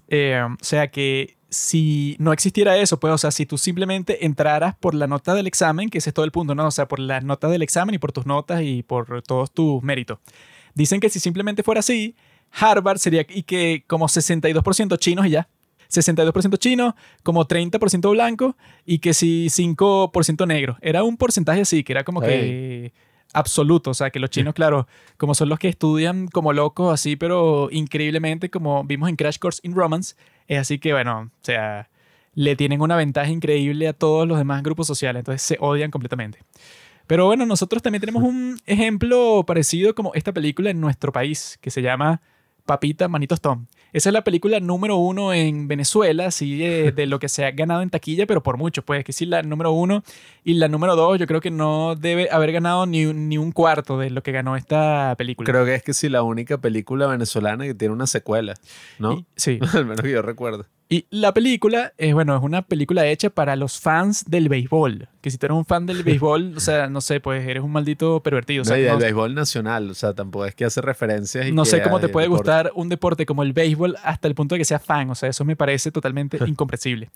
eh, 0.10 0.41
o 0.43 0.58
sea, 0.63 0.88
que 0.89 1.38
si 1.49 2.15
no 2.19 2.33
existiera 2.33 2.77
eso, 2.77 2.99
pues, 2.99 3.13
o 3.13 3.17
sea, 3.17 3.31
si 3.31 3.45
tú 3.45 3.57
simplemente 3.57 4.25
entraras 4.25 4.75
por 4.75 4.93
la 4.93 5.07
nota 5.07 5.33
del 5.33 5.47
examen, 5.47 5.89
que 5.89 5.99
ese 5.99 6.10
es 6.10 6.13
todo 6.13 6.25
el 6.25 6.31
punto, 6.31 6.55
¿no? 6.55 6.67
O 6.67 6.71
sea, 6.71 6.88
por 6.88 6.99
las 6.99 7.23
notas 7.23 7.51
del 7.51 7.62
examen 7.62 7.95
y 7.95 7.97
por 7.97 8.12
tus 8.12 8.25
notas 8.25 8.62
y 8.63 8.83
por 8.83 9.21
todos 9.21 9.51
tus 9.51 9.81
méritos. 9.83 10.19
Dicen 10.73 10.99
que 10.99 11.10
si 11.10 11.19
simplemente 11.19 11.63
fuera 11.63 11.79
así, 11.79 12.15
Harvard 12.51 12.97
sería 12.97 13.25
y 13.27 13.43
que 13.43 13.83
como 13.88 14.07
62% 14.07 14.97
chinos 14.99 15.25
y 15.25 15.31
ya. 15.31 15.47
62% 15.89 16.57
chinos, 16.57 16.93
como 17.23 17.47
30% 17.47 18.12
blancos 18.12 18.55
y 18.86 18.99
que 18.99 19.13
si 19.13 19.47
5% 19.47 20.45
negros. 20.45 20.77
Era 20.81 21.03
un 21.03 21.15
porcentaje 21.15 21.62
así, 21.62 21.83
que 21.83 21.93
era 21.93 22.03
como 22.03 22.19
que 22.19 22.91
absoluto. 23.33 23.91
O 23.91 23.93
sea, 23.93 24.09
que 24.09 24.19
los 24.19 24.29
chinos, 24.29 24.53
claro, 24.53 24.87
como 25.17 25.35
son 25.35 25.49
los 25.49 25.59
que 25.59 25.69
estudian 25.69 26.27
como 26.27 26.53
locos 26.53 26.93
así, 26.93 27.15
pero 27.15 27.69
increíblemente, 27.71 28.49
como 28.49 28.83
vimos 28.83 29.09
en 29.09 29.15
Crash 29.15 29.37
Course 29.39 29.59
in 29.63 29.75
Romance, 29.75 30.15
es 30.47 30.59
así 30.59 30.79
que, 30.79 30.93
bueno, 30.93 31.31
o 31.31 31.43
sea, 31.45 31.89
le 32.33 32.55
tienen 32.55 32.81
una 32.81 32.95
ventaja 32.95 33.29
increíble 33.29 33.87
a 33.87 33.93
todos 33.93 34.27
los 34.27 34.37
demás 34.37 34.63
grupos 34.63 34.87
sociales. 34.87 35.21
Entonces 35.21 35.41
se 35.41 35.57
odian 35.59 35.91
completamente. 35.91 36.39
Pero 37.07 37.25
bueno, 37.25 37.45
nosotros 37.45 37.81
también 37.81 38.01
tenemos 38.01 38.21
un 38.21 38.59
ejemplo 38.65 39.43
parecido 39.47 39.95
como 39.95 40.13
esta 40.13 40.33
película 40.33 40.69
en 40.69 40.81
nuestro 40.81 41.11
país, 41.11 41.57
que 41.61 41.71
se 41.71 41.81
llama 41.81 42.21
Papita 42.65 43.07
Manitos 43.07 43.39
Tom. 43.39 43.65
Esa 43.97 44.10
es 44.10 44.13
la 44.13 44.23
película 44.23 44.60
número 44.60 44.97
uno 44.97 45.33
en 45.33 45.67
Venezuela, 45.67 46.27
así 46.27 46.55
de, 46.55 46.91
de 46.95 47.07
lo 47.07 47.17
que 47.17 47.29
se 47.29 47.45
ha 47.45 47.49
ganado 47.49 47.81
en 47.81 47.89
taquilla, 47.89 48.27
pero 48.27 48.43
por 48.43 48.55
mucho, 48.55 48.83
pues 48.83 49.03
que 49.03 49.12
sí, 49.12 49.25
la 49.25 49.41
número 49.41 49.71
uno 49.71 50.03
y 50.43 50.53
la 50.53 50.67
número 50.67 50.95
dos, 50.95 51.17
yo 51.17 51.25
creo 51.25 51.41
que 51.41 51.49
no 51.49 51.95
debe 51.95 52.29
haber 52.29 52.51
ganado 52.51 52.86
ni, 52.86 53.05
ni 53.05 53.39
un 53.39 53.51
cuarto 53.51 53.97
de 53.97 54.12
lo 54.12 54.21
que 54.21 54.31
ganó 54.31 54.55
esta 54.55 55.15
película. 55.17 55.49
Creo 55.51 55.65
que 55.65 55.73
es 55.73 55.81
que 55.81 55.95
sí, 55.95 56.10
la 56.10 56.21
única 56.21 56.60
película 56.60 57.07
venezolana 57.07 57.65
que 57.65 57.73
tiene 57.73 57.91
una 57.91 58.05
secuela, 58.05 58.53
¿no? 58.99 59.13
Y- 59.13 59.25
sí. 59.36 59.57
Al 59.73 59.86
menos 59.88 60.01
que 60.01 60.12
yo 60.12 60.21
recuerdo. 60.21 60.67
Y 60.89 61.06
la 61.10 61.34
película 61.34 61.91
es, 61.97 62.13
bueno, 62.13 62.34
es 62.38 62.41
una 62.41 62.62
película 62.62 63.06
hecha 63.08 63.30
para 63.30 63.58
los 63.58 63.78
fans 63.80 64.23
del 64.26 64.47
béisbol. 64.47 65.10
Que 65.19 65.30
si 65.30 65.38
tú 65.38 65.45
eres 65.47 65.58
un 65.58 65.65
fan 65.65 65.86
del 65.86 66.02
béisbol, 66.06 66.54
o 66.56 66.60
sea, 66.62 66.88
no 66.88 67.02
sé, 67.02 67.19
pues 67.19 67.45
eres 67.45 67.62
un 67.62 67.71
maldito 67.73 68.21
pervertido. 68.23 68.62
O 68.62 68.65
sea, 68.65 68.78
no, 68.78 68.82
y 68.82 68.86
del 68.86 68.93
no- 68.93 69.00
béisbol 69.00 69.36
nacional, 69.36 69.89
o 69.89 69.93
sea, 69.93 70.13
tampoco 70.13 70.45
es 70.45 70.56
que 70.56 70.63
hace 70.63 70.80
referencias. 70.82 71.45
y 71.45 71.52
no 71.52 71.65
sé 71.65 71.82
cómo 71.82 72.00
te 72.00 72.08
puede 72.08 72.28
deporte. 72.28 72.41
gustar 72.50 72.71
un 72.76 72.88
deporte 72.88 73.26
como 73.26 73.43
el 73.43 73.52
béisbol 73.52 73.97
hasta 74.04 74.30
el 74.30 74.36
punto 74.36 74.56
de 74.56 74.60
que 74.60 74.65
sea 74.65 74.80
fan. 74.80 75.10
O 75.10 75.15
sea, 75.15 75.28
eso 75.28 75.43
me 75.43 75.58
parece 75.58 75.91
totalmente 75.91 76.38
incomprensible. 76.47 77.10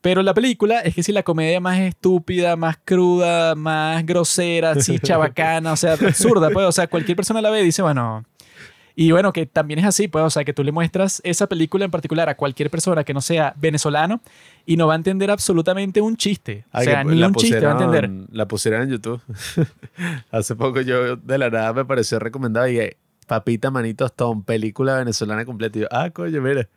Pero 0.00 0.22
la 0.22 0.34
película 0.34 0.80
es 0.80 0.94
que 0.94 1.02
si 1.04 1.12
la 1.12 1.22
comedia 1.24 1.60
más 1.60 1.78
estúpida, 1.78 2.56
más 2.56 2.78
cruda, 2.84 3.54
más 3.54 4.04
grosera, 4.06 4.70
así 4.72 4.98
chabacana, 5.02 5.72
o 5.72 5.76
sea, 5.76 5.92
absurda, 5.92 6.50
pues, 6.50 6.66
o 6.66 6.72
sea, 6.72 6.86
cualquier 6.88 7.14
persona 7.16 7.40
la 7.40 7.50
ve 7.50 7.60
y 7.62 7.64
dice, 7.64 7.82
bueno. 7.82 8.24
Y 9.00 9.12
bueno, 9.12 9.32
que 9.32 9.46
también 9.46 9.78
es 9.78 9.84
así, 9.84 10.08
pues, 10.08 10.24
o 10.24 10.28
sea, 10.28 10.44
que 10.44 10.52
tú 10.52 10.64
le 10.64 10.72
muestras 10.72 11.20
esa 11.22 11.46
película 11.46 11.84
en 11.84 11.90
particular 11.92 12.28
a 12.28 12.36
cualquier 12.36 12.68
persona 12.68 13.04
que 13.04 13.14
no 13.14 13.20
sea 13.20 13.54
venezolano 13.56 14.20
y 14.66 14.76
no 14.76 14.88
va 14.88 14.94
a 14.94 14.96
entender 14.96 15.30
absolutamente 15.30 16.00
un 16.00 16.16
chiste. 16.16 16.64
O 16.72 16.80
sea, 16.80 17.04
que 17.04 17.14
ni 17.14 17.22
un 17.22 17.32
chiste 17.32 17.60
va 17.60 17.78
a 17.78 17.80
entender. 17.80 18.10
La 18.32 18.48
pusieron 18.48 18.82
en 18.82 18.88
YouTube. 18.88 19.22
Hace 20.32 20.56
poco 20.56 20.80
yo 20.80 21.14
de 21.14 21.38
la 21.38 21.48
nada 21.48 21.72
me 21.74 21.84
pareció 21.84 22.18
recomendado 22.18 22.66
y 22.66 22.80
eh, 22.80 22.96
Papita 23.28 23.70
Manitos 23.70 24.16
Tom, 24.16 24.42
película 24.42 24.96
venezolana 24.96 25.44
completa. 25.44 25.78
Y 25.78 25.82
yo, 25.82 25.88
ah, 25.92 26.10
coño, 26.10 26.42
mira. 26.42 26.68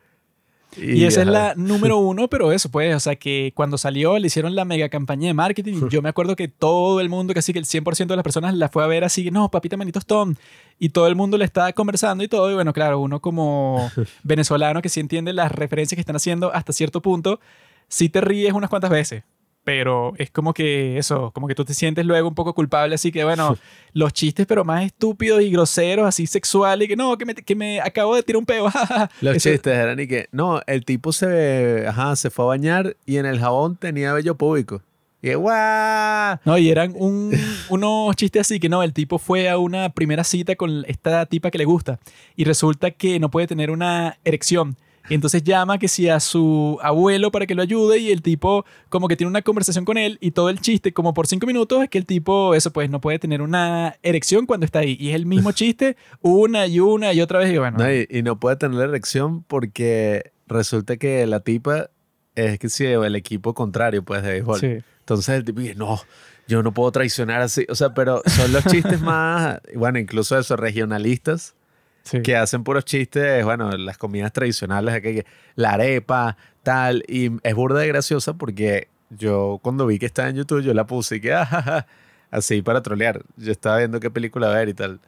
Y, 0.76 1.04
esa 1.04 1.22
es 1.22 1.26
la 1.26 1.54
número 1.54 1.96
uno, 1.98 2.28
pero 2.28 2.52
eso, 2.52 2.70
pues, 2.70 2.94
o 2.94 3.00
sea, 3.00 3.16
que 3.16 3.52
cuando 3.54 3.76
salió 3.78 4.18
le 4.18 4.26
hicieron 4.26 4.54
la 4.54 4.64
mega 4.64 4.88
campaña 4.88 5.28
de 5.28 5.34
marketing. 5.34 5.74
y 5.74 5.88
Yo 5.90 6.02
me 6.02 6.08
acuerdo 6.08 6.36
que 6.36 6.48
todo 6.48 7.00
el 7.00 7.08
mundo, 7.08 7.34
casi 7.34 7.52
que 7.52 7.58
el 7.58 7.66
100% 7.66 8.06
de 8.06 8.16
las 8.16 8.22
personas 8.22 8.54
la 8.54 8.68
fue 8.68 8.82
a 8.82 8.86
ver 8.86 9.04
así, 9.04 9.30
no, 9.30 9.50
papita 9.50 9.76
manitos 9.76 10.06
Tom. 10.06 10.34
Y 10.78 10.90
todo 10.90 11.06
el 11.06 11.14
mundo 11.14 11.38
le 11.38 11.44
estaba 11.44 11.72
conversando 11.72 12.24
y 12.24 12.28
todo. 12.28 12.50
Y 12.50 12.54
bueno, 12.54 12.72
claro, 12.72 13.00
uno 13.00 13.20
como 13.20 13.90
venezolano 14.22 14.82
que 14.82 14.88
sí 14.88 15.00
entiende 15.00 15.32
las 15.32 15.52
referencias 15.52 15.96
que 15.96 16.00
están 16.00 16.16
haciendo 16.16 16.52
hasta 16.52 16.72
cierto 16.72 17.02
punto, 17.02 17.40
sí 17.88 18.08
te 18.08 18.20
ríes 18.20 18.52
unas 18.52 18.70
cuantas 18.70 18.90
veces. 18.90 19.24
Pero 19.64 20.12
es 20.18 20.30
como 20.30 20.52
que 20.52 20.98
eso, 20.98 21.30
como 21.30 21.46
que 21.46 21.54
tú 21.54 21.64
te 21.64 21.72
sientes 21.72 22.04
luego 22.04 22.26
un 22.28 22.34
poco 22.34 22.52
culpable, 22.52 22.96
así 22.96 23.12
que 23.12 23.22
bueno, 23.22 23.56
los 23.92 24.12
chistes 24.12 24.44
pero 24.46 24.64
más 24.64 24.84
estúpidos 24.84 25.40
y 25.40 25.50
groseros, 25.50 26.04
así 26.06 26.26
sexuales, 26.26 26.86
y 26.86 26.88
que 26.88 26.96
no, 26.96 27.16
que 27.16 27.24
me, 27.24 27.34
que 27.34 27.54
me 27.54 27.80
acabo 27.80 28.16
de 28.16 28.22
tirar 28.24 28.38
un 28.38 28.46
peo. 28.46 28.66
Los 29.20 29.36
Eso- 29.36 29.50
chistes 29.50 29.72
eran 29.76 30.00
y 30.00 30.08
que, 30.08 30.28
no, 30.32 30.60
el 30.66 30.84
tipo 30.84 31.12
se, 31.12 31.84
ajá, 31.86 32.16
se 32.16 32.30
fue 32.30 32.44
a 32.44 32.48
bañar 32.48 32.96
y 33.06 33.18
en 33.18 33.26
el 33.26 33.38
jabón 33.38 33.76
tenía 33.76 34.12
vello 34.12 34.34
público. 34.36 34.82
Y 35.24 35.34
guau. 35.34 36.38
No, 36.44 36.58
y 36.58 36.68
eran 36.68 36.92
un- 36.96 37.30
unos 37.68 38.16
chistes 38.16 38.40
así 38.40 38.58
que 38.58 38.68
no, 38.68 38.82
el 38.82 38.92
tipo 38.92 39.18
fue 39.18 39.48
a 39.48 39.58
una 39.58 39.90
primera 39.90 40.24
cita 40.24 40.56
con 40.56 40.84
esta 40.88 41.24
tipa 41.26 41.52
que 41.52 41.58
le 41.58 41.64
gusta 41.64 42.00
y 42.34 42.42
resulta 42.42 42.90
que 42.90 43.20
no 43.20 43.30
puede 43.30 43.46
tener 43.46 43.70
una 43.70 44.18
erección. 44.24 44.76
Y 45.08 45.14
entonces 45.14 45.42
llama 45.42 45.78
que 45.78 45.88
si 45.88 46.08
a 46.08 46.20
su 46.20 46.78
abuelo 46.82 47.30
para 47.30 47.46
que 47.46 47.54
lo 47.54 47.62
ayude 47.62 47.98
y 47.98 48.10
el 48.10 48.22
tipo 48.22 48.64
como 48.88 49.08
que 49.08 49.16
tiene 49.16 49.28
una 49.28 49.42
conversación 49.42 49.84
con 49.84 49.98
él 49.98 50.18
y 50.20 50.30
todo 50.30 50.48
el 50.48 50.60
chiste 50.60 50.92
como 50.92 51.12
por 51.14 51.26
cinco 51.26 51.46
minutos 51.46 51.82
es 51.82 51.90
que 51.90 51.98
el 51.98 52.06
tipo, 52.06 52.54
eso 52.54 52.72
pues, 52.72 52.88
no 52.90 53.00
puede 53.00 53.18
tener 53.18 53.42
una 53.42 53.96
erección 54.02 54.46
cuando 54.46 54.64
está 54.66 54.80
ahí. 54.80 54.96
Y 55.00 55.10
es 55.10 55.16
el 55.16 55.26
mismo 55.26 55.52
chiste 55.52 55.96
una 56.20 56.66
y 56.66 56.80
una 56.80 57.12
y 57.12 57.20
otra 57.20 57.38
vez 57.38 57.52
y 57.52 57.58
bueno. 57.58 57.78
No, 57.78 57.92
y, 57.92 58.06
y 58.10 58.22
no 58.22 58.38
puede 58.38 58.56
tener 58.56 58.78
la 58.78 58.84
erección 58.84 59.42
porque 59.42 60.32
resulta 60.46 60.96
que 60.96 61.26
la 61.26 61.40
tipa 61.40 61.90
es 62.34 62.58
que 62.58 62.68
sí, 62.68 62.84
el 62.84 63.16
equipo 63.16 63.54
contrario, 63.54 64.02
pues, 64.02 64.22
de 64.22 64.32
béisbol. 64.32 64.60
sí. 64.60 64.78
Entonces 65.00 65.34
el 65.34 65.44
tipo 65.44 65.60
dice, 65.60 65.74
no, 65.74 66.00
yo 66.46 66.62
no 66.62 66.72
puedo 66.72 66.92
traicionar 66.92 67.42
así. 67.42 67.66
O 67.68 67.74
sea, 67.74 67.92
pero 67.92 68.22
son 68.26 68.52
los 68.52 68.64
chistes 68.66 69.00
más, 69.02 69.60
bueno, 69.74 69.98
incluso 69.98 70.38
esos 70.38 70.58
regionalistas 70.58 71.54
sí. 72.02 72.22
que 72.22 72.36
hacen 72.36 72.64
puros 72.64 72.84
chistes, 72.84 73.44
bueno, 73.44 73.70
las 73.76 73.98
comidas 73.98 74.32
tradicionales, 74.32 75.00
que 75.02 75.24
la 75.54 75.72
arepa, 75.74 76.36
tal. 76.62 77.04
Y 77.08 77.30
es 77.42 77.54
burda 77.54 77.80
de 77.80 77.88
graciosa 77.88 78.34
porque 78.34 78.88
yo 79.10 79.58
cuando 79.62 79.86
vi 79.86 79.98
que 79.98 80.06
estaba 80.06 80.28
en 80.28 80.36
YouTube, 80.36 80.62
yo 80.62 80.74
la 80.74 80.86
puse 80.86 81.16
y 81.16 81.20
que, 81.20 81.32
"Ah, 81.34 81.44
ja, 81.46 81.62
ja", 81.62 81.86
así 82.30 82.62
para 82.62 82.82
trolear. 82.82 83.22
Yo 83.36 83.52
estaba 83.52 83.78
viendo 83.78 84.00
qué 84.00 84.10
película 84.10 84.48
ver 84.48 84.68
y 84.68 84.74
tal. 84.74 85.00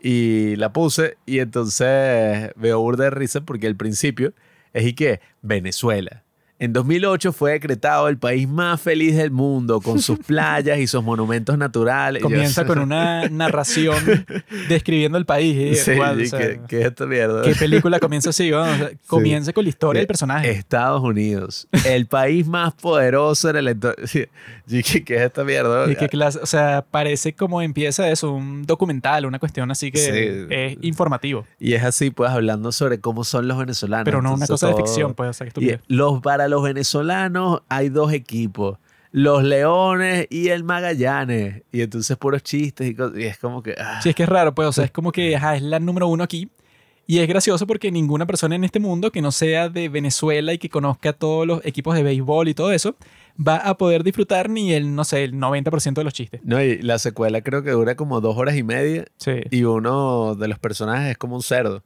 Y 0.00 0.56
la 0.56 0.72
puse 0.72 1.16
y 1.26 1.40
entonces 1.40 2.52
veo 2.56 2.80
burda 2.80 3.04
de 3.04 3.10
risa 3.10 3.40
porque 3.40 3.66
al 3.66 3.76
principio 3.76 4.32
es 4.72 4.86
y 4.86 4.92
que 4.94 5.20
Venezuela. 5.42 6.22
En 6.60 6.72
2008 6.72 7.32
fue 7.32 7.52
decretado 7.52 8.08
el 8.08 8.18
país 8.18 8.48
más 8.48 8.80
feliz 8.80 9.16
del 9.16 9.30
mundo 9.30 9.80
con 9.80 10.00
sus 10.02 10.18
playas 10.26 10.78
y 10.78 10.86
sus 10.88 11.04
monumentos 11.04 11.56
naturales. 11.56 12.20
Comienza 12.22 12.64
con 12.66 12.80
una 12.80 13.28
narración 13.30 13.96
describiendo 14.68 15.18
el 15.18 15.24
país. 15.24 15.80
Sí, 15.82 15.92
o 15.92 15.94
sea, 15.94 16.38
¿qué, 16.38 16.60
qué 16.66 16.80
es 16.80 16.86
esta 16.86 17.06
mierda? 17.06 17.42
¿Qué 17.42 17.54
película 17.54 18.00
comienza 18.00 18.30
así? 18.30 18.50
vamos? 18.50 18.74
O 18.74 18.78
sea, 18.78 18.90
comienza 19.06 19.52
con 19.52 19.64
la 19.64 19.70
historia 19.70 20.00
del 20.00 20.06
personaje. 20.08 20.50
Estados 20.50 21.00
Unidos, 21.02 21.68
el 21.86 22.06
país 22.06 22.46
más 22.46 22.74
poderoso 22.74 23.50
en 23.50 23.56
el 23.56 23.68
entorno. 23.68 24.04
¿Qué, 24.68 25.04
qué 25.04 25.14
es 25.16 25.22
esta 25.22 25.44
mierda? 25.44 25.90
Y 25.90 25.96
qué 25.96 26.08
clase, 26.08 26.40
o 26.42 26.46
sea, 26.46 26.84
parece 26.90 27.32
como 27.34 27.62
empieza 27.62 28.10
eso, 28.10 28.32
un 28.32 28.64
documental, 28.66 29.24
una 29.26 29.38
cuestión 29.38 29.70
así 29.70 29.90
que 29.92 29.98
Sí. 29.98 30.46
es 30.54 30.76
informativo, 30.82 31.46
Y 31.58 31.74
es 31.74 31.84
así, 31.84 32.10
pues, 32.10 32.30
hablando 32.30 32.72
sobre 32.72 33.00
cómo 33.00 33.22
son 33.24 33.46
los 33.48 33.56
venezolanos. 33.58 34.04
pero 34.04 34.20
no 34.22 34.34
una 34.34 34.44
Entonces, 34.44 34.50
cosa 34.54 34.66
de 34.66 34.72
todo- 34.72 34.84
ficción, 34.86 35.14
pues, 35.14 35.30
o 35.30 35.32
sea, 35.32 35.46
que 35.48 35.64
Y 35.64 35.78
los, 35.94 36.20
para 36.20 36.47
los 36.48 36.62
venezolanos 36.62 37.62
hay 37.68 37.88
dos 37.88 38.12
equipos. 38.12 38.78
Los 39.10 39.42
Leones 39.42 40.26
y 40.30 40.48
el 40.48 40.64
Magallanes. 40.64 41.62
Y 41.72 41.80
entonces 41.80 42.16
puros 42.16 42.42
chistes 42.42 42.90
y, 42.90 42.94
cosas, 42.94 43.18
y 43.18 43.24
es 43.24 43.38
como 43.38 43.62
que... 43.62 43.74
ah, 43.78 44.00
Sí, 44.02 44.10
es 44.10 44.14
que 44.14 44.24
es 44.24 44.28
raro, 44.28 44.54
pues, 44.54 44.68
o 44.68 44.72
sea, 44.72 44.84
es 44.84 44.90
como 44.90 45.12
que 45.12 45.34
ajá, 45.34 45.56
es 45.56 45.62
la 45.62 45.80
número 45.80 46.08
uno 46.08 46.24
aquí. 46.24 46.50
Y 47.06 47.20
es 47.20 47.28
gracioso 47.28 47.66
porque 47.66 47.90
ninguna 47.90 48.26
persona 48.26 48.54
en 48.54 48.64
este 48.64 48.80
mundo 48.80 49.10
que 49.10 49.22
no 49.22 49.32
sea 49.32 49.70
de 49.70 49.88
Venezuela 49.88 50.52
y 50.52 50.58
que 50.58 50.68
conozca 50.68 51.14
todos 51.14 51.46
los 51.46 51.64
equipos 51.64 51.94
de 51.94 52.02
béisbol 52.02 52.48
y 52.48 52.54
todo 52.54 52.70
eso, 52.70 52.96
va 53.40 53.56
a 53.56 53.78
poder 53.78 54.04
disfrutar 54.04 54.50
ni 54.50 54.74
el, 54.74 54.94
no 54.94 55.04
sé, 55.04 55.24
el 55.24 55.32
90% 55.32 55.94
de 55.94 56.04
los 56.04 56.12
chistes. 56.12 56.42
No, 56.44 56.62
y 56.62 56.82
la 56.82 56.98
secuela 56.98 57.40
creo 57.40 57.62
que 57.62 57.70
dura 57.70 57.94
como 57.94 58.20
dos 58.20 58.36
horas 58.36 58.56
y 58.56 58.62
media. 58.62 59.06
Sí. 59.16 59.40
Y 59.50 59.64
uno 59.64 60.34
de 60.34 60.48
los 60.48 60.58
personajes 60.58 61.12
es 61.12 61.16
como 61.16 61.34
un 61.36 61.42
cerdo. 61.42 61.82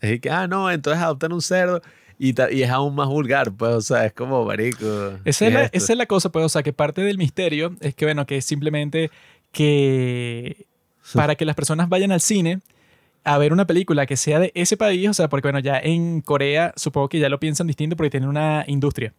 Es 0.00 0.20
que, 0.20 0.30
ah, 0.30 0.46
no, 0.46 0.70
entonces 0.70 1.02
adoptan 1.02 1.32
un 1.32 1.42
cerdo 1.42 1.82
y, 2.22 2.34
y 2.54 2.62
es 2.62 2.68
aún 2.68 2.94
más 2.94 3.08
vulgar, 3.08 3.50
pues, 3.50 3.72
o 3.72 3.80
sea, 3.80 4.04
es 4.04 4.12
como 4.12 4.44
marico. 4.44 4.84
Esa 5.24 5.46
¿qué 5.46 5.48
es, 5.48 5.54
la, 5.54 5.62
esa 5.72 5.92
es 5.94 5.96
la 5.96 6.04
cosa, 6.04 6.30
pues, 6.30 6.44
o 6.44 6.48
sea, 6.50 6.62
que 6.62 6.74
parte 6.74 7.00
del 7.00 7.16
misterio 7.16 7.74
es 7.80 7.94
que, 7.94 8.04
bueno, 8.04 8.26
que 8.26 8.36
es 8.36 8.44
simplemente 8.44 9.10
que 9.52 10.66
para 11.14 11.34
que 11.34 11.46
las 11.46 11.56
personas 11.56 11.88
vayan 11.88 12.12
al 12.12 12.20
cine 12.20 12.60
a 13.24 13.38
ver 13.38 13.54
una 13.54 13.66
película 13.66 14.04
que 14.04 14.18
sea 14.18 14.38
de 14.38 14.52
ese 14.54 14.76
país, 14.76 15.08
o 15.08 15.14
sea, 15.14 15.30
porque, 15.30 15.48
bueno, 15.48 15.60
ya 15.60 15.78
en 15.78 16.20
Corea 16.20 16.74
supongo 16.76 17.08
que 17.08 17.20
ya 17.20 17.30
lo 17.30 17.40
piensan 17.40 17.66
distinto 17.66 17.96
porque 17.96 18.10
tienen 18.10 18.28
una 18.28 18.64
industria. 18.66 19.14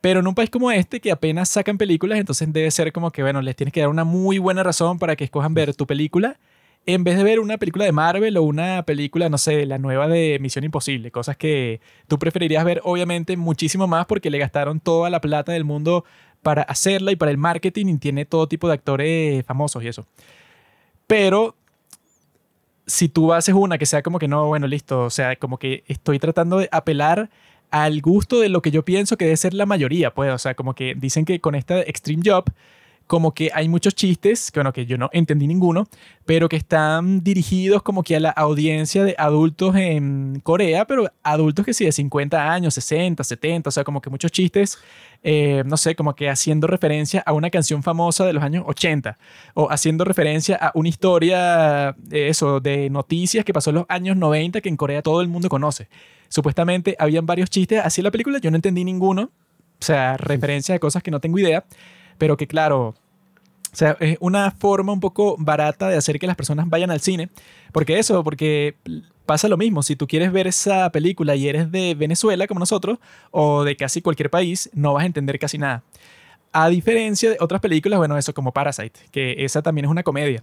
Pero 0.00 0.20
en 0.20 0.28
un 0.28 0.36
país 0.36 0.48
como 0.48 0.70
este, 0.70 1.00
que 1.00 1.10
apenas 1.10 1.48
sacan 1.48 1.78
películas, 1.78 2.20
entonces 2.20 2.52
debe 2.52 2.70
ser 2.70 2.92
como 2.92 3.10
que, 3.10 3.22
bueno, 3.22 3.42
les 3.42 3.56
tienes 3.56 3.72
que 3.72 3.80
dar 3.80 3.88
una 3.88 4.04
muy 4.04 4.38
buena 4.38 4.62
razón 4.62 5.00
para 5.00 5.16
que 5.16 5.24
escojan 5.24 5.52
ver 5.52 5.74
tu 5.74 5.84
película 5.84 6.38
en 6.86 7.02
vez 7.02 7.16
de 7.16 7.24
ver 7.24 7.40
una 7.40 7.58
película 7.58 7.84
de 7.84 7.92
Marvel 7.92 8.36
o 8.36 8.42
una 8.44 8.84
película, 8.84 9.28
no 9.28 9.38
sé, 9.38 9.66
la 9.66 9.76
nueva 9.78 10.06
de 10.06 10.38
Misión 10.40 10.64
Imposible, 10.64 11.10
cosas 11.10 11.36
que 11.36 11.80
tú 12.06 12.18
preferirías 12.18 12.64
ver 12.64 12.80
obviamente 12.84 13.36
muchísimo 13.36 13.88
más 13.88 14.06
porque 14.06 14.30
le 14.30 14.38
gastaron 14.38 14.78
toda 14.78 15.10
la 15.10 15.20
plata 15.20 15.50
del 15.52 15.64
mundo 15.64 16.04
para 16.42 16.62
hacerla 16.62 17.10
y 17.10 17.16
para 17.16 17.32
el 17.32 17.38
marketing 17.38 17.86
y 17.86 17.98
tiene 17.98 18.24
todo 18.24 18.46
tipo 18.46 18.68
de 18.68 18.74
actores 18.74 19.44
famosos 19.44 19.82
y 19.82 19.88
eso. 19.88 20.06
Pero 21.08 21.56
si 22.86 23.08
tú 23.08 23.32
haces 23.32 23.54
una 23.54 23.78
que 23.78 23.86
sea 23.86 24.02
como 24.02 24.20
que 24.20 24.28
no, 24.28 24.46
bueno, 24.46 24.68
listo, 24.68 25.02
o 25.02 25.10
sea, 25.10 25.34
como 25.34 25.58
que 25.58 25.82
estoy 25.88 26.20
tratando 26.20 26.58
de 26.58 26.68
apelar 26.70 27.30
al 27.72 28.00
gusto 28.00 28.38
de 28.38 28.48
lo 28.48 28.62
que 28.62 28.70
yo 28.70 28.84
pienso 28.84 29.16
que 29.16 29.24
debe 29.24 29.36
ser 29.36 29.54
la 29.54 29.66
mayoría, 29.66 30.14
pues, 30.14 30.32
o 30.32 30.38
sea, 30.38 30.54
como 30.54 30.74
que 30.76 30.94
dicen 30.94 31.24
que 31.24 31.40
con 31.40 31.56
esta 31.56 31.80
Extreme 31.80 32.22
Job 32.24 32.44
como 33.06 33.34
que 33.34 33.50
hay 33.54 33.68
muchos 33.68 33.94
chistes, 33.94 34.50
que 34.50 34.58
bueno, 34.60 34.72
que 34.72 34.84
yo 34.84 34.98
no 34.98 35.08
entendí 35.12 35.46
ninguno, 35.46 35.88
pero 36.24 36.48
que 36.48 36.56
están 36.56 37.22
dirigidos 37.22 37.82
como 37.82 38.02
que 38.02 38.16
a 38.16 38.20
la 38.20 38.30
audiencia 38.30 39.04
de 39.04 39.14
adultos 39.16 39.76
en 39.76 40.40
Corea, 40.42 40.86
pero 40.86 41.10
adultos 41.22 41.64
que 41.64 41.72
sí, 41.72 41.84
de 41.84 41.92
50 41.92 42.52
años, 42.52 42.74
60, 42.74 43.22
70, 43.22 43.68
o 43.68 43.70
sea, 43.70 43.84
como 43.84 44.00
que 44.00 44.10
muchos 44.10 44.32
chistes, 44.32 44.78
eh, 45.22 45.62
no 45.66 45.76
sé, 45.76 45.94
como 45.94 46.14
que 46.16 46.28
haciendo 46.28 46.66
referencia 46.66 47.22
a 47.24 47.32
una 47.32 47.50
canción 47.50 47.82
famosa 47.84 48.26
de 48.26 48.32
los 48.32 48.42
años 48.42 48.64
80, 48.66 49.18
o 49.54 49.70
haciendo 49.70 50.04
referencia 50.04 50.56
a 50.56 50.72
una 50.74 50.88
historia, 50.88 51.90
eh, 52.10 52.28
eso, 52.28 52.58
de 52.58 52.90
noticias 52.90 53.44
que 53.44 53.52
pasó 53.52 53.70
en 53.70 53.76
los 53.76 53.86
años 53.88 54.16
90 54.16 54.60
que 54.60 54.68
en 54.68 54.76
Corea 54.76 55.02
todo 55.02 55.20
el 55.20 55.28
mundo 55.28 55.48
conoce. 55.48 55.88
Supuestamente 56.28 56.96
habían 56.98 57.24
varios 57.24 57.50
chistes 57.50 57.80
así 57.84 58.00
en 58.00 58.04
la 58.04 58.10
película, 58.10 58.38
yo 58.40 58.50
no 58.50 58.56
entendí 58.56 58.84
ninguno, 58.84 59.30
o 59.80 59.84
sea, 59.84 60.16
referencias 60.16 60.74
a 60.74 60.78
cosas 60.80 61.02
que 61.04 61.12
no 61.12 61.20
tengo 61.20 61.38
idea, 61.38 61.64
pero 62.18 62.36
que 62.36 62.46
claro, 62.46 62.94
o 63.76 63.78
sea, 63.78 63.94
es 64.00 64.16
una 64.20 64.52
forma 64.52 64.90
un 64.90 65.00
poco 65.00 65.36
barata 65.38 65.90
de 65.90 65.98
hacer 65.98 66.18
que 66.18 66.26
las 66.26 66.34
personas 66.34 66.66
vayan 66.66 66.90
al 66.90 67.00
cine. 67.00 67.28
Porque 67.72 67.98
eso, 67.98 68.24
porque 68.24 68.74
pasa 69.26 69.48
lo 69.48 69.58
mismo. 69.58 69.82
Si 69.82 69.96
tú 69.96 70.06
quieres 70.06 70.32
ver 70.32 70.46
esa 70.46 70.90
película 70.90 71.36
y 71.36 71.46
eres 71.46 71.70
de 71.70 71.94
Venezuela 71.94 72.46
como 72.46 72.60
nosotros, 72.60 72.98
o 73.32 73.64
de 73.64 73.76
casi 73.76 74.00
cualquier 74.00 74.30
país, 74.30 74.70
no 74.72 74.94
vas 74.94 75.02
a 75.02 75.06
entender 75.06 75.38
casi 75.38 75.58
nada. 75.58 75.82
A 76.52 76.70
diferencia 76.70 77.28
de 77.28 77.36
otras 77.38 77.60
películas, 77.60 77.98
bueno, 77.98 78.16
eso 78.16 78.32
como 78.32 78.50
Parasite, 78.50 78.98
que 79.10 79.44
esa 79.44 79.60
también 79.60 79.84
es 79.84 79.90
una 79.90 80.02
comedia. 80.02 80.42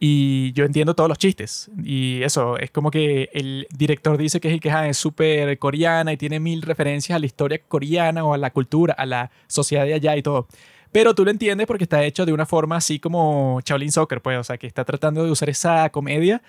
Y 0.00 0.52
yo 0.54 0.64
entiendo 0.64 0.94
todos 0.94 1.08
los 1.08 1.18
chistes. 1.18 1.70
Y 1.84 2.22
eso, 2.22 2.56
es 2.56 2.70
como 2.70 2.90
que 2.90 3.28
el 3.34 3.66
director 3.76 4.16
dice 4.16 4.40
que, 4.40 4.58
que 4.58 4.70
ah, 4.70 4.88
es 4.88 4.96
súper 4.96 5.58
coreana 5.58 6.14
y 6.14 6.16
tiene 6.16 6.40
mil 6.40 6.62
referencias 6.62 7.14
a 7.14 7.18
la 7.18 7.26
historia 7.26 7.60
coreana 7.68 8.24
o 8.24 8.32
a 8.32 8.38
la 8.38 8.50
cultura, 8.50 8.94
a 8.94 9.04
la 9.04 9.30
sociedad 9.48 9.84
de 9.84 9.92
allá 9.92 10.16
y 10.16 10.22
todo. 10.22 10.48
Pero 10.94 11.12
tú 11.12 11.24
lo 11.24 11.32
entiendes 11.32 11.66
porque 11.66 11.82
está 11.82 12.04
hecho 12.04 12.24
de 12.24 12.32
una 12.32 12.46
forma 12.46 12.76
así 12.76 13.00
como 13.00 13.60
Shaolin 13.64 13.90
Soccer, 13.90 14.22
pues, 14.22 14.38
o 14.38 14.44
sea, 14.44 14.58
que 14.58 14.68
está 14.68 14.84
tratando 14.84 15.24
de 15.24 15.30
usar 15.32 15.50
esa 15.50 15.90
comedia, 15.90 16.40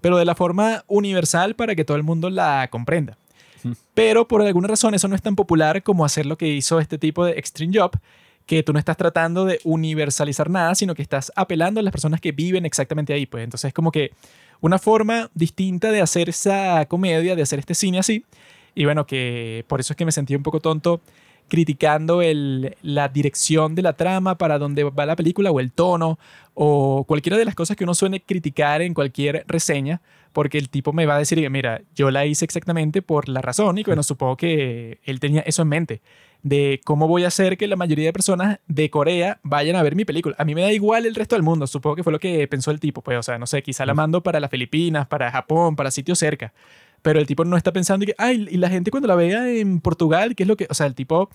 pero 0.00 0.16
de 0.16 0.24
la 0.24 0.34
forma 0.34 0.84
universal 0.86 1.54
para 1.54 1.74
que 1.74 1.84
todo 1.84 1.98
el 1.98 2.02
mundo 2.02 2.30
la 2.30 2.66
comprenda. 2.70 3.18
Pero 3.92 4.26
por 4.26 4.40
alguna 4.40 4.68
razón 4.68 4.94
eso 4.94 5.06
no 5.06 5.14
es 5.14 5.20
tan 5.20 5.36
popular 5.36 5.82
como 5.82 6.06
hacer 6.06 6.24
lo 6.24 6.38
que 6.38 6.48
hizo 6.48 6.80
este 6.80 6.96
tipo 6.96 7.26
de 7.26 7.32
Extreme 7.32 7.78
Job, 7.78 7.90
que 8.46 8.62
tú 8.62 8.72
no 8.72 8.78
estás 8.78 8.96
tratando 8.96 9.44
de 9.44 9.60
universalizar 9.64 10.48
nada, 10.48 10.74
sino 10.74 10.94
que 10.94 11.02
estás 11.02 11.30
apelando 11.36 11.78
a 11.80 11.82
las 11.82 11.92
personas 11.92 12.22
que 12.22 12.32
viven 12.32 12.64
exactamente 12.64 13.12
ahí. 13.12 13.26
Pues 13.26 13.44
entonces 13.44 13.68
es 13.68 13.74
como 13.74 13.92
que 13.92 14.12
una 14.62 14.78
forma 14.78 15.28
distinta 15.34 15.92
de 15.92 16.00
hacer 16.00 16.30
esa 16.30 16.86
comedia, 16.86 17.36
de 17.36 17.42
hacer 17.42 17.58
este 17.58 17.74
cine 17.74 17.98
así. 17.98 18.24
Y 18.74 18.86
bueno, 18.86 19.06
que 19.06 19.66
por 19.68 19.78
eso 19.78 19.92
es 19.92 19.98
que 19.98 20.06
me 20.06 20.12
sentí 20.12 20.34
un 20.34 20.42
poco 20.42 20.60
tonto 20.60 21.02
criticando 21.50 22.22
el, 22.22 22.76
la 22.80 23.08
dirección 23.08 23.74
de 23.74 23.82
la 23.82 23.92
trama, 23.92 24.38
para 24.38 24.58
dónde 24.58 24.84
va 24.84 25.04
la 25.04 25.16
película, 25.16 25.50
o 25.50 25.60
el 25.60 25.72
tono, 25.72 26.18
o 26.54 27.04
cualquiera 27.06 27.36
de 27.36 27.44
las 27.44 27.54
cosas 27.54 27.76
que 27.76 27.84
uno 27.84 27.92
suele 27.92 28.22
criticar 28.22 28.80
en 28.80 28.94
cualquier 28.94 29.44
reseña, 29.46 30.00
porque 30.32 30.56
el 30.56 30.70
tipo 30.70 30.94
me 30.94 31.04
va 31.04 31.16
a 31.16 31.18
decir, 31.18 31.50
mira, 31.50 31.82
yo 31.94 32.10
la 32.10 32.24
hice 32.24 32.46
exactamente 32.46 33.02
por 33.02 33.28
la 33.28 33.42
razón, 33.42 33.76
y 33.76 33.82
bueno, 33.82 34.02
supongo 34.02 34.38
que 34.38 35.00
él 35.04 35.20
tenía 35.20 35.42
eso 35.42 35.60
en 35.60 35.68
mente 35.68 36.00
de 36.42 36.80
cómo 36.84 37.06
voy 37.06 37.24
a 37.24 37.28
hacer 37.28 37.56
que 37.58 37.66
la 37.66 37.76
mayoría 37.76 38.06
de 38.06 38.12
personas 38.12 38.60
de 38.66 38.88
Corea 38.90 39.40
vayan 39.42 39.76
a 39.76 39.82
ver 39.82 39.94
mi 39.94 40.04
película. 40.04 40.34
A 40.38 40.44
mí 40.44 40.54
me 40.54 40.62
da 40.62 40.72
igual 40.72 41.06
el 41.06 41.14
resto 41.14 41.36
del 41.36 41.42
mundo, 41.42 41.66
supongo 41.66 41.96
que 41.96 42.02
fue 42.02 42.12
lo 42.12 42.18
que 42.18 42.46
pensó 42.48 42.70
el 42.70 42.80
tipo, 42.80 43.02
pues, 43.02 43.18
o 43.18 43.22
sea, 43.22 43.38
no 43.38 43.46
sé, 43.46 43.62
quizá 43.62 43.84
la 43.84 43.94
mando 43.94 44.22
para 44.22 44.40
las 44.40 44.50
Filipinas, 44.50 45.06
para 45.06 45.30
Japón, 45.30 45.76
para 45.76 45.90
sitios 45.90 46.18
cerca, 46.18 46.52
pero 47.02 47.18
el 47.18 47.26
tipo 47.26 47.44
no 47.44 47.56
está 47.56 47.72
pensando 47.72 48.06
que, 48.06 48.14
ay, 48.18 48.46
y 48.50 48.56
la 48.56 48.68
gente 48.68 48.90
cuando 48.90 49.08
la 49.08 49.14
vea 49.14 49.50
en 49.50 49.80
Portugal, 49.80 50.34
¿qué 50.34 50.44
es 50.44 50.48
lo 50.48 50.56
que, 50.56 50.66
o 50.68 50.74
sea, 50.74 50.86
el 50.86 50.94
tipo 50.94 51.30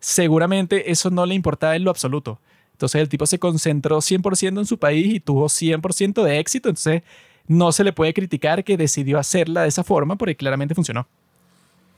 seguramente 0.00 0.90
eso 0.90 1.10
no 1.10 1.26
le 1.26 1.34
importaba 1.34 1.76
en 1.76 1.84
lo 1.84 1.90
absoluto. 1.90 2.40
Entonces 2.72 3.00
el 3.00 3.08
tipo 3.08 3.26
se 3.26 3.38
concentró 3.38 3.98
100% 3.98 4.58
en 4.58 4.66
su 4.66 4.78
país 4.78 5.14
y 5.14 5.20
tuvo 5.20 5.46
100% 5.46 6.24
de 6.24 6.38
éxito, 6.38 6.70
entonces 6.70 7.02
no 7.46 7.72
se 7.72 7.84
le 7.84 7.92
puede 7.92 8.14
criticar 8.14 8.64
que 8.64 8.76
decidió 8.76 9.18
hacerla 9.18 9.62
de 9.62 9.68
esa 9.68 9.84
forma 9.84 10.16
porque 10.16 10.36
claramente 10.36 10.74
funcionó. 10.74 11.06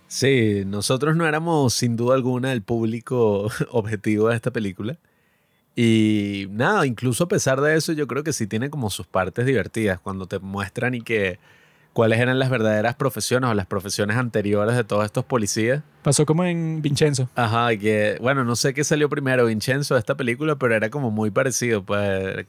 Sí, 0.08 0.64
nosotros 0.66 1.16
no 1.16 1.26
éramos 1.26 1.72
sin 1.72 1.96
duda 1.96 2.16
alguna 2.16 2.52
el 2.52 2.62
público 2.62 3.48
objetivo 3.70 4.28
de 4.28 4.36
esta 4.36 4.50
película. 4.50 4.98
Y 5.74 6.48
nada, 6.50 6.86
incluso 6.86 7.24
a 7.24 7.28
pesar 7.28 7.60
de 7.60 7.76
eso, 7.76 7.92
yo 7.92 8.06
creo 8.06 8.22
que 8.22 8.32
sí 8.32 8.46
tiene 8.46 8.68
como 8.68 8.90
sus 8.90 9.06
partes 9.06 9.46
divertidas 9.46 10.00
cuando 10.00 10.26
te 10.26 10.38
muestran 10.38 10.94
y 10.94 11.00
que 11.00 11.38
cuáles 11.92 12.18
eran 12.20 12.38
las 12.38 12.50
verdaderas 12.50 12.94
profesiones 12.94 13.50
o 13.50 13.54
las 13.54 13.66
profesiones 13.66 14.16
anteriores 14.16 14.76
de 14.76 14.84
todos 14.84 15.04
estos 15.04 15.24
policías. 15.24 15.82
Pasó 16.02 16.26
como 16.26 16.44
en 16.44 16.82
Vincenzo. 16.82 17.28
Ajá, 17.34 17.76
que 17.76 18.16
bueno, 18.20 18.44
no 18.44 18.56
sé 18.56 18.74
qué 18.74 18.84
salió 18.84 19.08
primero, 19.08 19.46
Vincenzo, 19.46 19.94
de 19.94 20.00
esta 20.00 20.16
película, 20.16 20.56
pero 20.56 20.74
era 20.74 20.90
como 20.90 21.10
muy 21.10 21.30
parecido, 21.30 21.82
pues 21.84 22.46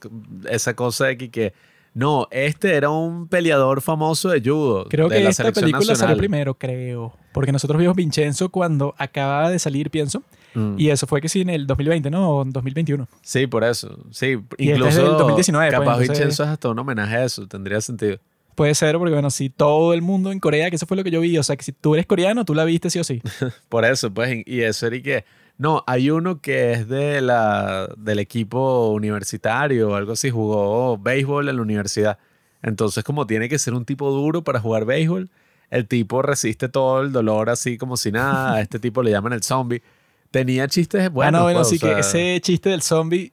esa 0.48 0.74
cosa 0.74 1.06
de 1.06 1.18
que, 1.18 1.30
que 1.30 1.52
no, 1.94 2.26
este 2.32 2.74
era 2.74 2.90
un 2.90 3.28
peleador 3.28 3.80
famoso 3.80 4.28
de 4.30 4.40
judo. 4.40 4.86
Creo 4.88 5.08
de 5.08 5.18
que 5.18 5.24
la 5.24 5.30
esta 5.30 5.52
película 5.52 5.80
salió 5.80 5.92
nacional. 5.92 6.16
primero, 6.16 6.54
creo. 6.54 7.16
Porque 7.32 7.52
nosotros 7.52 7.78
vimos 7.80 7.94
Vincenzo 7.94 8.48
cuando 8.48 8.94
acababa 8.98 9.50
de 9.50 9.58
salir, 9.60 9.90
pienso. 9.90 10.22
Mm. 10.54 10.74
Y 10.78 10.90
eso 10.90 11.06
fue 11.06 11.20
que 11.20 11.28
sí, 11.28 11.40
en 11.42 11.50
el 11.50 11.66
2020, 11.66 12.10
¿no? 12.10 12.30
O 12.30 12.42
en 12.42 12.50
2021. 12.50 13.06
Sí, 13.22 13.46
por 13.46 13.62
eso. 13.64 13.98
Sí, 14.10 14.38
Y 14.56 14.70
este 14.70 14.76
incluso 14.78 14.88
es 14.88 14.96
del 14.96 15.16
2019, 15.18 15.66
pues, 15.68 15.78
capaz 15.80 15.92
entonces- 15.92 16.18
Vincenzo 16.18 16.42
es 16.44 16.48
hasta 16.48 16.68
un 16.68 16.78
homenaje 16.78 17.14
a 17.16 17.24
eso, 17.24 17.46
tendría 17.46 17.80
sentido. 17.80 18.18
Puede 18.54 18.74
ser 18.74 18.98
porque, 18.98 19.12
bueno, 19.12 19.30
si 19.30 19.50
todo 19.50 19.92
el 19.94 20.02
mundo 20.02 20.30
en 20.32 20.40
Corea, 20.40 20.70
que 20.70 20.76
eso 20.76 20.86
fue 20.86 20.96
lo 20.96 21.04
que 21.04 21.10
yo 21.10 21.20
vi. 21.20 21.36
O 21.38 21.42
sea, 21.42 21.56
que 21.56 21.64
si 21.64 21.72
tú 21.72 21.94
eres 21.94 22.06
coreano, 22.06 22.44
tú 22.44 22.54
la 22.54 22.64
viste 22.64 22.90
sí 22.90 22.98
o 22.98 23.04
sí. 23.04 23.20
Por 23.68 23.84
eso, 23.84 24.12
pues, 24.12 24.42
y 24.46 24.60
eso 24.62 24.86
era 24.86 24.96
y 24.96 25.02
que... 25.02 25.24
No, 25.56 25.84
hay 25.86 26.10
uno 26.10 26.40
que 26.40 26.72
es 26.72 26.88
de 26.88 27.20
la, 27.20 27.88
del 27.96 28.18
equipo 28.18 28.88
universitario 28.88 29.90
o 29.90 29.94
algo 29.94 30.14
así, 30.14 30.28
jugó 30.28 30.98
béisbol 30.98 31.48
en 31.48 31.56
la 31.56 31.62
universidad. 31.62 32.18
Entonces, 32.60 33.04
como 33.04 33.26
tiene 33.26 33.48
que 33.48 33.58
ser 33.60 33.74
un 33.74 33.84
tipo 33.84 34.10
duro 34.10 34.42
para 34.42 34.58
jugar 34.58 34.84
béisbol, 34.84 35.30
el 35.70 35.86
tipo 35.86 36.22
resiste 36.22 36.68
todo 36.68 37.02
el 37.02 37.12
dolor 37.12 37.50
así 37.50 37.78
como 37.78 37.96
si 37.96 38.10
nada. 38.10 38.54
A 38.54 38.60
este 38.62 38.78
tipo 38.80 39.02
le 39.02 39.10
llaman 39.10 39.32
el 39.32 39.42
zombie. 39.42 39.82
Tenía 40.30 40.66
chistes 40.66 41.12
buenos. 41.12 41.34
ah, 41.34 41.38
no, 41.38 41.44
bueno, 41.44 41.60
pues, 41.60 41.68
sí 41.68 41.76
o 41.76 41.78
sea, 41.78 41.94
que 41.94 42.00
ese 42.00 42.40
chiste 42.40 42.70
del 42.70 42.82
zombie 42.82 43.32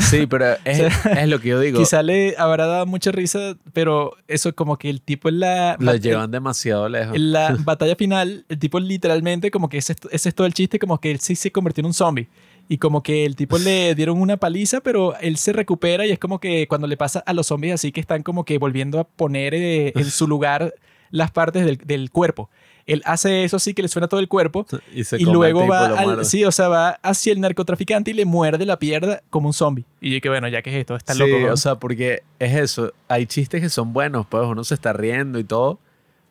Sí, 0.00 0.26
pero 0.30 0.56
es, 0.64 0.92
es 1.04 1.28
lo 1.28 1.40
que 1.40 1.48
yo 1.48 1.60
digo. 1.60 1.78
quizá 1.78 2.02
le 2.02 2.34
habrá 2.38 2.66
dado 2.66 2.86
mucha 2.86 3.12
risa, 3.12 3.56
pero 3.72 4.16
eso 4.28 4.54
como 4.54 4.78
que 4.78 4.90
el 4.90 5.00
tipo 5.00 5.28
en 5.28 5.40
la... 5.40 5.76
Lo 5.78 5.94
llevan 5.96 6.30
demasiado 6.30 6.88
lejos. 6.88 7.14
En 7.14 7.32
la 7.32 7.56
batalla 7.64 7.96
final, 7.96 8.44
el 8.48 8.58
tipo 8.58 8.80
literalmente, 8.80 9.50
como 9.50 9.68
que 9.68 9.78
ese, 9.78 9.96
ese 10.10 10.28
es 10.28 10.34
todo 10.34 10.46
el 10.46 10.54
chiste, 10.54 10.78
como 10.78 10.98
que 10.98 11.10
él 11.10 11.20
sí 11.20 11.36
se 11.36 11.52
convirtió 11.52 11.82
en 11.82 11.86
un 11.86 11.94
zombie. 11.94 12.28
Y 12.68 12.78
como 12.78 13.02
que 13.02 13.24
el 13.26 13.34
tipo 13.34 13.58
le 13.58 13.94
dieron 13.96 14.20
una 14.20 14.36
paliza, 14.36 14.80
pero 14.80 15.16
él 15.18 15.36
se 15.36 15.52
recupera 15.52 16.06
y 16.06 16.12
es 16.12 16.18
como 16.18 16.38
que 16.38 16.68
cuando 16.68 16.86
le 16.86 16.96
pasa 16.96 17.20
a 17.20 17.32
los 17.32 17.48
zombies 17.48 17.74
así 17.74 17.90
que 17.92 18.00
están 18.00 18.22
como 18.22 18.44
que 18.44 18.58
volviendo 18.58 19.00
a 19.00 19.04
poner 19.04 19.54
eh, 19.54 19.92
en 19.96 20.10
su 20.10 20.28
lugar 20.28 20.74
las 21.10 21.30
partes 21.32 21.64
del, 21.64 21.78
del 21.78 22.10
cuerpo. 22.10 22.48
Él 22.92 23.02
hace 23.04 23.44
eso 23.44 23.56
así 23.56 23.72
que 23.72 23.82
le 23.82 23.88
suena 23.88 24.08
todo 24.08 24.18
el 24.20 24.28
cuerpo 24.28 24.66
Y, 24.92 25.04
se 25.04 25.18
luego 25.20 25.60
tipo, 25.62 25.72
va 25.72 25.86
al, 25.86 26.24
sí, 26.24 26.44
o 26.44 26.50
sea, 26.50 26.68
va 26.68 26.90
hacia 27.02 27.32
el 27.32 27.40
narcotraficante 27.40 28.10
y 28.10 28.14
le 28.14 28.24
muerde 28.24 28.66
la 28.66 28.78
pierna 28.78 29.22
como 29.30 29.48
un 29.48 29.52
zombie. 29.52 29.84
Y 30.00 30.12
yo 30.14 30.20
que 30.20 30.28
bueno, 30.28 30.48
ya 30.48 30.62
que 30.62 30.70
es 30.70 30.76
esto, 30.76 30.96
está 30.96 31.14
Sí, 31.14 31.20
loco. 31.20 31.46
¿no? 31.46 31.52
o 31.52 31.56
sea, 31.56 31.76
porque 31.76 32.22
es 32.38 32.56
eso. 32.56 32.92
Hay 33.08 33.26
chistes 33.26 33.60
que 33.60 33.68
son 33.68 33.92
buenos, 33.92 34.26
pues 34.26 34.44
uno 34.46 34.64
se 34.64 34.74
está 34.74 34.92
riendo 34.92 35.38
y 35.38 35.44
todo, 35.44 35.78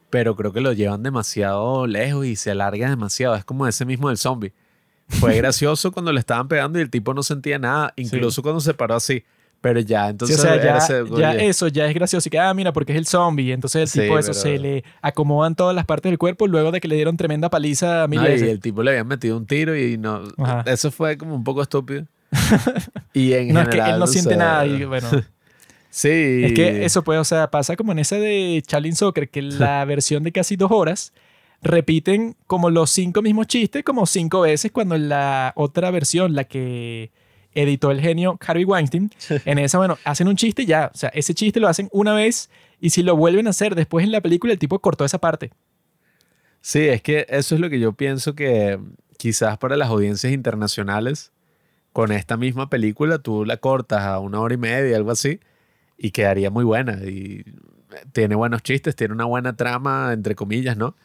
pero 0.10 0.36
creo 0.36 0.52
que 0.52 0.62
lo 0.62 0.74
llevan 0.74 1.02
demasiado 1.04 1.88
lejos 1.88 2.26
y 2.26 2.36
se 2.36 2.52
alarga 2.52 2.90
demasiado. 2.90 3.36
Es 3.36 3.46
como 3.46 3.68
ese 3.68 3.86
mismo 3.86 4.10
del 4.10 4.18
zombie. 4.18 4.52
Fue 5.08 5.36
gracioso 5.38 5.92
cuando 5.92 6.12
le 6.12 6.20
estaban 6.20 6.48
pegando 6.48 6.80
y 6.80 6.82
el 6.82 6.90
tipo 6.90 7.14
no 7.14 7.24
sentía 7.24 7.58
nada, 7.58 7.94
incluso 7.96 8.42
cuando 8.42 8.60
se 8.60 8.74
paró 8.74 8.96
así. 8.96 9.24
Pero 9.62 9.82
ya, 9.82 10.06
Sí, 10.06 10.10
entonces 10.12 10.40
o 10.40 10.42
sea, 10.42 10.56
era 10.56 10.64
ya, 10.64 10.78
ese- 10.78 11.04
ya 11.20 11.30
oye, 11.32 11.48
eso 11.50 11.68
ya 11.68 11.86
es 11.86 11.94
gracioso. 11.94 12.28
Y 12.28 12.32
que, 12.32 12.40
ah, 12.40 12.54
mira, 12.54 12.72
porque 12.72 12.94
es 12.94 12.98
el 12.98 13.06
zombie. 13.06 13.52
Entonces 13.52 13.82
el 13.82 13.88
Sí, 13.90 14.00
tipo, 14.02 14.18
eso 14.18 14.30
pero- 14.32 14.40
se 14.42 14.58
le 14.58 14.84
acomodan 15.02 15.56
todas 15.56 15.76
las 15.76 15.86
partes 15.86 16.10
del 16.10 16.18
cuerpo 16.18 16.48
luego 16.48 16.72
de 16.72 16.80
que 16.80 16.88
le 16.88 16.96
dieron 16.96 17.18
tremenda 17.18 17.50
paliza 17.50 18.04
a 18.04 18.08
no, 18.08 18.24
y 18.24 18.42
el 18.42 18.60
tipo 18.62 18.84
le 18.84 18.92
habían 18.92 19.08
metido 19.08 19.36
un 19.36 19.46
tiro 19.46 19.76
y 19.78 19.98
no. 19.98 20.22
Ajá. 20.38 20.64
Eso 20.66 20.92
fue 20.92 21.18
como 21.18 21.36
un 21.36 21.44
poco 21.44 21.62
estúpido. 21.62 22.06
y 23.14 23.34
en 23.34 23.54
no, 23.54 23.62
general. 23.62 23.80
es 23.80 23.86
que 23.86 23.92
él 23.92 24.00
no 24.00 24.08
siente 24.08 24.30
sea, 24.30 24.38
nada. 24.38 24.66
Y 24.66 24.86
bueno, 24.86 25.08
Sí. 25.90 26.44
es 26.46 26.54
que 26.54 26.86
eso 26.86 27.04
pues, 27.04 27.20
o 27.20 27.24
sea, 27.24 27.50
pasa 27.50 27.76
como 27.76 27.92
en 27.92 28.00
esa 28.00 28.16
de 28.18 28.62
Charlie 28.66 28.92
Soccer, 28.94 29.30
que 29.30 29.42
la 29.42 29.84
versión 29.86 30.24
de 30.24 30.32
casi 30.32 30.56
dos 30.56 30.72
horas 30.72 31.14
repiten 31.62 32.36
como 32.48 32.70
los 32.70 32.90
cinco 32.92 33.22
mismos 33.22 33.48
chistes 33.48 33.84
como 33.84 34.06
cinco 34.06 34.42
veces 34.42 34.72
cuando 34.72 34.96
en 34.96 35.10
la 35.10 35.52
otra 35.58 35.92
versión, 35.92 36.34
la 36.34 36.46
que 36.46 37.12
editó 37.54 37.92
el 37.92 38.02
genio 38.02 38.38
Harvey 38.46 38.66
Weinstein, 38.66 39.12
en 39.30 39.58
esa, 39.58 39.78
bueno, 39.78 39.98
hacen 40.04 40.28
un 40.28 40.36
chiste 40.36 40.64
y 40.64 40.66
ya, 40.68 40.92
o 40.94 40.98
sea, 40.98 41.10
ese 41.10 41.34
chiste 41.34 41.60
lo 41.60 41.68
hacen 41.68 41.90
una 41.92 42.14
vez 42.14 42.50
y 42.80 42.92
si 42.92 43.04
lo 43.04 43.16
vuelven 43.16 43.48
a 43.48 43.50
hacer 43.50 43.76
después 43.76 44.06
en 44.06 44.12
la 44.12 44.22
película, 44.22 44.54
el 44.54 44.60
tipo 44.60 44.80
cortó 44.80 45.06
esa 45.06 45.18
parte. 45.18 45.52
Sí, 46.62 46.88
es 46.88 47.02
que 47.02 47.26
eso 47.30 47.56
es 47.56 47.62
lo 47.62 47.70
que 47.70 47.80
yo 47.80 47.94
pienso 47.94 48.36
que 48.36 48.80
quizás 49.18 49.58
para 49.58 49.78
las 49.78 49.90
audiencias 49.90 50.32
internacionales, 50.34 51.32
con 51.92 52.12
esta 52.12 52.38
misma 52.38 52.70
película, 52.70 53.20
tú 53.20 53.46
la 53.46 53.58
cortas 53.58 54.02
a 54.04 54.20
una 54.20 54.40
hora 54.40 54.54
y 54.54 54.58
media, 54.58 54.96
algo 54.96 55.12
así, 55.12 55.40
y 55.98 56.12
quedaría 56.12 56.50
muy 56.52 56.64
buena. 56.64 56.94
Y 57.04 57.44
tiene 58.14 58.36
buenos 58.36 58.64
chistes, 58.64 58.96
tiene 58.96 59.14
una 59.14 59.26
buena 59.26 59.56
trama, 59.56 60.12
entre 60.14 60.36
comillas, 60.36 60.78
¿no? 60.78 60.96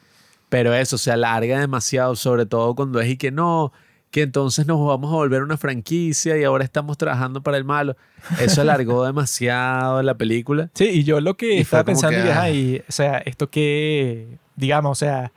Pero 0.49 0.75
eso 0.75 0.99
se 0.99 1.11
alarga 1.11 1.59
demasiado, 1.59 2.15
sobre 2.17 2.47
todo 2.47 2.75
cuando 2.75 3.01
es 3.01 3.09
y 3.09 3.17
que 3.17 3.31
no, 3.31 3.73
que 4.15 4.23
entonces 4.23 4.65
nos 4.65 4.79
vamos 4.87 5.13
a 5.13 5.17
volver 5.17 5.43
una 5.43 5.57
franquicia 5.57 6.39
y 6.39 6.45
ahora 6.45 6.63
estamos 6.63 6.97
trabajando 6.97 7.43
para 7.43 7.57
el 7.57 7.65
malo. 7.65 7.97
Eso 8.41 8.61
alargó 8.61 9.05
demasiado 9.07 10.01
la 10.05 10.15
película. 10.15 10.71
Sí, 10.73 10.85
y 10.85 11.03
yo 11.03 11.21
lo 11.21 11.37
que 11.37 11.55
Y 11.57 11.61
estaba 11.63 11.83
pensando, 11.83 12.17
que, 12.23 12.29
y, 12.29 12.31
ah. 12.31 12.43
ay, 12.43 12.83
o 12.89 12.93
sea, 12.93 13.19
esto 13.19 13.51
que, 13.51 14.39
digamos, 14.55 14.93
o 14.93 14.95
sea, 14.95 15.33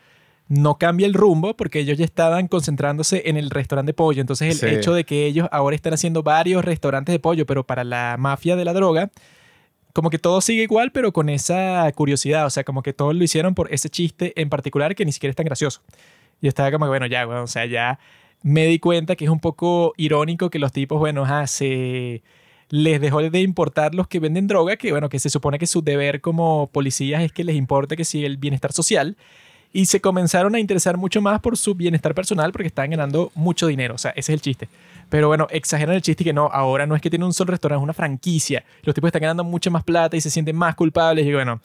no 0.47 0.77
cambia 0.77 1.07
el 1.07 1.15
rumbo 1.15 1.57
porque 1.57 1.79
ellos 1.79 1.97
ya 1.97 2.05
estaban 2.05 2.47
concentrándose 2.47 3.23
en 3.25 3.35
el 3.37 3.49
restaurante 3.49 3.89
de 3.89 3.93
pollo. 3.95 4.21
Entonces, 4.21 4.61
el 4.61 4.69
Sí. 4.69 4.75
hecho 4.75 4.93
de 4.93 5.05
que 5.05 5.25
ellos 5.25 5.47
ahora 5.51 5.75
están 5.75 5.95
haciendo 5.95 6.21
varios 6.21 6.63
restaurantes 6.63 7.13
de 7.13 7.17
pollo, 7.19 7.47
pero 7.47 7.65
para 7.65 7.83
la 7.83 8.15
mafia 8.19 8.55
de 8.55 8.63
la 8.63 8.73
droga, 8.73 9.09
como 9.93 10.11
que 10.11 10.19
todo 10.19 10.39
sigue 10.39 10.61
igual, 10.61 10.91
pero 10.91 11.11
con 11.13 11.29
esa 11.29 11.91
curiosidad. 11.95 12.45
O 12.45 12.51
sea, 12.51 12.63
como 12.63 12.83
que 12.83 12.93
todos 12.93 13.15
lo 13.15 13.23
hicieron 13.23 13.55
por 13.55 13.73
ese 13.73 13.89
chiste 13.89 14.39
en 14.39 14.49
particular 14.49 14.93
que 14.93 15.03
ni 15.03 15.11
siquiera 15.11 15.31
es 15.31 15.35
tan 15.35 15.47
gracioso. 15.47 15.81
Yo 16.43 16.49
estaba 16.49 16.71
como 16.71 16.85
que, 16.85 16.89
bueno, 16.89 17.07
ya, 17.07 17.25
bueno, 17.25 17.41
o 17.41 17.47
sea, 17.47 17.65
ya 17.65 17.97
me 18.43 18.65
di 18.65 18.79
cuenta 18.79 19.15
que 19.15 19.25
es 19.25 19.31
un 19.31 19.39
poco 19.39 19.93
irónico 19.97 20.49
que 20.49 20.59
los 20.59 20.71
tipos, 20.71 20.99
bueno, 20.99 21.25
se 21.47 22.21
les 22.69 23.01
dejó 23.01 23.21
de 23.21 23.41
importar 23.41 23.95
los 23.95 24.07
que 24.07 24.19
venden 24.19 24.47
droga, 24.47 24.75
que 24.75 24.91
bueno, 24.91 25.09
que 25.09 25.19
se 25.19 25.29
supone 25.29 25.57
que 25.59 25.67
su 25.67 25.81
deber 25.81 26.21
como 26.21 26.67
policías 26.67 27.23
es 27.23 27.31
que 27.31 27.43
les 27.43 27.55
importe 27.55 27.95
que 27.95 28.05
sí 28.05 28.25
el 28.25 28.37
bienestar 28.37 28.73
social, 28.73 29.15
y 29.73 29.85
se 29.85 30.01
comenzaron 30.01 30.55
a 30.55 30.59
interesar 30.59 30.97
mucho 30.97 31.21
más 31.21 31.39
por 31.41 31.57
su 31.57 31.75
bienestar 31.75 32.15
personal 32.15 32.51
porque 32.51 32.67
estaban 32.67 32.91
ganando 32.91 33.31
mucho 33.35 33.67
dinero, 33.67 33.95
o 33.95 33.97
sea, 33.97 34.11
ese 34.11 34.33
es 34.33 34.35
el 34.35 34.41
chiste. 34.41 34.69
Pero 35.09 35.27
bueno, 35.27 35.47
exageran 35.49 35.95
el 35.95 36.01
chiste 36.01 36.23
que 36.23 36.33
no, 36.33 36.49
ahora 36.51 36.85
no 36.85 36.95
es 36.95 37.01
que 37.01 37.09
tiene 37.09 37.25
un 37.25 37.33
solo 37.33 37.51
restaurante, 37.51 37.81
es 37.81 37.83
una 37.83 37.93
franquicia. 37.93 38.63
Los 38.83 38.93
tipos 38.93 39.07
están 39.07 39.21
ganando 39.21 39.43
mucha 39.43 39.69
más 39.69 39.83
plata 39.83 40.17
y 40.17 40.21
se 40.21 40.29
sienten 40.29 40.55
más 40.55 40.75
culpables. 40.75 41.25
Y 41.25 41.33
bueno, 41.33 41.61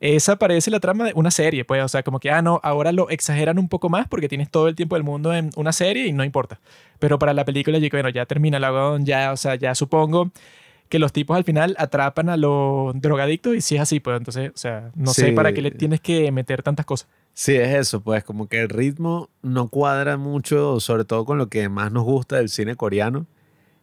esa 0.00 0.36
parece 0.36 0.70
la 0.70 0.80
trama 0.80 1.04
de 1.04 1.12
una 1.14 1.30
serie, 1.30 1.64
pues. 1.64 1.82
O 1.84 1.88
sea, 1.88 2.02
como 2.02 2.20
que, 2.20 2.30
ah, 2.30 2.42
no, 2.42 2.60
ahora 2.62 2.92
lo 2.92 3.10
exageran 3.10 3.58
un 3.58 3.68
poco 3.68 3.88
más 3.88 4.08
porque 4.08 4.28
tienes 4.28 4.50
todo 4.50 4.68
el 4.68 4.74
tiempo 4.74 4.96
del 4.96 5.04
mundo 5.04 5.34
en 5.34 5.50
una 5.56 5.72
serie 5.72 6.06
y 6.06 6.12
no 6.12 6.24
importa. 6.24 6.58
Pero 6.98 7.18
para 7.18 7.34
la 7.34 7.44
película, 7.44 7.76
yo 7.78 7.82
digo, 7.82 7.96
bueno, 7.96 8.08
ya 8.08 8.24
termina 8.24 8.56
el 8.56 9.04
ya, 9.04 9.32
o 9.32 9.36
sea, 9.36 9.54
ya 9.56 9.74
supongo 9.74 10.30
que 10.88 10.98
los 10.98 11.12
tipos 11.12 11.36
al 11.36 11.44
final 11.44 11.74
atrapan 11.78 12.28
a 12.28 12.36
los 12.36 12.98
drogadictos 13.00 13.56
y 13.56 13.60
si 13.60 13.74
es 13.74 13.80
así, 13.80 14.00
pues 14.00 14.16
entonces, 14.18 14.50
o 14.54 14.56
sea, 14.56 14.90
no 14.94 15.12
sé 15.12 15.32
para 15.32 15.52
qué 15.52 15.60
le 15.60 15.70
tienes 15.70 16.00
que 16.00 16.30
meter 16.30 16.62
tantas 16.62 16.86
cosas. 16.86 17.08
Sí, 17.38 17.54
es 17.54 17.68
eso, 17.74 18.00
pues 18.00 18.24
como 18.24 18.48
que 18.48 18.62
el 18.62 18.70
ritmo 18.70 19.28
no 19.42 19.68
cuadra 19.68 20.16
mucho, 20.16 20.80
sobre 20.80 21.04
todo 21.04 21.26
con 21.26 21.36
lo 21.36 21.50
que 21.50 21.68
más 21.68 21.92
nos 21.92 22.04
gusta 22.04 22.36
del 22.36 22.48
cine 22.48 22.76
coreano, 22.76 23.26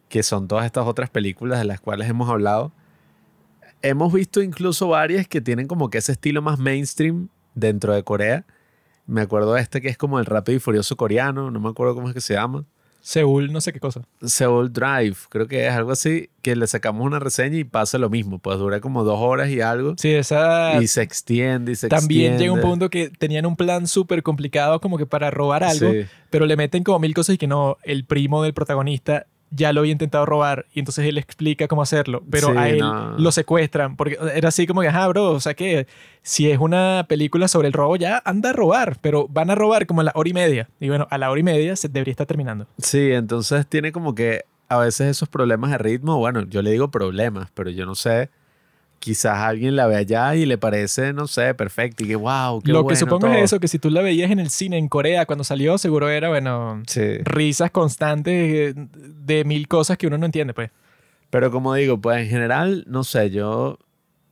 que 0.08 0.24
son 0.24 0.48
todas 0.48 0.66
estas 0.66 0.86
otras 0.88 1.08
películas 1.08 1.60
de 1.60 1.64
las 1.64 1.80
cuales 1.80 2.08
hemos 2.08 2.28
hablado. 2.28 2.72
Hemos 3.80 4.12
visto 4.12 4.42
incluso 4.42 4.88
varias 4.88 5.28
que 5.28 5.40
tienen 5.40 5.68
como 5.68 5.88
que 5.88 5.98
ese 5.98 6.12
estilo 6.12 6.42
más 6.42 6.58
mainstream 6.58 7.28
dentro 7.54 7.94
de 7.94 8.02
Corea. 8.02 8.44
Me 9.06 9.20
acuerdo 9.20 9.54
de 9.54 9.60
este 9.62 9.80
que 9.80 9.88
es 9.88 9.96
como 9.98 10.18
el 10.18 10.26
rápido 10.26 10.56
y 10.56 10.60
furioso 10.60 10.96
coreano, 10.96 11.52
no 11.52 11.60
me 11.60 11.68
acuerdo 11.68 11.94
cómo 11.94 12.08
es 12.08 12.14
que 12.14 12.20
se 12.20 12.34
llama. 12.34 12.64
Seúl, 13.04 13.52
no 13.52 13.60
sé 13.60 13.74
qué 13.74 13.80
cosa. 13.80 14.00
Seúl 14.22 14.72
Drive, 14.72 15.16
creo 15.28 15.46
que 15.46 15.66
es 15.66 15.72
algo 15.74 15.92
así, 15.92 16.30
que 16.40 16.56
le 16.56 16.66
sacamos 16.66 17.04
una 17.04 17.18
reseña 17.18 17.58
y 17.58 17.64
pasa 17.64 17.98
lo 17.98 18.08
mismo, 18.08 18.38
pues 18.38 18.56
dura 18.56 18.80
como 18.80 19.04
dos 19.04 19.20
horas 19.20 19.50
y 19.50 19.60
algo. 19.60 19.94
Sí, 19.98 20.08
esa... 20.08 20.80
Y 20.80 20.86
se 20.86 21.02
extiende 21.02 21.72
y 21.72 21.74
se 21.74 21.88
También 21.88 22.38
llega 22.38 22.50
un 22.50 22.62
punto 22.62 22.88
que 22.88 23.10
tenían 23.10 23.44
un 23.44 23.56
plan 23.56 23.86
súper 23.86 24.22
complicado 24.22 24.80
como 24.80 24.96
que 24.96 25.04
para 25.04 25.30
robar 25.30 25.64
algo, 25.64 25.92
pero 26.30 26.46
le 26.46 26.56
meten 26.56 26.82
como 26.82 26.98
mil 26.98 27.12
cosas 27.12 27.34
y 27.34 27.38
que 27.38 27.46
no, 27.46 27.76
el 27.82 28.06
primo 28.06 28.42
del 28.42 28.54
protagonista 28.54 29.26
ya 29.50 29.72
lo 29.72 29.80
había 29.80 29.92
intentado 29.92 30.26
robar 30.26 30.66
y 30.72 30.80
entonces 30.80 31.06
él 31.06 31.18
explica 31.18 31.68
cómo 31.68 31.82
hacerlo, 31.82 32.22
pero 32.30 32.58
a 32.58 32.68
él 32.68 32.82
lo 33.18 33.32
secuestran, 33.32 33.96
porque 33.96 34.18
era 34.34 34.48
así 34.48 34.66
como 34.66 34.80
que, 34.80 34.88
ajá, 34.88 35.06
bro, 35.08 35.32
o 35.32 35.40
sea 35.40 35.54
que 35.54 35.86
si 36.22 36.50
es 36.50 36.58
una 36.58 37.06
película 37.08 37.48
sobre 37.48 37.68
el 37.68 37.74
robo, 37.74 37.96
ya 37.96 38.22
anda 38.24 38.50
a 38.50 38.52
robar, 38.52 38.98
pero 39.00 39.28
van 39.28 39.50
a 39.50 39.54
robar 39.54 39.86
como 39.86 40.00
a 40.00 40.04
la 40.04 40.12
hora 40.14 40.28
y 40.28 40.32
media. 40.32 40.68
Y 40.80 40.88
bueno, 40.88 41.06
a 41.10 41.18
la 41.18 41.30
hora 41.30 41.40
y 41.40 41.44
media 41.44 41.76
se 41.76 41.88
debería 41.88 42.12
estar 42.12 42.26
terminando. 42.26 42.66
Sí, 42.78 43.12
entonces 43.12 43.66
tiene 43.66 43.92
como 43.92 44.14
que 44.14 44.42
a 44.68 44.78
veces 44.78 45.08
esos 45.08 45.28
problemas 45.28 45.70
de 45.70 45.78
ritmo, 45.78 46.18
bueno, 46.18 46.42
yo 46.42 46.62
le 46.62 46.70
digo 46.70 46.90
problemas, 46.90 47.50
pero 47.54 47.70
yo 47.70 47.86
no 47.86 47.94
sé 47.94 48.30
quizás 49.04 49.36
alguien 49.36 49.76
la 49.76 49.86
ve 49.86 49.96
allá 49.96 50.34
y 50.34 50.46
le 50.46 50.56
parece, 50.56 51.12
no 51.12 51.26
sé, 51.26 51.52
perfecto 51.52 52.02
y 52.02 52.06
que 52.06 52.16
wow, 52.16 52.62
qué 52.62 52.72
Lo 52.72 52.86
que 52.86 52.96
supongo 52.96 53.26
es 53.26 53.44
eso, 53.44 53.60
que 53.60 53.68
si 53.68 53.78
tú 53.78 53.90
la 53.90 54.00
veías 54.00 54.30
en 54.30 54.38
el 54.38 54.48
cine 54.48 54.78
en 54.78 54.88
Corea 54.88 55.26
cuando 55.26 55.44
salió, 55.44 55.76
seguro 55.76 56.08
era, 56.08 56.30
bueno, 56.30 56.82
risas 57.24 57.70
constantes 57.70 58.74
de 58.74 59.44
mil 59.44 59.68
cosas 59.68 59.98
que 59.98 60.06
uno 60.06 60.16
no 60.16 60.24
entiende, 60.24 60.54
pues. 60.54 60.70
Pero 61.28 61.50
como 61.50 61.74
digo, 61.74 62.00
pues 62.00 62.22
en 62.22 62.28
general, 62.30 62.84
no 62.88 63.04
sé, 63.04 63.28
yo, 63.28 63.78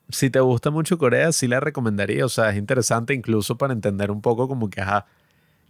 si 0.09 0.31
te 0.31 0.41
gusta 0.41 0.71
mucho 0.71 0.97
Corea, 0.97 1.33
sí 1.33 1.49
la 1.49 1.61
recomendaría, 1.61 2.25
o 2.25 2.31
sea, 2.31 2.49
es 2.49 2.57
interesante 2.57 3.13
incluso 3.13 3.59
para 3.59 3.75
entender 3.75 4.11
un 4.11 4.23
poco 4.23 4.49
como 4.49 4.71
que, 4.71 4.81
ajá, 4.81 5.05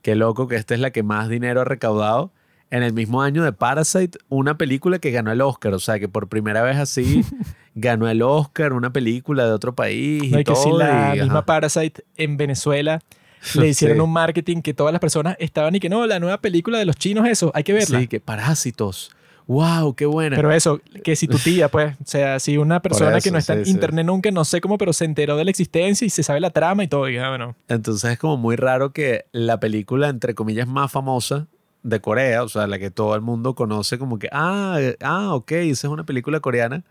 qué 0.03 0.15
loco 0.15 0.47
que 0.47 0.55
esta 0.55 0.75
es 0.75 0.81
la 0.81 0.93
que 0.93 1.03
más 1.03 1.29
dinero 1.29 1.63
ha 1.63 1.65
recaudado 1.65 2.31
en 2.71 2.85
el 2.85 2.93
mismo 2.93 3.21
año 3.21 3.43
de 3.43 3.53
Parasite, 3.53 4.19
una 4.29 4.57
película 4.57 4.99
que 4.99 5.11
ganó 5.11 5.31
el 5.33 5.43
Oscar. 5.43 5.75
O 5.75 5.79
sea, 5.79 5.99
que 5.99 6.09
por 6.09 6.29
primera 6.29 6.63
vez 6.63 6.79
así 6.79 7.23
ganó 7.75 8.09
el 8.09 8.23
Oscar, 8.23 8.73
una 8.73 8.93
película 8.93 9.47
de 9.47 9.53
otro 9.53 9.75
país. 9.75 10.25
y, 10.25 10.31
que 10.31 10.45
todo, 10.45 10.79
la 10.79 11.15
misma 11.15 11.45
Parasite 11.45 12.05
en 12.17 12.37
Venezuela 12.37 13.01
le 13.55 13.69
hicieron 13.69 14.01
un 14.01 14.13
marketing 14.13 14.63
que 14.63 14.75
todas 14.75 14.93
las 14.93 15.01
personas 15.01 15.37
estaban 15.39 15.75
y 15.75 15.81
que 15.81 15.89
no, 15.89 16.07
la 16.07 16.19
nueva 16.19 16.41
película 16.41 16.79
de 16.79 16.85
los 16.85 16.97
chinos, 16.97 17.27
eso, 17.29 17.51
hay 17.55 17.65
que 17.65 17.73
verla. 17.73 18.01
Sí, 18.01 18.09
que 18.09 18.21
Parásitos. 18.21 19.11
¡Wow! 19.47 19.95
¡Qué 19.95 20.07
buena! 20.07 20.37
Pero 20.37 20.53
eso, 20.53 20.81
que 21.03 21.17
si 21.17 21.27
tu 21.27 21.39
tía, 21.45 21.69
pues, 21.69 21.95
o 21.95 22.05
sea, 22.05 22.39
si 22.39 22.59
una 22.59 22.81
persona 22.81 23.21
que 23.21 23.31
no 23.31 23.39
está 23.39 23.55
en 23.55 23.67
internet 23.67 24.07
nunca, 24.07 24.31
no 24.31 24.45
sé 24.45 24.61
cómo, 24.61 24.79
pero 24.79 24.93
se 24.93 25.05
enteró 25.05 25.37
de 25.37 25.45
la 25.45 25.51
existencia 25.51 26.07
y 26.07 26.11
se 26.11 26.23
sabe 26.23 26.41
la 26.41 26.51
trama 26.51 26.85
y 26.85 26.89
todo, 26.89 27.09
y, 27.09 27.19
bueno. 27.19 27.57
Entonces 27.69 28.13
es 28.13 28.19
como 28.19 28.37
muy 28.37 28.57
raro 28.57 28.93
que 28.93 29.27
la 29.33 29.59
película, 29.59 30.09
entre 30.09 30.35
comillas, 30.35 30.69
más 30.69 30.93
famosa 30.93 31.49
de 31.83 32.01
Corea, 32.01 32.45
o 32.45 32.49
sea, 32.49 32.67
la 32.69 32.79
que 32.79 32.91
todo 32.91 33.15
el 33.17 33.21
mundo 33.21 33.55
conoce 33.55 33.99
como 33.99 34.19
que, 34.19 34.29
ah, 34.31 34.79
ah, 35.01 35.35
ok, 35.35 35.53
esa 35.53 35.89
es 35.89 35.93
una 35.93 36.05
película 36.05 36.39
coreana, 36.39 36.85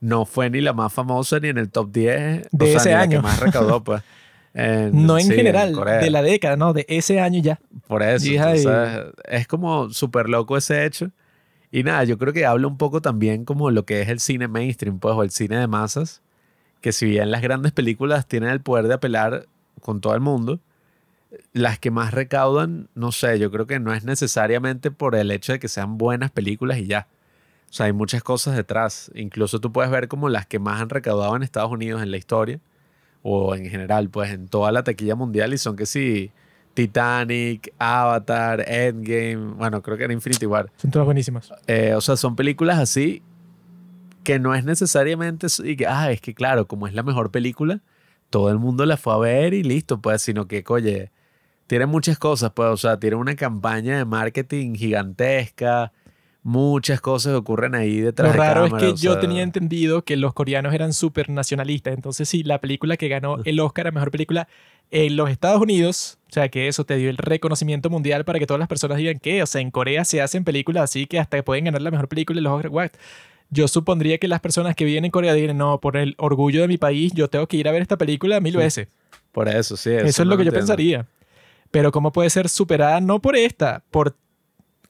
no 0.00 0.24
fue 0.24 0.50
ni 0.50 0.60
la 0.60 0.72
más 0.72 0.92
famosa 0.92 1.40
ni 1.40 1.48
en 1.48 1.58
el 1.58 1.70
top 1.70 1.90
10 1.92 2.48
de 2.50 2.74
ese 2.74 2.94
año. 2.94 2.98
la 2.98 3.08
que 3.08 3.22
más 3.22 3.40
recaudó, 3.40 3.82
pues. 3.84 4.02
no 4.54 5.18
en 5.18 5.30
general, 5.30 5.74
de 5.74 6.10
la 6.10 6.22
década, 6.22 6.56
no, 6.56 6.72
de 6.72 6.86
ese 6.88 7.20
año 7.20 7.40
ya. 7.42 7.60
Por 7.86 8.02
eso, 8.02 8.26
es 9.24 9.46
como 9.46 9.90
súper 9.90 10.28
loco 10.28 10.56
ese 10.56 10.84
hecho. 10.84 11.10
Y 11.70 11.82
nada, 11.82 12.04
yo 12.04 12.16
creo 12.16 12.32
que 12.32 12.46
habla 12.46 12.66
un 12.66 12.78
poco 12.78 13.02
también 13.02 13.44
como 13.44 13.70
lo 13.70 13.84
que 13.84 14.00
es 14.00 14.08
el 14.08 14.20
cine 14.20 14.48
mainstream, 14.48 14.98
pues, 15.00 15.14
o 15.14 15.22
el 15.22 15.30
cine 15.30 15.58
de 15.58 15.66
masas, 15.66 16.22
que 16.80 16.92
si 16.92 17.06
bien 17.06 17.30
las 17.30 17.42
grandes 17.42 17.72
películas 17.72 18.26
tienen 18.26 18.50
el 18.50 18.60
poder 18.60 18.88
de 18.88 18.94
apelar 18.94 19.46
con 19.82 20.00
todo 20.00 20.14
el 20.14 20.20
mundo, 20.20 20.60
las 21.52 21.78
que 21.78 21.90
más 21.90 22.14
recaudan, 22.14 22.88
no 22.94 23.12
sé, 23.12 23.38
yo 23.38 23.50
creo 23.50 23.66
que 23.66 23.80
no 23.80 23.92
es 23.92 24.04
necesariamente 24.04 24.90
por 24.90 25.14
el 25.14 25.30
hecho 25.30 25.52
de 25.52 25.58
que 25.58 25.68
sean 25.68 25.98
buenas 25.98 26.30
películas 26.30 26.78
y 26.78 26.86
ya. 26.86 27.06
O 27.68 27.72
sea, 27.72 27.86
hay 27.86 27.92
muchas 27.92 28.22
cosas 28.22 28.56
detrás. 28.56 29.10
Incluso 29.14 29.60
tú 29.60 29.72
puedes 29.72 29.90
ver 29.90 30.08
como 30.08 30.28
las 30.28 30.46
que 30.46 30.58
más 30.58 30.80
han 30.80 30.88
recaudado 30.88 31.36
en 31.36 31.42
Estados 31.42 31.70
Unidos 31.70 32.02
en 32.02 32.10
la 32.10 32.16
historia, 32.16 32.60
o 33.22 33.54
en 33.54 33.66
general, 33.66 34.08
pues 34.08 34.30
en 34.30 34.48
toda 34.48 34.72
la 34.72 34.84
taquilla 34.84 35.14
mundial, 35.14 35.52
y 35.52 35.58
son 35.58 35.76
que 35.76 35.86
sí, 35.86 36.30
Titanic, 36.74 37.72
Avatar, 37.78 38.64
Endgame, 38.66 39.54
bueno, 39.54 39.82
creo 39.82 39.96
que 39.98 40.04
era 40.04 40.12
Infinity 40.12 40.46
War. 40.46 40.70
Son 40.76 40.90
todas 40.90 41.04
buenísimas. 41.04 41.52
Eh, 41.66 41.94
o 41.94 42.00
sea, 42.00 42.16
son 42.16 42.36
películas 42.36 42.78
así 42.78 43.22
que 44.24 44.38
no 44.38 44.54
es 44.54 44.64
necesariamente, 44.64 45.46
y 45.64 45.76
que, 45.76 45.86
ah, 45.86 46.10
es 46.12 46.20
que 46.20 46.34
claro, 46.34 46.68
como 46.68 46.86
es 46.86 46.94
la 46.94 47.02
mejor 47.02 47.30
película, 47.30 47.80
todo 48.30 48.50
el 48.50 48.58
mundo 48.58 48.84
la 48.84 48.96
fue 48.96 49.14
a 49.14 49.16
ver 49.16 49.54
y 49.54 49.62
listo, 49.62 50.00
pues, 50.00 50.22
sino 50.22 50.46
que, 50.46 50.62
oye, 50.68 51.10
tiene 51.66 51.86
muchas 51.86 52.18
cosas, 52.18 52.52
pues, 52.54 52.68
o 52.68 52.76
sea, 52.76 52.98
tiene 52.98 53.16
una 53.16 53.36
campaña 53.36 53.96
de 53.96 54.04
marketing 54.04 54.74
gigantesca, 54.74 55.92
muchas 56.42 57.00
cosas 57.00 57.34
ocurren 57.34 57.74
ahí 57.74 58.00
detrás. 58.00 58.34
Lo 58.34 58.42
raro 58.42 58.66
es 58.66 58.72
que 58.74 58.94
yo 58.94 59.18
tenía 59.18 59.42
entendido 59.42 60.02
que 60.02 60.16
los 60.16 60.32
coreanos 60.34 60.74
eran 60.74 60.92
súper 60.92 61.30
nacionalistas, 61.30 61.94
entonces 61.94 62.28
sí, 62.28 62.42
la 62.42 62.60
película 62.60 62.96
que 62.96 63.08
ganó 63.08 63.38
el 63.44 63.60
Oscar 63.60 63.88
a 63.88 63.90
Mejor 63.90 64.10
Película 64.10 64.48
en 64.90 65.16
los 65.16 65.28
Estados 65.30 65.60
Unidos, 65.60 66.18
o 66.30 66.32
sea, 66.32 66.48
que 66.48 66.68
eso 66.68 66.84
te 66.84 66.96
dio 66.96 67.10
el 67.10 67.18
reconocimiento 67.18 67.90
mundial 67.90 68.24
para 68.24 68.38
que 68.38 68.46
todas 68.46 68.58
las 68.58 68.68
personas 68.68 68.96
digan 68.96 69.18
que, 69.18 69.42
o 69.42 69.46
sea, 69.46 69.60
en 69.60 69.70
Corea 69.70 70.04
se 70.04 70.22
hacen 70.22 70.44
películas 70.44 70.84
así 70.84 71.06
que 71.06 71.18
hasta 71.18 71.42
pueden 71.42 71.64
ganar 71.64 71.82
la 71.82 71.90
Mejor 71.90 72.08
Película 72.08 72.40
y 72.40 72.42
los 72.42 72.52
Oscar. 72.52 72.92
Yo 73.50 73.66
supondría 73.66 74.18
que 74.18 74.28
las 74.28 74.40
personas 74.40 74.76
que 74.76 74.84
viven 74.84 75.06
en 75.06 75.10
Corea 75.10 75.32
digan, 75.32 75.56
no, 75.56 75.80
por 75.80 75.96
el 75.96 76.14
orgullo 76.18 76.60
de 76.60 76.68
mi 76.68 76.76
país, 76.76 77.12
yo 77.14 77.28
tengo 77.28 77.46
que 77.46 77.56
ir 77.56 77.68
a 77.68 77.72
ver 77.72 77.80
esta 77.80 77.96
película 77.96 78.40
mil 78.40 78.56
veces. 78.56 78.88
Por 79.32 79.48
eso, 79.48 79.76
sí. 79.76 79.90
Eso, 79.90 80.22
es 80.22 80.28
lo 80.28 80.36
que 80.36 80.44
yo 80.44 80.52
pensaría. 80.52 81.06
Pero 81.70 81.92
¿cómo 81.92 82.12
puede 82.12 82.28
ser 82.30 82.48
superada 82.48 83.00
no 83.00 83.20
por 83.20 83.36
esta, 83.36 83.82
por 83.90 84.16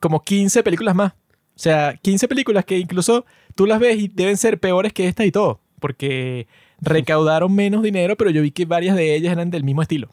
como 0.01 0.23
15 0.25 0.63
películas 0.63 0.95
más? 0.95 1.13
O 1.59 1.61
sea, 1.61 1.97
15 2.01 2.29
películas 2.29 2.65
que 2.65 2.79
incluso 2.79 3.27
tú 3.57 3.67
las 3.67 3.81
ves 3.81 3.99
y 3.99 4.07
deben 4.07 4.37
ser 4.37 4.61
peores 4.61 4.93
que 4.93 5.09
esta 5.09 5.25
y 5.25 5.33
todo, 5.33 5.59
porque 5.81 6.47
recaudaron 6.81 7.53
menos 7.53 7.83
dinero, 7.83 8.17
pero 8.17 8.31
yo 8.31 8.43
vi 8.43 8.53
que 8.53 8.65
varias 8.65 8.95
de 8.95 9.17
ellas 9.17 9.33
eran 9.33 9.51
del 9.51 9.65
mismo 9.65 9.83
estilo. 9.83 10.09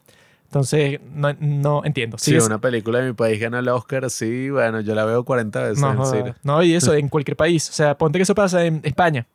Entonces, 0.46 1.00
no, 1.14 1.34
no 1.40 1.86
entiendo. 1.86 2.18
Sí, 2.18 2.36
una 2.38 2.60
película 2.60 3.00
de 3.00 3.10
mi 3.10 3.14
país 3.14 3.40
gana 3.40 3.60
el 3.60 3.68
Oscar, 3.68 4.10
sí, 4.10 4.50
bueno, 4.50 4.82
yo 4.82 4.96
la 4.96 5.06
veo 5.06 5.24
40 5.24 5.62
veces 5.62 5.80
no, 5.80 6.16
en 6.16 6.34
No, 6.42 6.64
y 6.64 6.74
eso 6.74 6.96
en 6.96 7.10
cualquier 7.10 7.38
país. 7.38 7.70
O 7.70 7.74
sea, 7.74 7.96
ponte 7.96 8.18
que 8.18 8.24
eso 8.24 8.34
pasa 8.34 8.66
en 8.66 8.82
España. 8.84 9.28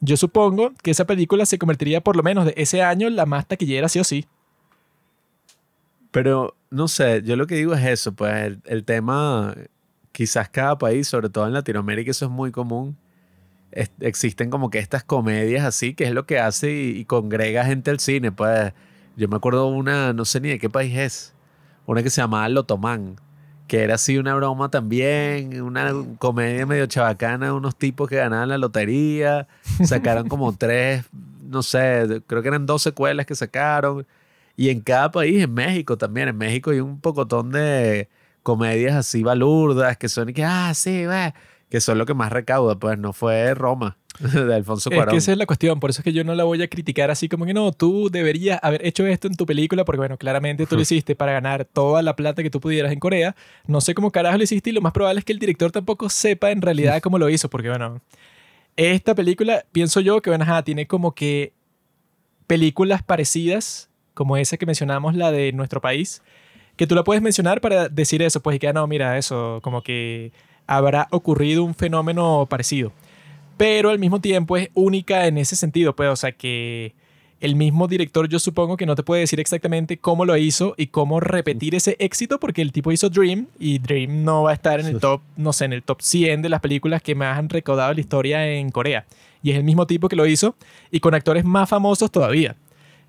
Yo 0.00 0.16
supongo 0.16 0.72
que 0.82 0.90
esa 0.90 1.04
película 1.04 1.46
se 1.46 1.58
convertiría 1.58 2.00
por 2.00 2.16
lo 2.16 2.24
menos 2.24 2.46
de 2.46 2.54
ese 2.56 2.82
año 2.82 3.08
la 3.10 3.26
más 3.26 3.46
taquillera, 3.46 3.88
sí 3.88 4.00
o 4.00 4.04
sí. 4.04 4.26
Pero 6.10 6.56
no 6.70 6.88
sé, 6.88 7.22
yo 7.24 7.36
lo 7.36 7.46
que 7.46 7.56
digo 7.56 7.74
es 7.74 7.84
eso, 7.84 8.12
pues 8.12 8.56
el, 8.64 8.84
tema, 8.84 9.54
quizás 10.14 10.48
cada 10.48 10.78
país, 10.78 11.08
sobre 11.08 11.28
todo 11.28 11.48
en 11.48 11.52
Latinoamérica, 11.52 12.12
eso 12.12 12.26
es 12.26 12.30
muy 12.30 12.52
común. 12.52 12.96
existen 14.00 14.48
como 14.48 14.70
que 14.70 14.78
estas 14.78 15.02
comedias 15.02 15.64
así, 15.64 15.94
que 15.94 16.04
es 16.04 16.12
lo 16.12 16.24
que 16.24 16.38
hace 16.38 16.72
y, 16.72 17.04
congrega 17.04 17.64
gente 17.64 17.90
al 17.90 17.98
cine. 17.98 18.30
Pues 18.30 18.72
yo 19.16 19.26
me 19.28 19.36
acuerdo 19.36 19.66
una, 19.66 20.12
no 20.12 20.24
sé 20.24 20.40
ni 20.40 20.50
de 20.50 20.60
qué 20.60 20.70
país 20.70 20.96
es, 20.96 21.34
una 21.86 22.04
que 22.04 22.10
se 22.10 22.20
llamaba 22.20 22.48
Lotomán, 22.48 23.16
que 23.66 23.82
era 23.82 23.96
así 23.96 24.16
una 24.16 24.36
broma 24.36 24.70
también, 24.70 25.60
una 25.60 25.92
comedia 26.18 26.64
medio 26.64 26.86
chabacana, 26.86 27.52
unos 27.52 27.74
tipos 27.74 28.08
que 28.08 28.16
ganaban 28.16 28.50
la 28.50 28.58
lotería, 28.58 29.48
sacaron 29.84 30.28
como 30.28 30.52
tres, 30.56 31.06
no 31.42 31.64
sé, 31.64 32.22
creo 32.28 32.40
que 32.40 32.48
eran 32.48 32.66
dos 32.66 32.82
secuelas 32.82 33.26
que 33.26 33.34
sacaron 33.34 34.06
y 34.56 34.70
en 34.70 34.80
cada 34.80 35.10
país, 35.10 35.42
en 35.42 35.52
México 35.52 35.98
también, 35.98 36.28
en 36.28 36.36
México 36.38 36.70
hay 36.70 36.78
un 36.78 37.00
pocotón 37.00 37.50
de 37.50 38.08
comedias 38.44 38.94
así 38.94 39.24
balurdas 39.24 39.96
que 39.96 40.08
son 40.08 40.28
y 40.28 40.32
que, 40.32 40.44
ah, 40.44 40.72
sí, 40.74 41.06
ve, 41.06 41.34
que 41.68 41.80
son 41.80 41.98
lo 41.98 42.06
que 42.06 42.14
más 42.14 42.30
recauda, 42.30 42.78
pues 42.78 42.96
no 42.96 43.12
fue 43.12 43.52
Roma. 43.54 43.96
de 44.20 44.54
Alfonso 44.54 44.90
Es 44.90 44.94
Cuarón. 44.94 45.12
que 45.12 45.18
esa 45.18 45.32
es 45.32 45.38
la 45.38 45.46
cuestión, 45.46 45.80
por 45.80 45.90
eso 45.90 46.00
es 46.00 46.04
que 46.04 46.12
yo 46.12 46.22
no 46.22 46.36
la 46.36 46.44
voy 46.44 46.62
a 46.62 46.68
criticar 46.68 47.10
así 47.10 47.28
como 47.28 47.46
que 47.46 47.52
no, 47.52 47.72
tú 47.72 48.10
deberías 48.10 48.60
haber 48.62 48.86
hecho 48.86 49.04
esto 49.08 49.26
en 49.26 49.34
tu 49.34 49.44
película 49.44 49.84
porque 49.84 49.98
bueno, 49.98 50.16
claramente 50.18 50.66
tú 50.66 50.76
lo 50.76 50.82
hiciste 50.82 51.16
para 51.16 51.32
ganar 51.32 51.64
toda 51.64 52.00
la 52.00 52.14
plata 52.14 52.44
que 52.44 52.50
tú 52.50 52.60
pudieras 52.60 52.92
en 52.92 53.00
Corea. 53.00 53.34
No 53.66 53.80
sé 53.80 53.92
cómo 53.92 54.12
carajo 54.12 54.38
lo 54.38 54.44
hiciste 54.44 54.70
y 54.70 54.72
lo 54.72 54.80
más 54.82 54.92
probable 54.92 55.18
es 55.18 55.24
que 55.24 55.32
el 55.32 55.40
director 55.40 55.72
tampoco 55.72 56.08
sepa 56.10 56.52
en 56.52 56.62
realidad 56.62 57.02
cómo 57.02 57.18
lo 57.18 57.28
hizo 57.28 57.50
porque 57.50 57.70
bueno, 57.70 58.00
esta 58.76 59.16
película 59.16 59.64
pienso 59.72 59.98
yo 59.98 60.22
que 60.22 60.30
bueno, 60.30 60.44
ajá, 60.44 60.62
tiene 60.62 60.86
como 60.86 61.12
que 61.12 61.52
películas 62.46 63.02
parecidas 63.02 63.90
como 64.14 64.36
esa 64.36 64.56
que 64.56 64.66
mencionamos, 64.66 65.16
la 65.16 65.32
de 65.32 65.52
nuestro 65.52 65.80
país, 65.80 66.22
que 66.76 66.86
tú 66.86 66.94
la 66.94 67.04
puedes 67.04 67.22
mencionar 67.22 67.60
para 67.60 67.88
decir 67.88 68.22
eso, 68.22 68.40
pues 68.40 68.56
y 68.56 68.58
que 68.58 68.68
ah, 68.68 68.72
no, 68.72 68.86
mira, 68.86 69.18
eso, 69.18 69.60
como 69.62 69.82
que 69.82 70.32
habrá 70.66 71.08
ocurrido 71.10 71.64
un 71.64 71.74
fenómeno 71.74 72.46
parecido 72.48 72.92
pero 73.56 73.90
al 73.90 73.98
mismo 73.98 74.20
tiempo 74.20 74.56
es 74.56 74.68
única 74.74 75.26
en 75.26 75.38
ese 75.38 75.56
sentido, 75.56 75.94
pues, 75.94 76.08
o 76.10 76.16
sea 76.16 76.32
que 76.32 76.92
el 77.40 77.56
mismo 77.56 77.88
director 77.88 78.28
yo 78.28 78.38
supongo 78.38 78.76
que 78.76 78.86
no 78.86 78.94
te 78.94 79.02
puede 79.02 79.20
decir 79.20 79.38
exactamente 79.38 79.98
cómo 79.98 80.24
lo 80.24 80.36
hizo 80.36 80.74
y 80.78 80.86
cómo 80.86 81.20
repetir 81.20 81.74
ese 81.74 81.96
éxito 81.98 82.40
porque 82.40 82.62
el 82.62 82.72
tipo 82.72 82.90
hizo 82.90 83.10
Dream 83.10 83.48
y 83.58 83.78
Dream 83.80 84.24
no 84.24 84.44
va 84.44 84.52
a 84.52 84.54
estar 84.54 84.80
en 84.80 84.86
el 84.86 84.98
top, 84.98 85.20
no 85.36 85.52
sé, 85.52 85.66
en 85.66 85.74
el 85.74 85.82
top 85.82 86.00
100 86.00 86.42
de 86.42 86.48
las 86.48 86.60
películas 86.60 87.02
que 87.02 87.14
más 87.14 87.38
han 87.38 87.50
recaudado 87.50 87.92
la 87.92 88.00
historia 88.00 88.48
en 88.48 88.70
Corea. 88.70 89.04
Y 89.42 89.50
es 89.50 89.58
el 89.58 89.64
mismo 89.64 89.86
tipo 89.86 90.08
que 90.08 90.16
lo 90.16 90.26
hizo 90.26 90.56
y 90.90 91.00
con 91.00 91.14
actores 91.14 91.44
más 91.44 91.68
famosos 91.68 92.10
todavía. 92.10 92.56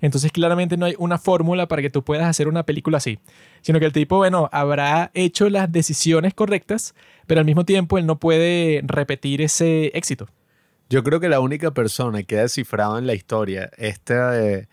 Entonces 0.00 0.30
claramente 0.32 0.76
no 0.76 0.86
hay 0.86 0.94
una 0.98 1.18
fórmula 1.18 1.68
para 1.68 1.82
que 1.82 1.90
tú 1.90 2.02
puedas 2.02 2.26
hacer 2.26 2.48
una 2.48 2.64
película 2.64 2.98
así, 2.98 3.18
sino 3.62 3.78
que 3.78 3.86
el 3.86 3.92
tipo, 3.92 4.16
bueno, 4.16 4.48
habrá 4.52 5.10
hecho 5.14 5.48
las 5.48 5.70
decisiones 5.72 6.34
correctas, 6.34 6.94
pero 7.26 7.40
al 7.40 7.46
mismo 7.46 7.64
tiempo 7.64 7.98
él 7.98 8.06
no 8.06 8.18
puede 8.18 8.82
repetir 8.84 9.42
ese 9.42 9.86
éxito. 9.94 10.28
Yo 10.88 11.02
creo 11.02 11.18
que 11.18 11.28
la 11.28 11.40
única 11.40 11.72
persona 11.72 12.22
que 12.22 12.38
ha 12.38 12.42
descifrado 12.42 12.98
en 12.98 13.06
la 13.06 13.14
historia 13.14 13.70
este, 13.76 14.14
eh, 14.14 14.68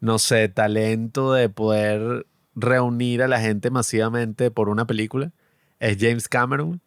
no 0.00 0.18
sé, 0.18 0.48
talento 0.48 1.32
de 1.32 1.48
poder 1.48 2.26
reunir 2.54 3.22
a 3.22 3.28
la 3.28 3.40
gente 3.40 3.70
masivamente 3.70 4.50
por 4.50 4.68
una 4.68 4.86
película 4.86 5.32
es 5.80 5.98
James 6.00 6.28
Cameron. 6.28 6.80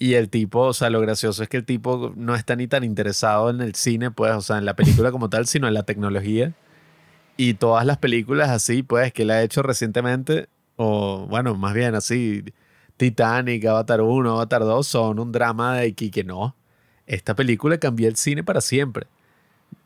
Y 0.00 0.14
el 0.14 0.30
tipo, 0.30 0.60
o 0.60 0.72
sea, 0.72 0.90
lo 0.90 1.00
gracioso 1.00 1.42
es 1.42 1.48
que 1.48 1.56
el 1.56 1.64
tipo 1.64 2.12
no 2.14 2.36
está 2.36 2.54
ni 2.54 2.68
tan 2.68 2.84
interesado 2.84 3.50
en 3.50 3.60
el 3.60 3.74
cine, 3.74 4.12
pues, 4.12 4.32
o 4.32 4.40
sea, 4.40 4.58
en 4.58 4.64
la 4.64 4.76
película 4.76 5.10
como 5.10 5.28
tal, 5.28 5.46
sino 5.46 5.66
en 5.66 5.74
la 5.74 5.82
tecnología. 5.82 6.54
Y 7.40 7.54
todas 7.54 7.86
las 7.86 7.98
películas 7.98 8.50
así, 8.50 8.82
pues, 8.82 9.12
que 9.12 9.22
él 9.22 9.30
ha 9.30 9.44
hecho 9.44 9.62
recientemente, 9.62 10.48
o 10.74 11.24
bueno, 11.30 11.54
más 11.54 11.72
bien 11.72 11.94
así, 11.94 12.44
Titanic, 12.96 13.64
Avatar 13.64 14.00
1, 14.00 14.28
Avatar 14.32 14.62
2, 14.62 14.84
son 14.84 15.20
un 15.20 15.30
drama 15.30 15.76
de 15.76 15.94
que, 15.94 16.10
que 16.10 16.24
no. 16.24 16.56
Esta 17.06 17.36
película 17.36 17.78
cambió 17.78 18.08
el 18.08 18.16
cine 18.16 18.42
para 18.42 18.60
siempre. 18.60 19.06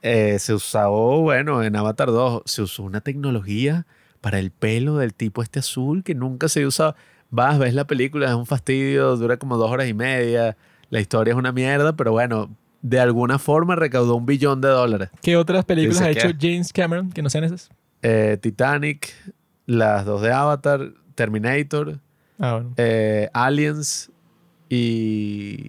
Eh, 0.00 0.38
se 0.38 0.54
usó, 0.54 1.20
bueno, 1.20 1.62
en 1.62 1.76
Avatar 1.76 2.08
2, 2.08 2.42
se 2.46 2.62
usó 2.62 2.84
una 2.84 3.02
tecnología 3.02 3.86
para 4.22 4.38
el 4.38 4.50
pelo 4.50 4.96
del 4.96 5.12
tipo 5.12 5.42
este 5.42 5.58
azul 5.58 6.02
que 6.04 6.14
nunca 6.14 6.48
se 6.48 6.66
usaba. 6.66 6.96
Vas, 7.30 7.58
ves 7.58 7.74
la 7.74 7.86
película, 7.86 8.28
es 8.28 8.34
un 8.34 8.46
fastidio, 8.46 9.16
dura 9.18 9.36
como 9.36 9.58
dos 9.58 9.70
horas 9.70 9.88
y 9.88 9.94
media, 9.94 10.56
la 10.88 11.00
historia 11.00 11.32
es 11.32 11.38
una 11.38 11.52
mierda, 11.52 11.96
pero 11.96 12.12
bueno, 12.12 12.50
de 12.82 13.00
alguna 13.00 13.38
forma 13.38 13.76
recaudó 13.76 14.16
un 14.16 14.26
billón 14.26 14.60
de 14.60 14.68
dólares. 14.68 15.08
¿Qué 15.22 15.36
otras 15.36 15.64
películas 15.64 15.98
Dice 16.00 16.08
ha 16.08 16.10
hecho 16.28 16.36
que- 16.38 16.48
James 16.52 16.72
Cameron 16.72 17.10
que 17.10 17.22
no 17.22 17.30
sean 17.30 17.44
esas? 17.44 17.70
Eh, 18.02 18.36
Titanic, 18.40 19.14
las 19.66 20.04
dos 20.04 20.20
de 20.22 20.32
Avatar, 20.32 20.90
Terminator, 21.14 21.98
Ah, 22.38 22.54
bueno. 22.54 22.74
eh, 22.76 23.28
Aliens 23.32 24.10
y 24.68 25.68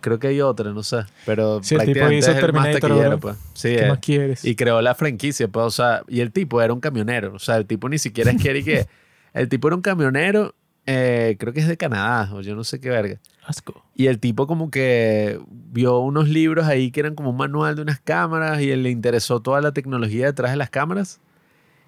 creo 0.00 0.18
que 0.18 0.28
hay 0.28 0.40
otra, 0.40 0.72
no 0.72 0.82
sé, 0.82 1.04
pero 1.26 1.62
Sí, 1.62 1.74
el 1.76 1.82
tipo 1.84 2.10
hizo 2.10 2.30
es 2.32 2.36
el 2.42 2.52
más 2.52 2.80
bro. 2.80 3.18
pues. 3.20 3.36
Sí, 3.54 3.68
¿Qué 3.68 3.84
eh, 3.84 3.88
más 3.88 3.98
quieres? 3.98 4.44
y 4.44 4.56
creó 4.56 4.80
la 4.82 4.94
franquicia, 4.94 5.48
pues, 5.48 5.66
o 5.66 5.70
sea, 5.70 6.02
y 6.08 6.20
el 6.20 6.32
tipo 6.32 6.60
era 6.60 6.72
un 6.72 6.80
camionero, 6.80 7.34
o 7.34 7.38
sea, 7.38 7.56
el 7.56 7.66
tipo 7.66 7.88
ni 7.88 7.98
siquiera 7.98 8.30
es 8.32 8.42
que 8.64 8.86
el 9.34 9.48
tipo 9.48 9.68
era 9.68 9.76
un 9.76 9.82
camionero, 9.82 10.54
eh, 10.90 11.36
creo 11.38 11.52
que 11.52 11.60
es 11.60 11.68
de 11.68 11.76
Canadá, 11.76 12.30
o 12.32 12.40
yo 12.40 12.56
no 12.56 12.64
sé 12.64 12.80
qué 12.80 12.88
verga. 12.88 13.18
Asco. 13.44 13.84
Y 13.94 14.06
el 14.06 14.18
tipo 14.18 14.46
como 14.46 14.70
que 14.70 15.38
vio 15.70 15.98
unos 15.98 16.30
libros 16.30 16.66
ahí 16.66 16.90
que 16.90 17.00
eran 17.00 17.14
como 17.14 17.28
un 17.28 17.36
manual 17.36 17.76
de 17.76 17.82
unas 17.82 18.00
cámaras 18.00 18.62
y 18.62 18.70
él 18.70 18.84
le 18.84 18.90
interesó 18.90 19.40
toda 19.40 19.60
la 19.60 19.72
tecnología 19.72 20.24
detrás 20.24 20.50
de 20.50 20.56
las 20.56 20.70
cámaras. 20.70 21.20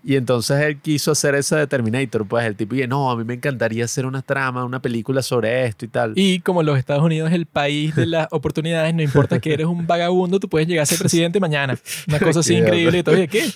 Y 0.05 0.17
entonces 0.17 0.61
él 0.61 0.79
quiso 0.81 1.13
hacer 1.13 1.35
esa 1.35 1.57
de 1.57 1.67
Terminator, 1.67 2.29
pues 2.29 2.45
el 2.45 2.57
tipo 2.57 2.75
y 2.75 2.87
no, 2.87 3.11
a 3.11 3.17
mí 3.17 3.25
me 3.25 3.35
encantaría 3.35 3.87
hacer 3.87 4.05
una 4.05 4.21
trama, 4.21 4.67
una 4.67 4.83
película 4.83 5.23
sobre 5.23 5.65
esto 5.65 5.87
y 5.87 5.89
tal. 5.89 6.13
Y 6.15 6.41
como 6.41 6.63
los 6.63 6.79
Estados 6.79 7.03
Unidos 7.03 7.31
es 7.31 7.37
el 7.37 7.47
país 7.47 7.97
de 7.97 8.05
las 8.07 8.29
oportunidades, 8.33 8.95
no 8.95 9.01
importa 9.01 9.41
que 9.41 9.55
eres 9.55 9.67
un 9.67 9.87
vagabundo, 9.87 10.41
tú 10.41 10.49
puedes 10.51 10.69
llegar 10.69 10.83
a 10.83 10.87
ser 10.87 10.99
presidente 11.01 11.41
mañana. 11.41 11.79
Una 12.07 12.19
cosa 12.21 12.41
así 12.41 12.55
increíble. 12.55 12.99
Y 12.99 13.03
todo, 13.03 13.17
¿qué? 13.31 13.51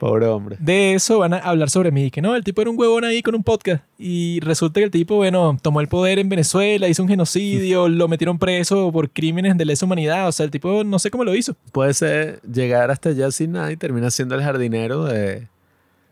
Pobre 0.00 0.24
hombre. 0.28 0.56
De 0.58 0.94
eso 0.94 1.18
van 1.18 1.34
a 1.34 1.38
hablar 1.40 1.68
sobre 1.68 1.90
mí. 1.90 2.10
Que 2.10 2.22
no, 2.22 2.34
el 2.34 2.42
tipo 2.42 2.62
era 2.62 2.70
un 2.70 2.78
huevón 2.78 3.04
ahí 3.04 3.22
con 3.22 3.34
un 3.34 3.44
podcast. 3.44 3.84
Y 3.98 4.40
resulta 4.40 4.80
que 4.80 4.84
el 4.84 4.90
tipo, 4.90 5.16
bueno, 5.16 5.58
tomó 5.60 5.82
el 5.82 5.88
poder 5.88 6.18
en 6.18 6.30
Venezuela, 6.30 6.88
hizo 6.88 7.02
un 7.02 7.08
genocidio, 7.10 7.86
lo 7.90 8.08
metieron 8.08 8.38
preso 8.38 8.90
por 8.92 9.10
crímenes 9.10 9.58
de 9.58 9.66
lesa 9.66 9.84
humanidad. 9.84 10.26
O 10.26 10.32
sea, 10.32 10.44
el 10.44 10.50
tipo 10.50 10.84
no 10.84 10.98
sé 10.98 11.10
cómo 11.10 11.22
lo 11.22 11.34
hizo. 11.34 11.54
Puede 11.70 11.92
ser 11.92 12.40
llegar 12.50 12.90
hasta 12.90 13.10
allá 13.10 13.30
sin 13.30 13.52
nada 13.52 13.70
y 13.72 13.76
termina 13.76 14.10
siendo 14.10 14.34
el 14.36 14.42
jardinero 14.42 15.04
de, 15.04 15.48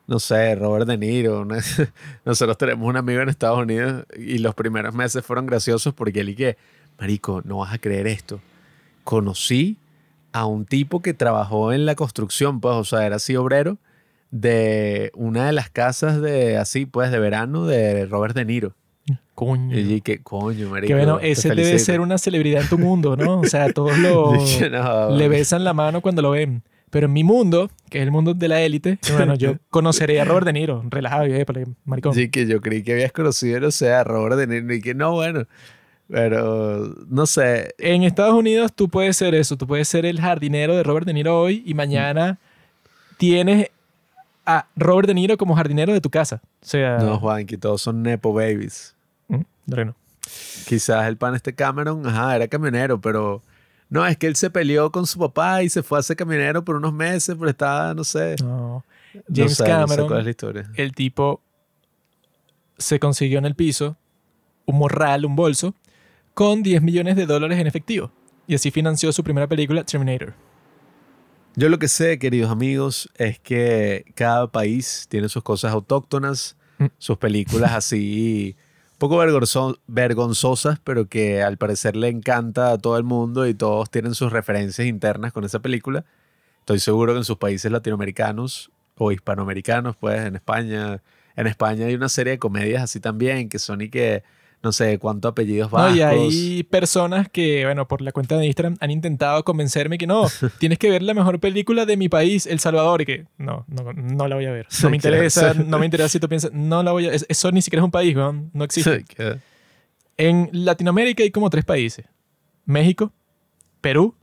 no 0.07 0.21
sé, 0.21 0.55
Robert 0.55 0.87
De 0.87 0.99
Niro. 0.99 1.47
¿no? 1.47 1.57
Nosotros 2.27 2.59
tenemos 2.59 2.87
un 2.87 2.99
amigo 2.99 3.23
en 3.23 3.31
Estados 3.31 3.59
Unidos 3.59 4.05
y 4.19 4.37
los 4.37 4.55
primeros 4.55 4.95
meses 4.95 5.25
fueron 5.25 5.47
graciosos 5.47 5.95
porque 5.95 6.21
él 6.21 6.29
y 6.29 6.35
que, 6.35 6.59
marico, 7.01 7.41
no 7.43 7.57
vas 7.61 7.73
a 7.73 7.79
creer 7.79 8.07
esto. 8.07 8.39
Conocí 9.03 9.79
a 10.33 10.47
un 10.47 10.65
tipo 10.67 11.01
que 11.03 11.15
trabajó 11.15 11.73
en 11.73 11.87
la 11.87 11.95
construcción, 11.95 12.61
pues, 12.61 12.75
o 12.75 12.85
sea, 12.85 13.07
era 13.07 13.17
así 13.17 13.37
obrero 13.37 13.79
de 14.31 15.11
una 15.15 15.47
de 15.47 15.53
las 15.53 15.71
casas 15.71 16.21
de, 16.21 16.59
así, 16.59 16.87
pues, 16.87 17.11
de 17.11 17.19
verano 17.19 17.67
de 17.67 18.07
Robert 18.07 18.35
De 18.35 18.45
Niro. 18.45 18.75
Coño. 19.35 19.79
Y 19.79 20.01
que 20.01 20.21
coño, 20.23 20.69
marico. 20.69 20.89
Que 20.89 20.95
bueno, 20.95 21.19
ese 21.21 21.49
debe 21.51 21.63
felicito". 21.65 21.85
ser 21.93 22.01
una 22.01 22.19
celebridad 22.19 22.63
en 22.63 22.69
tu 22.69 22.77
mundo, 22.79 23.17
¿no? 23.17 23.41
O 23.41 23.45
sea, 23.47 23.73
todos 23.73 23.97
lo, 23.99 24.33
"No, 24.71 25.17
le 25.17 25.29
besan 25.29 25.65
la 25.65 25.73
mano 25.73 26.01
cuando 26.01 26.23
lo 26.23 26.31
ven. 26.33 26.63
Pero 26.91 27.07
en 27.07 27.13
mi 27.13 27.23
mundo, 27.23 27.71
que 27.91 27.99
es 27.99 28.05
el 28.05 28.11
mundo 28.11 28.33
de 28.35 28.49
la 28.49 28.63
élite, 28.63 28.99
bueno, 29.15 29.35
yo 29.35 29.55
conoceré 29.71 30.21
a 30.21 30.25
Robert 30.25 30.47
De 30.47 30.55
Niro, 30.55 30.83
relajado 30.89 31.27
y 31.27 31.33
épale, 31.35 31.67
maricón. 31.85 32.15
Sí, 32.15 32.31
que 32.31 32.47
yo 32.47 32.61
creí 32.63 32.83
que 32.83 32.93
habías 32.95 33.13
conocido, 33.13 33.61
no 33.61 33.71
sé, 33.71 33.93
a 33.93 34.05
Robert 34.05 34.37
De 34.37 34.47
Niro 34.47 34.75
y 34.75 34.81
que 34.81 34.95
no, 34.95 35.13
bueno, 35.13 35.45
pero 36.09 36.95
no 37.09 37.27
sé, 37.27 37.75
En 37.79 38.03
Estados 38.03 38.35
Unidos 38.35 38.73
tú 38.75 38.89
puedes 38.89 39.17
ser 39.17 39.35
eso, 39.35 39.57
tú 39.57 39.67
puedes 39.67 39.89
ser 39.89 40.07
el 40.07 40.21
jardinero 40.21 40.75
de 40.77 40.83
Robert 40.83 41.07
De 41.07 41.13
Niro 41.13 41.39
hoy 41.41 41.63
y 41.67 41.75
mañana 41.75 42.39
tienes 43.19 43.71
a 44.47 44.67
Robert 44.77 45.07
De 45.07 45.15
Niro 45.15 45.37
como 45.37 45.55
jardinero 45.55 45.93
de 45.93 46.01
tu 46.01 46.09
casa. 46.11 46.41
O 46.63 46.67
sea, 46.67 46.99
no, 46.99 47.19
Juan, 47.19 47.45
que 47.47 47.59
todos 47.59 47.83
son 47.83 48.03
Nepo 48.03 48.33
Babies. 48.33 48.95
Mm, 49.29 49.43
bueno. 49.67 49.95
Quizás 50.67 51.07
el 51.07 51.17
pan 51.17 51.35
este 51.35 51.55
Cameron, 51.55 52.07
ajá, 52.07 52.37
era 52.37 52.49
camionero, 52.49 53.01
pero 53.01 53.43
no, 53.91 54.07
es 54.07 54.17
que 54.17 54.27
él 54.27 54.37
se 54.37 54.51
peleó 54.51 54.91
con 54.91 55.07
su 55.07 55.19
papá 55.19 55.63
y 55.63 55.69
se 55.69 55.83
fue 55.83 55.99
a 55.99 56.03
ser 56.03 56.17
camionero 56.17 56.65
por 56.65 56.77
unos 56.77 56.93
meses, 56.93 57.37
pero 57.39 57.51
estaba, 57.51 57.95
no 57.95 58.05
sé. 58.05 58.37
No. 58.43 58.85
no 59.15 59.23
James 59.35 59.57
sé, 59.57 59.65
no 59.65 59.67
sé 59.67 59.73
Cameron, 59.73 60.07
cuál 60.09 60.19
es 60.21 60.25
la 60.25 60.31
historia. 60.31 60.71
el 60.77 60.93
tipo 60.93 61.41
se 62.79 62.99
consiguió 62.99 63.39
en 63.39 63.45
el 63.47 63.55
piso 63.55 63.97
un 64.67 64.79
morral, 64.79 65.25
un 65.25 65.35
bolso, 65.35 65.75
con 66.39 66.63
10 66.63 66.83
millones 66.83 67.17
de 67.17 67.27
dólares 67.27 67.59
en 67.59 67.67
efectivo. 67.67 68.13
Y 68.47 68.55
así 68.55 68.71
financió 68.71 69.11
su 69.13 69.25
primera 69.25 69.49
película, 69.49 69.83
Terminator. 69.83 70.35
Yo 71.57 71.69
lo 71.69 71.81
que 71.81 71.89
sé, 71.89 72.21
queridos 72.21 72.49
amigos, 72.53 73.11
es 73.17 73.41
que 73.41 74.05
cada 74.15 74.47
país 74.47 75.07
tiene 75.09 75.29
sus 75.29 75.43
cosas 75.43 75.73
autóctonas, 75.73 76.57
Mm. 76.79 76.85
sus 76.99 77.19
películas 77.19 77.73
así, 77.73 78.55
poco 78.99 79.17
vergonzo- 79.19 79.81
vergonzosas, 79.89 80.79
pero 80.85 81.09
que 81.09 81.43
al 81.43 81.57
parecer 81.57 81.97
le 81.97 82.07
encanta 82.07 82.71
a 82.71 82.79
todo 82.79 82.97
el 82.99 83.03
mundo 83.03 83.49
y 83.49 83.55
todos 83.55 83.91
tienen 83.91 84.15
sus 84.15 84.31
referencias 84.31 84.87
internas 84.87 85.33
con 85.33 85.43
esa 85.45 85.59
película. 85.59 86.05
Estoy 86.61 86.79
seguro 86.79 87.15
que 87.15 87.19
en 87.19 87.25
sus 87.25 87.39
países 87.39 87.73
latinoamericanos 87.73 88.71
o 88.97 89.11
hispanoamericanos, 89.11 89.97
pues 89.97 90.25
en 90.25 90.37
España, 90.37 91.03
en 91.35 91.47
España 91.49 91.87
hay 91.87 91.97
una 91.97 92.09
serie 92.09 92.35
de 92.35 92.39
comedias 92.39 92.85
así 92.85 93.01
también 93.01 93.49
que 93.49 93.59
son 93.59 93.81
y 93.81 93.89
que 93.89 94.23
no 94.63 94.73
sé 94.73 94.99
cuántos 94.99 95.31
apellidos 95.31 95.71
No, 95.71 95.79
vascos. 95.79 95.97
y 95.97 96.03
hay 96.03 96.63
personas 96.65 97.29
que, 97.29 97.65
bueno, 97.65 97.87
por 97.87 98.01
la 98.03 98.11
cuenta 98.13 98.37
de 98.37 98.47
Instagram 98.47 98.77
han 98.81 98.91
intentado 98.91 99.45
convencerme 99.45 99.99
que 99.99 100.07
no, 100.07 100.27
tienes 100.59 100.79
que 100.79 100.91
ver 100.91 101.03
la 101.03 101.15
mejor 101.15 101.39
película 101.41 101.87
de 101.87 101.97
mi 101.97 102.09
país, 102.09 102.47
El 102.47 102.59
Salvador, 102.61 103.03
y 103.03 103.07
que 103.07 103.25
no, 103.39 103.65
no, 103.69 103.93
no 103.93 104.27
la 104.29 104.35
voy 104.37 104.47
a 104.47 104.51
ver. 104.53 104.67
No 104.83 104.91
me 104.91 104.97
interesa, 104.97 105.55
no 105.67 105.79
me 105.79 105.85
interesa 105.87 106.09
si 106.09 106.19
tú 106.21 106.29
piensas, 106.29 106.53
no 106.53 106.83
la 106.83 106.93
voy 106.93 107.07
a 107.07 107.13
es- 107.13 107.27
Eso 107.29 107.53
ni 107.53 107.63
siquiera 107.63 107.83
es 107.83 107.85
un 107.85 107.91
país, 107.93 108.17
weón, 108.17 108.51
no 108.53 108.65
existe. 108.65 109.05
En 110.17 110.49
Latinoamérica 110.53 111.23
hay 111.23 111.31
como 111.31 111.49
tres 111.51 111.65
países. 111.65 112.05
México, 112.65 113.13
Perú 113.81 114.15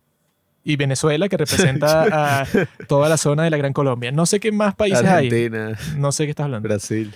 y 0.64 0.76
Venezuela, 0.76 1.30
que 1.30 1.38
representa 1.38 2.42
a 2.42 2.48
toda 2.88 3.08
la 3.08 3.18
zona 3.18 3.44
de 3.44 3.50
la 3.50 3.58
Gran 3.58 3.72
Colombia. 3.72 4.12
No 4.12 4.26
sé 4.26 4.40
qué 4.40 4.52
más 4.52 4.76
países 4.76 5.06
hay. 5.06 5.28
Argentina, 5.28 5.78
No 5.96 6.12
sé 6.12 6.26
qué 6.26 6.32
estás 6.32 6.46
hablando. 6.46 6.68
Brasil. 6.68 7.14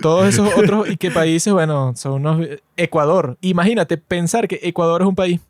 Todos 0.00 0.26
esos 0.26 0.48
otros 0.56 0.88
y 0.88 0.96
qué 0.96 1.10
países, 1.10 1.52
bueno, 1.52 1.92
son 1.96 2.14
unos... 2.14 2.48
Ecuador. 2.76 3.36
Imagínate 3.40 3.98
pensar 3.98 4.48
que 4.48 4.58
Ecuador 4.62 5.02
es 5.02 5.08
un 5.08 5.14
país. 5.14 5.40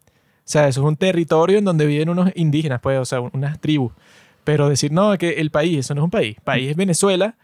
sea, 0.44 0.68
eso 0.68 0.80
es 0.80 0.86
un 0.86 0.96
territorio 0.96 1.58
en 1.58 1.64
donde 1.64 1.86
viven 1.86 2.08
unos 2.08 2.30
indígenas, 2.34 2.80
pues, 2.80 2.98
o 2.98 3.04
sea, 3.04 3.20
unas 3.20 3.60
tribus. 3.60 3.92
Pero 4.44 4.68
decir, 4.68 4.92
no, 4.92 5.16
que 5.18 5.40
el 5.40 5.50
país, 5.50 5.78
eso 5.78 5.94
no 5.94 6.02
es 6.02 6.04
un 6.04 6.10
país. 6.10 6.36
País 6.42 6.70
es 6.70 6.76
Venezuela, 6.76 7.36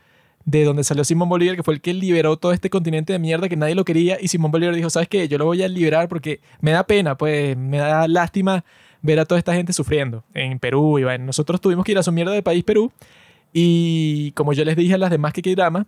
de 0.44 0.64
donde 0.64 0.82
salió 0.82 1.04
Simón 1.04 1.28
Bolívar, 1.28 1.56
que 1.56 1.62
fue 1.62 1.74
el 1.74 1.80
que 1.80 1.94
liberó 1.94 2.36
todo 2.36 2.52
este 2.52 2.70
continente 2.70 3.12
de 3.12 3.18
mierda 3.18 3.48
que 3.48 3.56
nadie 3.56 3.74
lo 3.74 3.84
quería. 3.84 4.18
Y 4.20 4.28
Simón 4.28 4.50
Bolívar 4.50 4.74
dijo, 4.74 4.90
¿sabes 4.90 5.08
qué? 5.08 5.28
Yo 5.28 5.38
lo 5.38 5.44
voy 5.44 5.62
a 5.62 5.68
liberar 5.68 6.08
porque 6.08 6.40
me 6.60 6.72
da 6.72 6.84
pena, 6.84 7.16
pues, 7.16 7.56
me 7.56 7.78
da 7.78 8.08
lástima 8.08 8.64
ver 9.00 9.20
a 9.20 9.24
toda 9.24 9.38
esta 9.38 9.54
gente 9.54 9.72
sufriendo 9.72 10.24
en 10.34 10.58
Perú. 10.58 10.98
Y 10.98 11.04
bueno, 11.04 11.24
nosotros 11.24 11.60
tuvimos 11.60 11.84
que 11.84 11.92
ir 11.92 11.98
a 11.98 12.02
su 12.02 12.12
mierda 12.12 12.32
de 12.32 12.42
país, 12.42 12.64
Perú. 12.64 12.90
Y 13.52 14.32
como 14.32 14.52
yo 14.52 14.64
les 14.64 14.76
dije 14.76 14.94
a 14.94 14.98
las 14.98 15.10
demás 15.10 15.32
que 15.32 15.42
drama, 15.54 15.86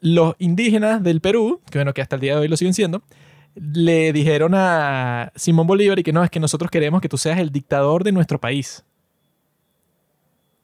los 0.00 0.34
indígenas 0.38 1.02
del 1.02 1.20
Perú, 1.20 1.60
que 1.70 1.78
bueno, 1.78 1.94
que 1.94 2.02
hasta 2.02 2.16
el 2.16 2.20
día 2.20 2.34
de 2.34 2.40
hoy 2.40 2.48
lo 2.48 2.56
siguen 2.56 2.74
siendo, 2.74 3.02
le 3.54 4.12
dijeron 4.12 4.54
a 4.54 5.32
Simón 5.34 5.66
Bolívar 5.66 5.98
y 5.98 6.02
que 6.02 6.12
no, 6.12 6.22
es 6.22 6.30
que 6.30 6.40
nosotros 6.40 6.70
queremos 6.70 7.00
que 7.00 7.08
tú 7.08 7.18
seas 7.18 7.38
el 7.38 7.50
dictador 7.50 8.04
de 8.04 8.12
nuestro 8.12 8.40
país. 8.40 8.84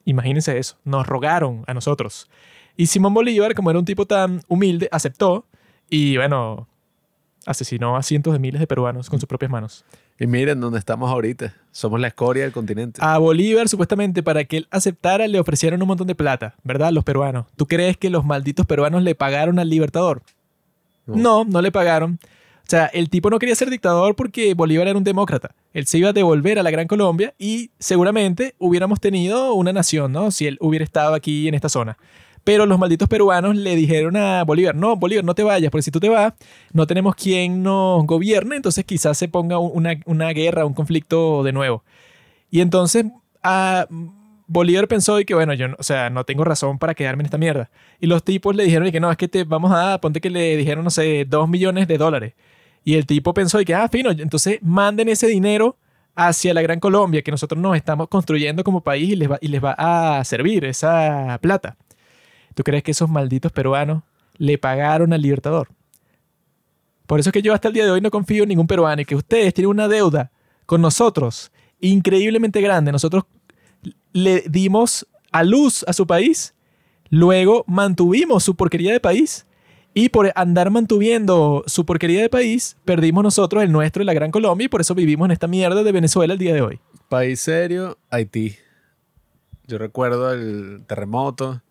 Imagínense 0.04 0.58
eso, 0.58 0.78
nos 0.84 1.06
rogaron 1.06 1.64
a 1.66 1.74
nosotros. 1.74 2.28
Y 2.76 2.86
Simón 2.86 3.14
Bolívar, 3.14 3.54
como 3.54 3.70
era 3.70 3.78
un 3.78 3.84
tipo 3.84 4.06
tan 4.06 4.42
humilde, 4.48 4.88
aceptó 4.92 5.46
y 5.88 6.16
bueno, 6.16 6.68
asesinó 7.46 7.96
a 7.96 8.02
cientos 8.02 8.32
de 8.32 8.38
miles 8.38 8.60
de 8.60 8.66
peruanos 8.66 9.08
con 9.10 9.20
sus 9.20 9.28
propias 9.28 9.50
manos. 9.50 9.84
Y 10.18 10.26
miren 10.26 10.60
dónde 10.60 10.78
estamos 10.78 11.10
ahorita. 11.10 11.54
Somos 11.72 12.00
la 12.00 12.06
escoria 12.06 12.44
del 12.44 12.52
continente. 12.52 13.00
A 13.02 13.18
Bolívar, 13.18 13.68
supuestamente, 13.68 14.22
para 14.22 14.44
que 14.44 14.58
él 14.58 14.68
aceptara, 14.70 15.26
le 15.26 15.40
ofrecieron 15.40 15.82
un 15.82 15.88
montón 15.88 16.06
de 16.06 16.14
plata, 16.14 16.54
¿verdad? 16.62 16.92
Los 16.92 17.02
peruanos. 17.02 17.46
¿Tú 17.56 17.66
crees 17.66 17.96
que 17.96 18.10
los 18.10 18.24
malditos 18.24 18.64
peruanos 18.64 19.02
le 19.02 19.16
pagaron 19.16 19.58
al 19.58 19.68
Libertador? 19.68 20.22
No, 21.06 21.16
no, 21.16 21.44
no 21.44 21.62
le 21.62 21.72
pagaron. 21.72 22.20
O 22.22 22.66
sea, 22.66 22.86
el 22.86 23.10
tipo 23.10 23.28
no 23.28 23.38
quería 23.38 23.54
ser 23.54 23.68
dictador 23.68 24.14
porque 24.14 24.54
Bolívar 24.54 24.88
era 24.88 24.96
un 24.96 25.04
demócrata. 25.04 25.54
Él 25.74 25.86
se 25.86 25.98
iba 25.98 26.10
a 26.10 26.12
devolver 26.14 26.58
a 26.58 26.62
la 26.62 26.70
Gran 26.70 26.86
Colombia 26.86 27.34
y 27.38 27.72
seguramente 27.78 28.54
hubiéramos 28.58 29.00
tenido 29.00 29.52
una 29.52 29.72
nación, 29.72 30.12
¿no? 30.12 30.30
Si 30.30 30.46
él 30.46 30.56
hubiera 30.60 30.84
estado 30.84 31.14
aquí 31.14 31.46
en 31.46 31.54
esta 31.54 31.68
zona. 31.68 31.98
Pero 32.44 32.66
los 32.66 32.78
malditos 32.78 33.08
peruanos 33.08 33.56
le 33.56 33.74
dijeron 33.74 34.16
a 34.16 34.44
Bolívar, 34.44 34.74
no, 34.74 34.96
Bolívar, 34.96 35.24
no 35.24 35.34
te 35.34 35.42
vayas, 35.42 35.70
porque 35.70 35.82
si 35.82 35.90
tú 35.90 35.98
te 35.98 36.10
vas, 36.10 36.34
no 36.72 36.86
tenemos 36.86 37.14
quien 37.14 37.62
nos 37.62 38.04
gobierne, 38.06 38.56
entonces 38.56 38.84
quizás 38.84 39.16
se 39.16 39.28
ponga 39.28 39.58
una, 39.58 39.98
una 40.04 40.28
guerra, 40.30 40.66
un 40.66 40.74
conflicto 40.74 41.42
de 41.42 41.52
nuevo. 41.52 41.82
Y 42.50 42.60
entonces 42.60 43.06
Bolívar 44.46 44.88
pensó 44.88 45.18
y 45.20 45.24
que, 45.24 45.34
bueno, 45.34 45.54
yo, 45.54 45.68
o 45.78 45.82
sea, 45.82 46.10
no 46.10 46.24
tengo 46.24 46.44
razón 46.44 46.78
para 46.78 46.94
quedarme 46.94 47.22
en 47.22 47.26
esta 47.26 47.38
mierda. 47.38 47.70
Y 47.98 48.06
los 48.06 48.22
tipos 48.22 48.54
le 48.54 48.64
dijeron 48.64 48.86
y 48.86 48.92
que 48.92 49.00
no, 49.00 49.10
es 49.10 49.16
que 49.16 49.28
te 49.28 49.44
vamos 49.44 49.72
a, 49.74 49.98
ponte 50.00 50.20
que 50.20 50.30
le 50.30 50.56
dijeron, 50.56 50.84
no 50.84 50.90
sé, 50.90 51.24
dos 51.24 51.48
millones 51.48 51.88
de 51.88 51.98
dólares. 51.98 52.34
Y 52.84 52.94
el 52.94 53.06
tipo 53.06 53.32
pensó 53.32 53.60
y 53.60 53.64
que, 53.64 53.74
ah, 53.74 53.88
fino, 53.88 54.10
entonces 54.10 54.58
manden 54.62 55.08
ese 55.08 55.26
dinero 55.26 55.78
hacia 56.14 56.54
la 56.54 56.62
Gran 56.62 56.80
Colombia 56.80 57.22
que 57.22 57.30
nosotros 57.30 57.60
nos 57.60 57.76
estamos 57.76 58.08
construyendo 58.08 58.62
como 58.62 58.82
país 58.82 59.10
y 59.10 59.16
les 59.16 59.30
va, 59.30 59.38
y 59.40 59.48
les 59.48 59.64
va 59.64 59.74
a 59.78 60.22
servir 60.24 60.64
esa 60.66 61.38
plata. 61.40 61.76
¿Tú 62.54 62.62
crees 62.62 62.82
que 62.82 62.92
esos 62.92 63.10
malditos 63.10 63.52
peruanos 63.52 64.02
le 64.36 64.58
pagaron 64.58 65.12
al 65.12 65.20
Libertador? 65.20 65.68
Por 67.06 67.20
eso 67.20 67.30
es 67.30 67.32
que 67.32 67.42
yo 67.42 67.52
hasta 67.52 67.68
el 67.68 67.74
día 67.74 67.84
de 67.84 67.90
hoy 67.90 68.00
no 68.00 68.10
confío 68.10 68.44
en 68.44 68.48
ningún 68.48 68.66
peruano 68.66 69.02
y 69.02 69.04
que 69.04 69.16
ustedes 69.16 69.52
tienen 69.52 69.70
una 69.70 69.88
deuda 69.88 70.30
con 70.66 70.80
nosotros 70.80 71.52
increíblemente 71.80 72.60
grande. 72.60 72.92
Nosotros 72.92 73.24
le 74.12 74.44
dimos 74.48 75.06
a 75.32 75.42
luz 75.42 75.84
a 75.86 75.92
su 75.92 76.06
país, 76.06 76.54
luego 77.10 77.64
mantuvimos 77.66 78.44
su 78.44 78.54
porquería 78.54 78.92
de 78.92 79.00
país 79.00 79.46
y 79.92 80.08
por 80.08 80.32
andar 80.34 80.70
mantuviendo 80.70 81.62
su 81.66 81.84
porquería 81.84 82.22
de 82.22 82.28
país, 82.28 82.76
perdimos 82.84 83.22
nosotros 83.22 83.62
el 83.62 83.70
nuestro 83.70 84.02
y 84.02 84.06
la 84.06 84.14
Gran 84.14 84.30
Colombia 84.30 84.64
y 84.64 84.68
por 84.68 84.80
eso 84.80 84.94
vivimos 84.94 85.26
en 85.26 85.32
esta 85.32 85.46
mierda 85.46 85.82
de 85.82 85.92
Venezuela 85.92 86.32
el 86.32 86.38
día 86.38 86.54
de 86.54 86.62
hoy. 86.62 86.80
País 87.08 87.40
serio, 87.40 87.98
Haití. 88.10 88.56
Yo 89.66 89.78
recuerdo 89.78 90.32
el 90.32 90.84
terremoto, 90.86 91.62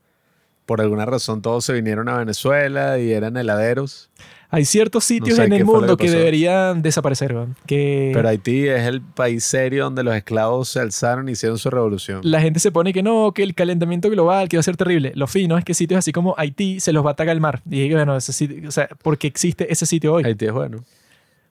por 0.65 0.81
alguna 0.81 1.05
razón 1.05 1.41
todos 1.41 1.65
se 1.65 1.73
vinieron 1.73 2.09
a 2.09 2.17
Venezuela 2.17 2.99
y 2.99 3.11
eran 3.11 3.37
heladeros. 3.37 4.09
Hay 4.53 4.65
ciertos 4.65 5.03
sitios 5.03 5.39
en 5.39 5.51
el 5.51 5.65
mundo 5.65 5.97
que, 5.97 6.11
deberían 6.11 6.83
desaparecer, 6.83 7.35
Que... 7.65 8.11
Pero 8.13 8.29
Haití 8.29 8.67
es 8.67 8.83
el 8.83 9.01
país 9.01 9.43
serio 9.43 9.85
donde 9.85 10.03
los 10.03 10.15
esclavos 10.15 10.69
se 10.69 10.79
alzaron 10.79 11.27
y 11.27 11.31
hicieron 11.31 11.57
su 11.57 11.71
revolución. 11.71 12.19
La 12.23 12.39
gente 12.39 12.59
se 12.59 12.71
pone 12.71 12.93
que 12.93 13.01
no, 13.01 13.31
que 13.31 13.41
el 13.41 13.55
calentamiento 13.55 14.11
global, 14.11 14.49
que 14.49 14.57
va 14.57 14.59
a 14.59 14.63
ser 14.63 14.77
terrible. 14.77 15.11
Lo 15.15 15.25
fino 15.25 15.57
es 15.57 15.65
que 15.65 15.73
sitios 15.73 15.97
así 15.97 16.11
como 16.11 16.35
Haití 16.37 16.79
se 16.79 16.93
los 16.93 17.03
va 17.03 17.09
a 17.09 17.13
atacar 17.13 17.33
el 17.33 17.41
mar. 17.41 17.63
Y 17.67 17.91
bueno, 17.93 18.15
ese 18.15 18.31
sitio, 18.31 18.69
o 18.69 18.71
sea, 18.71 18.89
porque 19.01 19.25
existe 19.25 19.73
ese 19.73 19.87
sitio 19.87 20.13
hoy. 20.13 20.23
Haití 20.23 20.45
es 20.45 20.53
bueno. 20.53 20.83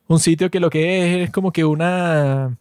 Un 0.07 0.21
sitio 0.21 0.49
que 0.49 0.61
lo 0.61 0.71
que 0.71 1.23
es 1.23 1.29
es 1.29 1.31
como 1.33 1.53
que 1.53 1.65
una 1.65 2.57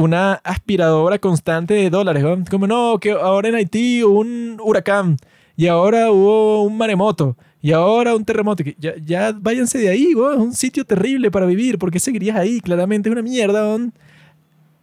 una 0.00 0.34
aspiradora 0.44 1.18
constante 1.18 1.74
de 1.74 1.90
dólares. 1.90 2.24
Como 2.50 2.66
no, 2.66 2.98
que 2.98 3.12
ahora 3.12 3.48
en 3.48 3.54
Haití 3.54 4.02
hubo 4.02 4.20
un 4.20 4.58
huracán 4.62 5.16
y 5.56 5.66
ahora 5.66 6.10
hubo 6.10 6.62
un 6.62 6.76
maremoto 6.76 7.36
y 7.62 7.72
ahora 7.72 8.14
un 8.14 8.24
terremoto. 8.24 8.64
Ya, 8.78 8.94
ya 9.04 9.32
váyanse 9.32 9.78
de 9.78 9.90
ahí, 9.90 10.12
es 10.12 10.16
un 10.16 10.54
sitio 10.54 10.84
terrible 10.84 11.30
para 11.30 11.46
vivir. 11.46 11.78
¿Por 11.78 11.90
qué 11.90 11.98
seguirías 11.98 12.36
ahí? 12.36 12.60
Claramente 12.60 13.08
es 13.08 13.12
una 13.12 13.22
mierda. 13.22 13.76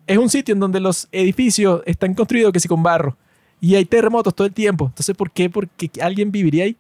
Es 0.06 0.18
un 0.18 0.30
sitio 0.30 0.54
en 0.54 0.60
donde 0.60 0.80
los 0.80 1.08
edificios 1.12 1.82
están 1.86 2.14
construidos 2.14 2.54
que 2.54 2.60
sí 2.60 2.68
con 2.68 2.84
barro 2.84 3.18
y 3.60 3.76
hay 3.76 3.86
terremotos 3.86 4.36
todo 4.36 4.48
el 4.48 4.54
tiempo. 4.54 4.86
Entonces, 4.86 5.16
¿por 5.16 5.32
qué? 5.32 5.50
Porque 5.50 5.90
alguien 6.02 6.32
viviría 6.32 6.66
ahí. 6.66 6.78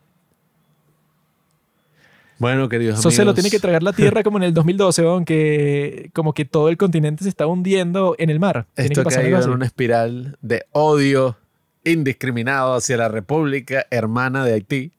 Bueno, 2.40 2.70
queridos 2.70 3.00
Eso 3.00 3.12
se 3.12 3.26
lo 3.26 3.34
tiene 3.34 3.50
que 3.50 3.60
tragar 3.60 3.84
la 3.84 3.94
Tierra 3.94 4.24
como 4.24 4.38
en 4.38 4.44
el 4.44 4.54
2012, 4.54 5.02
aunque 5.04 6.10
como 6.14 6.34
que 6.34 6.46
todo 6.46 6.70
el 6.70 6.78
continente 6.78 7.24
se 7.24 7.30
está 7.30 7.48
hundiendo 7.48 8.16
en 8.20 8.30
el 8.30 8.40
mar. 8.40 8.68
Esto 8.76 9.04
que 9.04 9.16
ha 9.16 9.22
en 9.22 9.50
una 9.50 9.66
espiral 9.66 10.38
de 10.42 10.66
odio 10.72 11.38
indiscriminado 11.84 12.76
hacia 12.76 12.98
la 12.98 13.08
República 13.08 13.86
Hermana 13.90 14.46
de 14.46 14.54
Haití. 14.54 14.92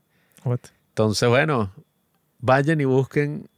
Entonces, 0.90 1.28
bueno, 1.28 1.72
vayan 2.40 2.80
y 2.80 2.84
busquen 2.84 3.48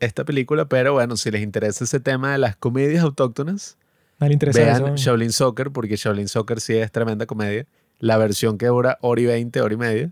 esta 0.00 0.24
película, 0.24 0.66
pero 0.66 0.92
bueno, 0.92 1.16
si 1.16 1.30
les 1.30 1.42
interesa 1.42 1.84
ese 1.84 2.00
tema 2.00 2.32
de 2.32 2.38
las 2.38 2.56
comedias 2.56 3.02
autóctonas, 3.02 3.78
vean 4.18 4.94
Shaolin 4.96 5.32
Soccer, 5.32 5.70
porque 5.70 5.96
Shaolin 5.96 6.28
Soccer 6.28 6.60
sí 6.60 6.74
es 6.76 6.92
tremenda 6.92 7.26
comedia. 7.26 7.66
La 7.98 8.18
versión 8.18 8.58
que 8.58 8.66
dura 8.66 8.98
hora 9.00 9.20
y 9.20 9.26
veinte, 9.26 9.60
hora 9.60 9.74
y 9.74 9.76
media. 9.76 10.10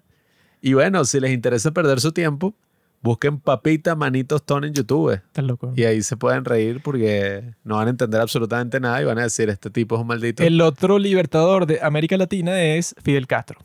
Y 0.60 0.74
bueno, 0.74 1.04
si 1.04 1.20
les 1.20 1.32
interesa 1.32 1.72
perder 1.72 2.00
su 2.00 2.12
tiempo, 2.12 2.54
Busquen 3.02 3.40
Papita 3.40 3.96
Manitos 3.96 4.44
Tone 4.44 4.68
en 4.68 4.74
YouTube. 4.74 5.14
Estás 5.14 5.44
loco. 5.44 5.72
Y 5.74 5.84
ahí 5.84 6.02
se 6.02 6.16
pueden 6.16 6.44
reír 6.44 6.80
porque 6.82 7.54
no 7.64 7.76
van 7.76 7.88
a 7.88 7.90
entender 7.90 8.20
absolutamente 8.20 8.78
nada 8.78 9.02
y 9.02 9.04
van 9.04 9.18
a 9.18 9.22
decir, 9.22 9.48
este 9.50 9.70
tipo 9.70 9.96
es 9.96 10.00
un 10.00 10.06
maldito. 10.06 10.42
El 10.42 10.60
otro 10.60 10.98
libertador 10.98 11.66
de 11.66 11.80
América 11.82 12.16
Latina 12.16 12.62
es 12.62 12.94
Fidel 13.02 13.26
Castro. 13.26 13.58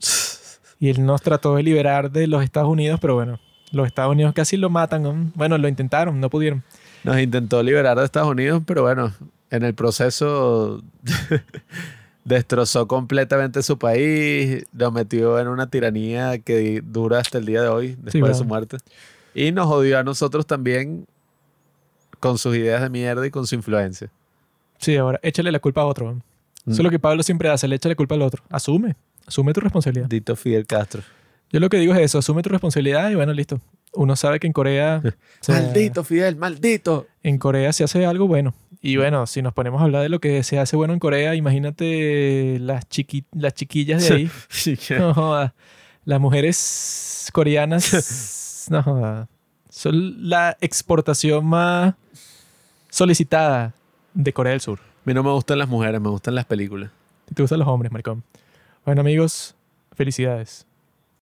y 0.78 0.90
él 0.90 1.04
nos 1.04 1.22
trató 1.22 1.56
de 1.56 1.62
liberar 1.62 2.10
de 2.10 2.26
los 2.26 2.44
Estados 2.44 2.68
Unidos, 2.68 3.00
pero 3.00 3.14
bueno, 3.14 3.40
los 3.72 3.86
Estados 3.86 4.12
Unidos 4.12 4.34
casi 4.34 4.58
lo 4.58 4.68
matan. 4.68 5.32
Bueno, 5.34 5.56
lo 5.56 5.66
intentaron, 5.66 6.20
no 6.20 6.28
pudieron. 6.28 6.62
Nos 7.04 7.18
intentó 7.18 7.62
liberar 7.62 7.98
de 7.98 8.04
Estados 8.04 8.28
Unidos, 8.28 8.62
pero 8.66 8.82
bueno, 8.82 9.12
en 9.50 9.62
el 9.62 9.74
proceso 9.74 10.82
destrozó 12.24 12.88
completamente 12.88 13.62
su 13.62 13.78
país, 13.78 14.64
lo 14.72 14.90
metió 14.90 15.38
en 15.38 15.48
una 15.48 15.68
tiranía 15.68 16.38
que 16.38 16.82
dura 16.84 17.20
hasta 17.20 17.38
el 17.38 17.46
día 17.46 17.62
de 17.62 17.68
hoy, 17.68 17.96
después 18.00 18.32
de 18.32 18.34
su 18.34 18.44
muerte. 18.44 18.78
Y 19.34 19.52
nos 19.52 19.66
odió 19.66 19.98
a 19.98 20.02
nosotros 20.02 20.46
también 20.46 21.06
con 22.20 22.38
sus 22.38 22.56
ideas 22.56 22.80
de 22.80 22.88
mierda 22.88 23.26
y 23.26 23.30
con 23.30 23.46
su 23.46 23.54
influencia. 23.54 24.10
Sí, 24.78 24.96
ahora 24.96 25.20
échale 25.22 25.52
la 25.52 25.58
culpa 25.58 25.82
a 25.82 25.86
otro. 25.86 26.10
Eso 26.66 26.72
es 26.72 26.78
lo 26.78 26.88
mm. 26.88 26.90
que 26.90 26.98
Pablo 26.98 27.22
siempre 27.22 27.50
hace, 27.50 27.68
le 27.68 27.76
echa 27.76 27.88
la 27.88 27.94
culpa 27.94 28.14
al 28.14 28.22
otro. 28.22 28.42
Asume, 28.48 28.96
asume 29.26 29.52
tu 29.52 29.60
responsabilidad. 29.60 30.08
Dito 30.08 30.34
Fidel 30.34 30.66
Castro. 30.66 31.02
Yo 31.52 31.60
lo 31.60 31.68
que 31.68 31.76
digo 31.76 31.94
es 31.94 32.00
eso, 32.00 32.18
asume 32.18 32.42
tu 32.42 32.48
responsabilidad 32.48 33.10
y 33.10 33.14
bueno, 33.14 33.32
listo. 33.32 33.60
Uno 33.92 34.16
sabe 34.16 34.40
que 34.40 34.46
en 34.46 34.52
Corea... 34.52 35.02
maldito 35.48 36.02
Fidel, 36.02 36.36
maldito. 36.36 37.06
En 37.22 37.38
Corea 37.38 37.72
se 37.72 37.84
hace 37.84 38.04
algo 38.06 38.26
bueno. 38.26 38.54
Y 38.86 38.98
bueno, 38.98 39.26
si 39.26 39.40
nos 39.40 39.54
ponemos 39.54 39.80
a 39.80 39.84
hablar 39.84 40.02
de 40.02 40.10
lo 40.10 40.20
que 40.20 40.42
se 40.42 40.58
hace 40.58 40.76
bueno 40.76 40.92
en 40.92 40.98
Corea, 40.98 41.34
imagínate 41.34 42.58
las, 42.60 42.86
chiqui 42.86 43.24
las 43.32 43.54
chiquillas 43.54 44.06
de 44.06 44.14
ahí. 44.14 44.30
Las 46.04 46.20
mujeres 46.20 47.30
coreanas 47.32 48.66
no, 48.70 49.26
son 49.70 50.28
la 50.28 50.58
exportación 50.60 51.46
más 51.46 51.94
solicitada 52.90 53.72
de 54.12 54.34
Corea 54.34 54.50
del 54.50 54.60
Sur. 54.60 54.80
A 54.80 54.82
mí 55.06 55.14
no 55.14 55.22
me 55.22 55.30
gustan 55.30 55.58
las 55.58 55.68
mujeres, 55.70 55.98
me 55.98 56.10
gustan 56.10 56.34
las 56.34 56.44
películas. 56.44 56.90
¿Te 57.34 57.40
gustan 57.40 57.60
los 57.60 57.68
hombres, 57.68 57.90
maricón? 57.90 58.22
Bueno, 58.84 59.00
amigos, 59.00 59.54
felicidades. 59.94 60.66